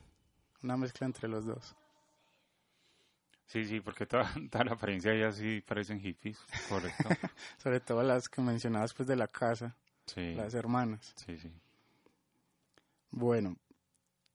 Una 0.61 0.75
mezcla 0.75 1.07
entre 1.07 1.29
los 1.29 1.45
dos. 1.45 1.75
Sí, 3.49 3.65
sí, 3.65 3.79
porque 3.81 4.05
toda, 4.05 4.31
toda 4.51 4.63
la 4.63 4.73
apariencia 4.73 5.13
ya 5.15 5.31
sí 5.31 5.61
parecen 5.61 5.99
hippies, 5.99 6.37
correcto. 6.69 7.09
Sobre 7.57 7.79
todo 7.79 8.03
las 8.03 8.29
que 8.29 8.41
mencionabas 8.41 8.93
pues 8.93 9.07
de 9.07 9.15
la 9.15 9.27
casa, 9.27 9.75
Sí. 10.05 10.33
las 10.35 10.53
hermanas. 10.53 11.13
Sí, 11.25 11.37
sí. 11.37 11.51
Bueno, 13.11 13.55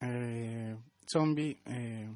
eh, 0.00 0.76
Zombie 1.06 1.60
eh, 1.66 2.08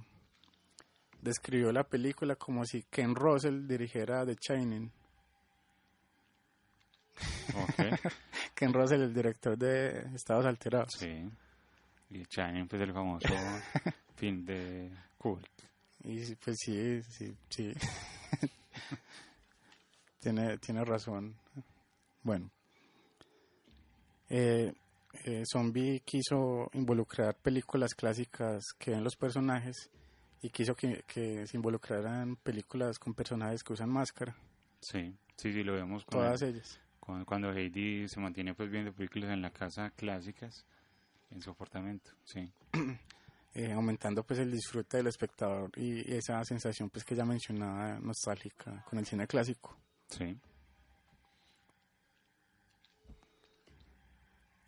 describió 1.23 1.71
la 1.73 1.85
película 1.85 2.35
como 2.37 2.65
si 2.65 2.83
Ken 2.85 3.15
Russell 3.15 3.67
dirigiera 3.69 4.27
The 4.27 4.35
Shining. 4.35 4.91
Ok. 7.55 7.75
Ken 8.55 8.73
Russell, 8.73 9.03
el 9.03 9.15
director 9.15 9.57
de 9.57 10.01
Estados 10.15 10.47
Alterados. 10.47 10.95
Sí. 10.95 11.31
Y 12.11 12.25
Shining, 12.25 12.67
pues 12.67 12.83
el 12.83 12.93
famoso 12.93 13.29
film 14.17 14.45
de 14.45 14.91
Kubrick. 15.17 15.68
Y 16.05 16.35
pues 16.37 16.57
sí, 16.61 17.03
sí, 17.03 17.35
sí. 17.51 17.75
tiene, 20.21 20.59
tiene 20.59 20.85
razón. 20.85 21.37
Bueno. 22.23 22.51
Eh, 24.29 24.73
eh, 25.25 25.43
Zombie 25.51 26.01
quiso 26.05 26.71
involucrar 26.75 27.35
películas 27.37 27.95
clásicas 27.95 28.63
que 28.79 28.91
ven 28.91 29.03
los 29.05 29.17
personajes 29.17 29.91
y 30.43 30.51
quiso 30.51 30.75
que, 30.75 31.03
que 31.07 31.47
se 31.47 31.57
involucraran 31.57 32.37
películas 32.37 32.99
con 32.99 33.15
personajes 33.15 33.63
que 33.63 33.73
usan 33.73 33.89
máscara. 33.91 34.37
Sí, 34.81 35.15
sí, 35.37 35.53
sí, 35.53 35.63
lo 35.65 35.73
vemos 35.73 36.05
con 36.05 36.21
Todas 36.21 36.43
ellas. 36.43 36.79
con- 37.01 37.25
cuando 37.25 37.53
Heidi 37.53 38.07
se 38.09 38.21
mantiene 38.21 38.55
pues 38.55 38.71
viendo 38.71 38.93
películas 38.93 39.31
en 39.31 39.43
la 39.43 39.51
casa 39.51 39.91
clásicas 39.91 40.65
en 41.31 41.41
su 41.43 41.51
apartamento, 41.51 42.13
sí. 42.25 42.53
eh, 43.59 43.73
aumentando 43.73 44.23
pues 44.23 44.39
el 44.39 44.53
disfrute 44.53 44.99
del 44.99 45.09
espectador 45.09 45.71
y 45.77 46.15
esa 46.15 46.45
sensación 46.45 46.91
pues 46.91 47.05
que 47.05 47.17
ya 47.17 47.25
mencionaba 47.25 47.99
nostálgica 47.99 48.85
con 48.89 48.99
el 49.01 49.07
cine 49.07 49.27
clásico. 49.27 49.77
Sí. 50.09 50.39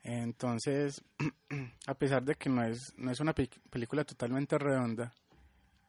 Entonces, 0.02 1.02
a 1.86 1.94
pesar 1.94 2.24
de 2.24 2.34
que 2.34 2.48
no 2.48 2.64
es, 2.64 2.92
no 2.96 3.10
es 3.12 3.20
una 3.20 3.32
pe- 3.34 3.50
película 3.70 4.02
totalmente 4.04 4.58
redonda, 4.58 5.12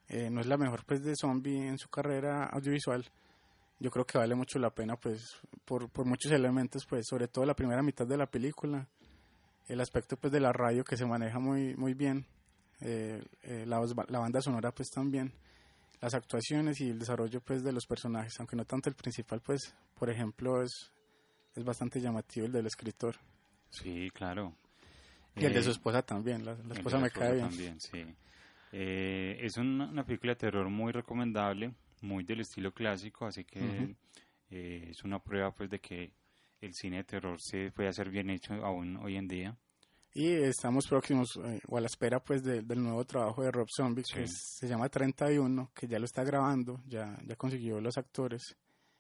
eh, 0.10 0.30
no 0.30 0.42
es 0.42 0.48
la 0.48 0.58
mejor 0.58 0.86
pues 0.86 1.02
de 1.04 1.16
zombie 1.16 1.68
en 1.68 1.78
su 1.78 1.90
carrera 1.90 2.46
audiovisual, 2.48 3.06
yo 3.80 3.90
creo 3.90 4.06
que 4.06 4.18
vale 4.20 4.36
mucho 4.36 4.60
la 4.60 4.70
pena 4.70 4.96
pues 4.96 5.40
por, 5.66 5.90
por 5.90 6.06
muchos 6.06 6.32
elementos 6.34 6.86
pues 6.88 7.06
sobre 7.10 7.28
todo 7.30 7.46
la 7.46 7.56
primera 7.56 7.82
mitad 7.82 8.06
de 8.06 8.18
la 8.18 8.28
película, 8.30 8.88
el 9.68 9.80
aspecto 9.80 10.18
pues 10.18 10.32
de 10.34 10.40
la 10.42 10.52
radio 10.54 10.84
que 10.84 10.98
se 10.98 11.06
maneja 11.06 11.40
muy, 11.40 11.74
muy 11.76 11.94
bien, 11.94 12.26
eh, 12.82 13.24
eh, 13.44 13.66
la, 13.68 13.80
la 14.10 14.20
banda 14.20 14.42
sonora 14.42 14.72
pues 14.72 14.90
también, 14.90 15.32
las 16.02 16.14
actuaciones 16.14 16.82
y 16.82 16.90
el 16.90 17.00
desarrollo 17.00 17.42
pues 17.42 17.64
de 17.64 17.72
los 17.72 17.86
personajes, 17.86 18.34
aunque 18.40 18.56
no 18.56 18.66
tanto 18.66 18.90
el 18.90 18.96
principal 18.96 19.40
pues 19.42 19.76
por 19.98 20.10
ejemplo 20.10 20.62
es, 20.64 20.92
es 21.56 21.64
bastante 21.64 22.02
llamativo 22.02 22.46
el 22.48 22.52
del 22.52 22.66
escritor. 22.66 23.16
Sí, 23.70 24.10
claro. 24.14 24.56
Y 25.36 25.46
el 25.46 25.54
de 25.54 25.60
Eh, 25.60 25.64
su 25.64 25.72
esposa 25.72 26.02
también, 26.02 26.44
la, 26.44 26.54
esposa 26.74 26.98
me 27.00 27.10
cae 27.10 27.34
bien. 27.36 27.48
también, 27.48 27.80
sí. 27.80 28.04
Eh, 28.74 29.38
es 29.42 29.58
una, 29.58 29.86
una 29.90 30.04
película 30.06 30.34
de 30.34 30.38
terror 30.40 30.70
muy 30.70 30.92
recomendable, 30.92 31.74
muy 32.02 32.24
del 32.24 32.42
estilo 32.42 32.74
clásico, 32.74 33.26
así 33.26 33.44
que 33.46 33.96
es 34.50 35.04
una 35.04 35.20
prueba 35.20 35.54
pues 35.54 35.70
de 35.70 35.80
que 35.80 36.12
el 36.62 36.74
cine 36.74 36.98
de 36.98 37.04
terror 37.06 37.40
se 37.40 37.72
puede 37.72 37.90
hacer 37.90 38.10
bien 38.10 38.30
hecho 38.30 38.54
aún 38.54 38.98
hoy 38.98 39.18
en 39.18 39.28
día. 39.28 39.58
Y 40.14 40.28
estamos 40.34 40.88
próximos 40.88 41.40
eh, 41.44 41.62
o 41.68 41.78
a 41.78 41.82
la 41.82 41.88
espera 41.88 42.20
pues 42.22 42.44
de- 42.44 42.62
del 42.64 42.84
nuevo 42.84 43.06
trabajo 43.06 43.44
de 43.44 43.52
Rob 43.52 43.68
Zombie 43.74 44.04
que 44.04 44.28
Sí. 44.28 44.34
es- 44.34 44.58
se 44.60 44.68
llama 44.68 44.90
31, 44.90 45.72
que 45.74 45.88
ya 45.88 46.00
lo 46.00 46.06
está 46.06 46.24
grabando, 46.24 46.82
ya, 46.86 47.18
ya 47.26 47.36
consiguió 47.36 47.80
los 47.80 47.98
actores 47.98 48.58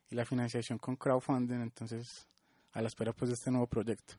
y 0.10 0.16
la 0.16 0.24
financiación 0.26 0.78
con 0.80 0.96
crowdfunding, 0.96 1.62
entonces 1.62 2.28
a 2.74 2.82
la 2.82 2.88
espera 2.88 3.12
pues 3.14 3.30
de 3.30 3.34
este 3.36 3.52
nuevo 3.52 3.68
proyecto. 3.68 4.16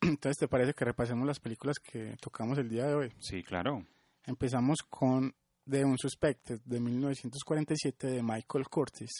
Entonces, 0.00 0.36
¿te 0.38 0.46
parece 0.46 0.74
que 0.74 0.84
repasemos 0.84 1.26
las 1.26 1.40
películas 1.40 1.80
que 1.80 2.16
tocamos 2.20 2.56
el 2.58 2.68
día 2.68 2.86
de 2.86 2.94
hoy? 2.94 3.12
Sí, 3.18 3.42
claro. 3.42 3.84
Empezamos 4.24 4.78
con 4.88 5.34
The 5.68 5.84
Unsuspected 5.84 6.60
de 6.64 6.78
1947 6.78 8.06
de 8.06 8.22
Michael 8.22 8.68
Curtis. 8.70 9.10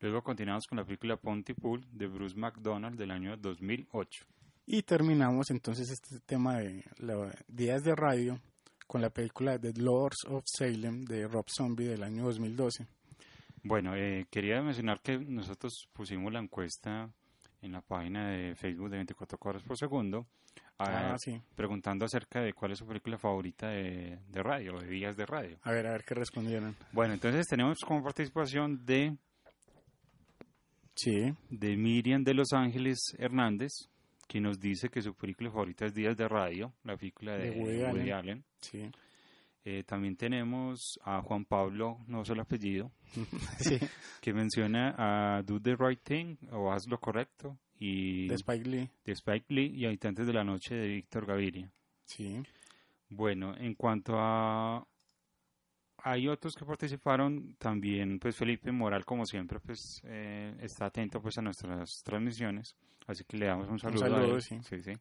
Luego 0.00 0.22
continuamos 0.24 0.66
con 0.66 0.78
la 0.78 0.84
película 0.84 1.16
Pontypool 1.16 1.86
de 1.92 2.08
Bruce 2.08 2.34
McDonald 2.36 2.98
del 2.98 3.12
año 3.12 3.36
2008. 3.36 4.26
Y 4.66 4.82
terminamos 4.82 5.50
entonces 5.50 5.88
este 5.90 6.18
tema 6.26 6.58
de 6.58 6.84
los 6.98 7.32
días 7.46 7.82
de 7.82 7.94
radio 7.94 8.40
con 8.86 9.00
la 9.00 9.10
película 9.10 9.58
The 9.58 9.72
Lords 9.74 10.24
of 10.28 10.44
Salem 10.46 11.04
de 11.04 11.26
Rob 11.28 11.46
Zombie 11.48 11.86
del 11.88 12.02
año 12.02 12.24
2012. 12.24 12.86
Bueno, 13.62 13.94
eh, 13.96 14.26
quería 14.30 14.60
mencionar 14.62 15.00
que 15.02 15.18
nosotros 15.18 15.88
pusimos 15.92 16.32
la 16.32 16.40
encuesta 16.40 17.10
en 17.62 17.72
la 17.72 17.80
página 17.80 18.30
de 18.30 18.54
Facebook 18.54 18.90
de 18.90 18.96
24 18.96 19.38
cuadros 19.38 19.62
por 19.64 19.76
segundo, 19.76 20.26
Ah, 20.78 21.12
ah, 21.12 21.16
sí. 21.18 21.40
preguntando 21.54 22.04
acerca 22.04 22.40
de 22.42 22.52
cuál 22.52 22.72
es 22.72 22.78
su 22.78 22.86
película 22.86 23.16
favorita 23.18 23.68
de, 23.68 24.18
de 24.28 24.42
radio, 24.42 24.78
de 24.78 24.86
días 24.88 25.16
de 25.16 25.24
radio. 25.26 25.58
A 25.62 25.70
ver, 25.72 25.86
a 25.86 25.92
ver 25.92 26.04
qué 26.04 26.14
respondieron. 26.14 26.76
Bueno, 26.92 27.14
entonces 27.14 27.46
tenemos 27.46 27.78
como 27.80 28.02
participación 28.04 28.84
de, 28.84 29.16
Sí. 30.94 31.32
de 31.50 31.76
Miriam 31.76 32.22
de 32.24 32.34
Los 32.34 32.52
Ángeles 32.52 32.98
Hernández, 33.18 33.70
que 34.26 34.40
nos 34.40 34.58
dice 34.60 34.88
que 34.88 35.02
su 35.02 35.14
película 35.14 35.50
favorita 35.50 35.86
es 35.86 35.94
Días 35.94 36.16
de 36.16 36.28
Radio, 36.28 36.72
la 36.84 36.96
película 36.96 37.36
de, 37.36 37.50
De 37.50 37.60
Woody 37.60 37.82
Woody 37.82 38.10
Allen. 38.10 38.12
Allen. 38.12 38.44
Sí. 38.60 38.90
Eh, 39.64 39.82
también 39.84 40.16
tenemos 40.16 40.98
a 41.04 41.20
Juan 41.22 41.44
Pablo, 41.44 41.98
no 42.06 42.24
sé 42.24 42.34
el 42.34 42.40
apellido, 42.40 42.92
Sí. 43.58 43.78
que 44.20 44.32
menciona 44.32 44.94
a 44.96 45.42
Do 45.42 45.60
the 45.60 45.74
Right 45.76 46.00
Thing 46.02 46.36
o 46.52 46.72
Haz 46.72 46.86
lo 46.86 46.98
Correcto 47.00 47.58
y 47.78 48.28
De 48.28 48.36
Spike 48.36 48.68
Lee. 48.68 48.88
de 49.04 49.12
Spike 49.12 49.46
Lee 49.48 49.72
y 49.74 49.84
Habitantes 49.86 50.26
de 50.26 50.32
la 50.32 50.44
Noche 50.44 50.74
de 50.76 50.88
Víctor 50.88 51.26
Gaviria. 51.26 51.70
Sí. 52.04 52.42
Bueno, 53.08 53.56
en 53.56 53.74
cuanto 53.74 54.14
a 54.18 54.86
hay 56.08 56.28
otros 56.28 56.54
que 56.54 56.64
participaron 56.64 57.56
también, 57.58 58.20
pues 58.20 58.36
Felipe 58.36 58.70
Moral 58.70 59.04
como 59.04 59.26
siempre 59.26 59.58
pues 59.58 60.00
eh, 60.04 60.54
está 60.60 60.86
atento 60.86 61.20
pues 61.20 61.36
a 61.36 61.42
nuestras 61.42 62.00
transmisiones, 62.04 62.76
así 63.08 63.24
que 63.24 63.36
le 63.36 63.46
damos 63.46 63.68
un 63.68 63.80
saludo. 63.80 64.04
a 64.04 64.08
saludo, 64.08 64.36
él. 64.36 64.42
sí. 64.42 64.60
sí, 64.62 64.82
sí. 64.82 64.92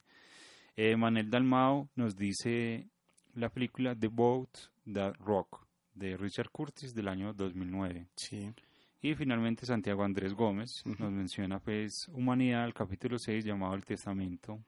Eh, 0.75 0.95
Manel 0.95 1.29
Dalmao 1.29 1.89
nos 1.95 2.15
dice 2.15 2.89
la 3.35 3.49
película 3.49 3.95
The 3.95 4.07
Boat 4.07 4.49
That 4.91 5.13
Rock 5.19 5.67
de 5.93 6.17
Richard 6.17 6.49
Curtis 6.49 6.95
del 6.95 7.07
año 7.07 7.33
2009. 7.33 8.07
Sí. 8.15 8.51
Y 8.99 9.13
finalmente 9.13 9.67
Santiago 9.67 10.03
Andrés 10.03 10.33
Gómez 10.33 10.81
nos 10.85 11.11
menciona 11.11 11.59
pues 11.59 12.07
Humanidad, 12.07 12.65
el 12.65 12.73
capítulo 12.73 13.19
6 13.19 13.45
llamado 13.45 13.75
El 13.75 13.85
Testamento, 13.85 14.59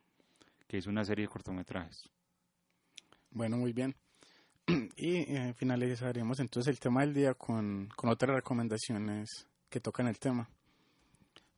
que 0.67 0.77
es 0.77 0.85
una 0.85 1.03
serie 1.03 1.25
de 1.25 1.29
cortometrajes. 1.29 2.07
Bueno, 3.31 3.57
muy 3.57 3.73
bien. 3.73 3.95
Y 4.97 5.17
eh, 5.17 5.53
finalizaremos 5.55 6.39
entonces 6.39 6.71
el 6.71 6.79
tema 6.79 7.01
del 7.01 7.13
día 7.13 7.33
con, 7.35 7.89
con 7.95 8.09
otras 8.09 8.35
recomendaciones 8.35 9.47
que 9.69 9.79
tocan 9.79 10.07
el 10.07 10.19
tema. 10.19 10.49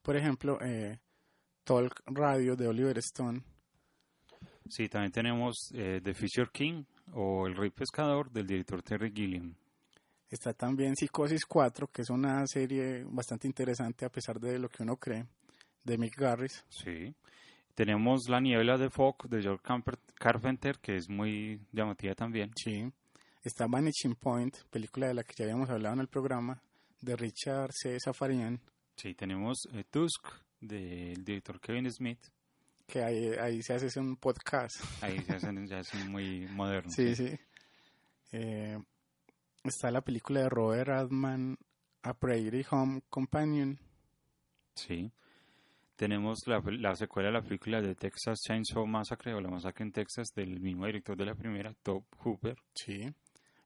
Por 0.02 0.16
ejemplo, 0.16 0.58
eh, 0.60 0.98
Talk 1.64 2.02
Radio 2.06 2.56
de 2.56 2.68
Oliver 2.68 2.98
Stone. 2.98 3.42
Sí, 4.68 4.88
también 4.88 5.12
tenemos 5.12 5.72
eh, 5.74 6.00
The 6.02 6.14
Fisher 6.14 6.50
King 6.50 6.84
o 7.12 7.46
El 7.46 7.56
Rey 7.56 7.70
Pescador 7.70 8.30
del 8.30 8.46
director 8.46 8.82
Terry 8.82 9.10
Gilliam. 9.12 9.54
Está 10.28 10.52
también 10.52 10.94
Psicosis 10.94 11.44
4, 11.44 11.88
que 11.88 12.02
es 12.02 12.10
una 12.10 12.46
serie 12.46 13.04
bastante 13.04 13.48
interesante 13.48 14.04
a 14.04 14.10
pesar 14.10 14.38
de 14.38 14.58
lo 14.60 14.68
que 14.68 14.84
uno 14.84 14.96
cree. 14.96 15.26
de 15.82 15.98
Mick 15.98 16.16
Garris. 16.16 16.64
Sí. 16.68 17.12
Tenemos 17.74 18.28
La 18.28 18.40
niebla 18.40 18.76
de 18.76 18.90
Fog 18.90 19.28
de 19.28 19.42
George 19.42 19.64
Carpenter, 20.14 20.78
que 20.78 20.96
es 20.96 21.08
muy 21.08 21.60
llamativa 21.72 22.14
también. 22.14 22.52
Sí. 22.54 22.92
Está 23.42 23.66
Vanishing 23.66 24.16
Point, 24.16 24.56
película 24.70 25.08
de 25.08 25.14
la 25.14 25.24
que 25.24 25.34
ya 25.36 25.44
habíamos 25.44 25.70
hablado 25.70 25.94
en 25.94 26.00
el 26.00 26.08
programa, 26.08 26.62
de 27.00 27.16
Richard 27.16 27.70
C. 27.72 27.98
Safarian, 27.98 28.60
Sí, 28.96 29.14
tenemos 29.14 29.66
eh, 29.72 29.84
Tusk 29.90 30.26
del 30.60 31.24
director 31.24 31.58
Kevin 31.58 31.90
Smith. 31.90 32.20
que 32.86 33.02
ahí, 33.02 33.28
ahí 33.40 33.62
se 33.62 33.72
hace 33.74 33.98
un 33.98 34.16
podcast. 34.16 34.74
Ahí 35.02 35.18
se 35.24 35.34
hacen, 35.36 35.66
ya 35.66 35.78
es 35.78 35.94
muy 36.06 36.46
moderno. 36.48 36.90
Sí, 36.90 37.14
sí. 37.16 37.30
Eh, 38.32 38.78
está 39.64 39.90
la 39.90 40.02
película 40.02 40.40
de 40.42 40.48
Robert 40.50 40.90
Altman, 40.90 41.56
A 42.02 42.12
Prairie 42.12 42.66
Home 42.70 43.00
Companion. 43.08 43.78
Sí. 44.74 45.10
Tenemos 45.96 46.46
la, 46.46 46.60
la 46.78 46.94
secuela 46.94 47.28
de 47.28 47.34
la 47.34 47.42
película 47.42 47.80
de 47.80 47.94
Texas 47.94 48.40
Chainsaw 48.46 48.86
Massacre 48.86 49.32
o 49.34 49.40
la 49.40 49.50
masacre 49.50 49.84
en 49.84 49.92
Texas 49.92 50.28
del 50.34 50.60
mismo 50.60 50.84
director 50.86 51.16
de 51.16 51.24
la 51.26 51.34
primera, 51.34 51.72
Top 51.82 52.04
Hooper. 52.18 52.56
Sí. 52.74 53.10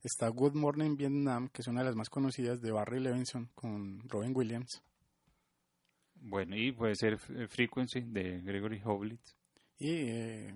Está 0.04 0.28
Good 0.28 0.52
Morning 0.52 0.96
Vietnam, 0.96 1.48
que 1.48 1.62
es 1.62 1.68
una 1.68 1.80
de 1.80 1.86
las 1.86 1.96
más 1.96 2.10
conocidas 2.10 2.60
de 2.60 2.70
Barry 2.70 3.00
Levinson 3.00 3.48
con 3.54 4.06
Robin 4.06 4.32
Williams. 4.36 4.82
Bueno, 6.16 6.56
y 6.56 6.72
puede 6.72 6.94
ser 6.94 7.18
eh, 7.30 7.48
Frequency 7.48 8.02
de 8.02 8.42
Gregory 8.42 8.82
Hoblit. 8.84 9.20
Y 9.78 9.90
eh, 9.90 10.54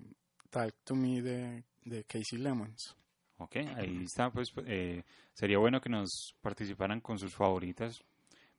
Talk 0.50 0.74
to 0.84 0.94
Me 0.94 1.22
de, 1.22 1.64
de 1.82 2.04
Casey 2.04 2.38
Lemons. 2.38 2.94
Ok, 3.38 3.56
ahí 3.56 4.02
está. 4.04 4.30
Pues 4.30 4.52
eh, 4.66 5.02
sería 5.32 5.56
bueno 5.56 5.80
que 5.80 5.88
nos 5.88 6.36
participaran 6.42 7.00
con 7.00 7.18
sus 7.18 7.34
favoritas 7.34 8.04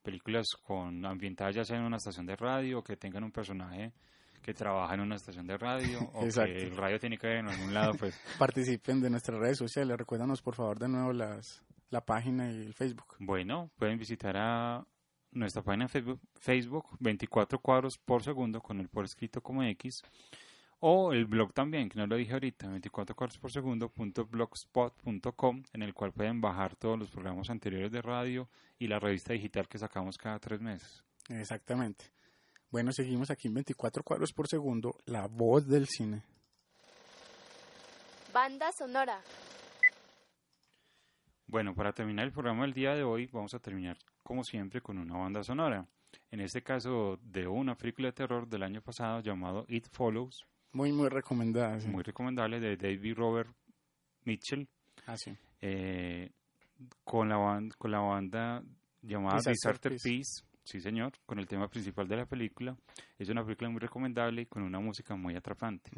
películas 0.02 0.56
con 0.56 1.06
ambientadas 1.06 1.54
ya 1.54 1.66
sea 1.66 1.78
en 1.78 1.84
una 1.84 1.98
estación 1.98 2.26
de 2.26 2.36
radio 2.36 2.84
que 2.84 2.96
tengan 2.96 3.24
un 3.24 3.32
personaje 3.32 3.94
que 4.42 4.54
trabaja 4.54 4.94
en 4.94 5.02
una 5.02 5.16
estación 5.16 5.48
de 5.48 5.58
radio 5.58 6.00
o 6.14 6.26
Exacto. 6.26 6.54
que 6.54 6.64
el 6.64 6.78
radio 6.78 7.00
tiene 7.00 7.18
que 7.18 7.28
ver 7.28 7.38
en 7.38 7.48
algún 7.48 7.74
lado, 7.74 7.94
pues 7.94 8.20
Participen 8.40 9.02
de 9.02 9.10
nuestras 9.10 9.40
redes 9.40 9.58
sociales. 9.58 9.98
Recuérdanos, 9.98 10.42
por 10.42 10.56
favor, 10.56 10.80
de 10.80 10.88
nuevo 10.88 11.14
las, 11.14 11.64
la 11.90 12.06
página 12.06 12.52
y 12.52 12.62
el 12.62 12.74
Facebook. 12.74 13.16
Bueno, 13.20 13.70
pueden 13.78 13.98
visitar 13.98 14.36
a 14.38 14.86
nuestra 15.32 15.62
página 15.62 15.86
de 15.86 15.90
Facebook, 15.90 16.20
Facebook 16.36 16.86
24 17.00 17.60
cuadros 17.60 17.98
por 17.98 18.24
segundo 18.24 18.62
con 18.62 18.80
el 18.80 18.90
por 18.90 19.06
escrito 19.06 19.42
como 19.42 19.64
X 19.64 20.04
o 20.80 21.12
el 21.12 21.26
blog 21.26 21.54
también, 21.54 21.90
que 21.90 22.00
no 22.00 22.08
lo 22.08 22.16
dije 22.16 22.34
ahorita, 22.34 22.70
24 22.70 23.16
cuadros 23.16 23.38
por 23.38 23.52
segundo 23.52 23.90
punto 23.90 24.26
blogspot.com 24.26 25.64
en 25.74 25.84
el 25.84 25.94
cual 25.94 26.14
pueden 26.14 26.40
bajar 26.40 26.76
todos 26.76 26.98
los 26.98 27.10
programas 27.12 27.50
anteriores 27.50 27.92
de 27.92 28.02
radio 28.02 28.50
y 28.78 28.88
la 28.88 29.00
revista 29.00 29.34
digital 29.34 29.68
que 29.68 29.78
sacamos 29.78 30.18
cada 30.18 30.40
tres 30.40 30.62
meses. 30.62 31.04
Exactamente. 31.28 32.06
Bueno, 32.72 32.92
seguimos 32.92 33.32
aquí 33.32 33.48
en 33.48 33.56
24 33.56 34.04
cuadros 34.04 34.32
por 34.32 34.48
segundo, 34.48 34.96
la 35.06 35.28
voz 35.28 35.68
del 35.68 35.88
cine. 35.88 36.24
Banda 38.34 38.72
sonora. 38.72 39.20
Bueno, 41.48 41.74
para 41.74 41.94
terminar 41.94 42.26
el 42.26 42.32
programa 42.32 42.62
del 42.64 42.74
día 42.74 42.94
de 42.94 43.04
hoy, 43.04 43.26
vamos 43.32 43.56
a 43.56 43.60
terminar 43.60 43.98
como 44.22 44.44
siempre 44.44 44.82
con 44.82 45.00
una 45.00 45.18
banda 45.18 45.44
sonora. 45.44 45.88
En 46.30 46.42
este 46.42 46.62
caso, 46.62 47.18
de 47.24 47.48
una 47.48 47.76
película 47.76 48.10
de 48.10 48.14
terror 48.14 48.48
del 48.48 48.62
año 48.62 48.82
pasado 48.82 49.22
llamado 49.22 49.66
It 49.68 49.88
Follows, 49.92 50.46
Muy, 50.72 50.92
muy 50.92 51.10
recomendada. 51.10 51.80
sí. 51.80 51.88
muy 51.88 52.04
recomendable, 52.04 52.60
de 52.60 52.78
David 52.78 53.16
Robert 53.16 53.50
Mitchell, 54.26 54.68
Ah, 55.08 55.18
sí. 55.18 55.36
eh, 55.62 56.30
con, 57.04 57.30
la 57.30 57.68
con 57.80 57.90
la 57.92 58.00
banda 58.00 58.62
llamada 59.02 59.38
Disaster 59.38 59.92
Disaster 59.92 59.92
Peace. 60.04 60.44
Sí 60.70 60.80
señor, 60.82 61.14
con 61.26 61.40
el 61.40 61.48
tema 61.48 61.68
principal 61.68 62.08
de 62.08 62.16
la 62.18 62.26
película. 62.28 62.78
Es 63.18 63.28
una 63.30 63.44
película 63.44 63.72
muy 63.72 63.80
recomendable 63.80 64.44
y 64.44 64.46
con 64.46 64.62
una 64.62 64.80
música 64.80 65.16
muy 65.16 65.36
atrapante. 65.36 65.90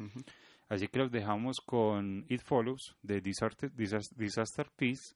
Así 0.69 0.87
que 0.87 0.97
los 0.99 1.11
dejamos 1.11 1.59
con 1.59 2.25
It 2.29 2.41
Follows 2.41 2.95
de 3.01 3.19
Disaster, 3.19 3.69
Disas- 3.73 4.15
Disaster 4.15 4.71
Peace. 4.77 5.13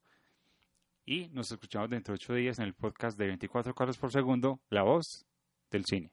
Y 1.05 1.29
nos 1.29 1.49
escuchamos 1.53 1.89
dentro 1.89 2.11
de 2.11 2.15
ocho 2.15 2.33
días 2.33 2.59
en 2.59 2.65
el 2.65 2.73
podcast 2.73 3.17
de 3.17 3.27
24 3.27 3.73
cuadros 3.73 3.97
por 3.97 4.11
segundo, 4.11 4.59
La 4.69 4.81
Voz 4.83 5.25
del 5.71 5.85
Cine. 5.85 6.11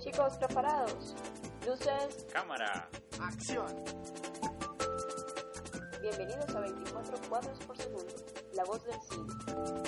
Chicos, 0.00 0.36
preparados. 0.38 1.14
Luces, 1.66 2.26
Cámara. 2.32 2.88
Acción. 3.20 3.66
bienvenidos 6.00 6.54
a 6.54 6.60
24 6.60 7.18
cuadros 7.28 7.58
por 7.66 7.76
segundo, 7.76 8.14
la 8.54 8.62
La 8.62 8.64
voz 8.64 8.82
del 8.84 9.00
cine. 9.02 9.79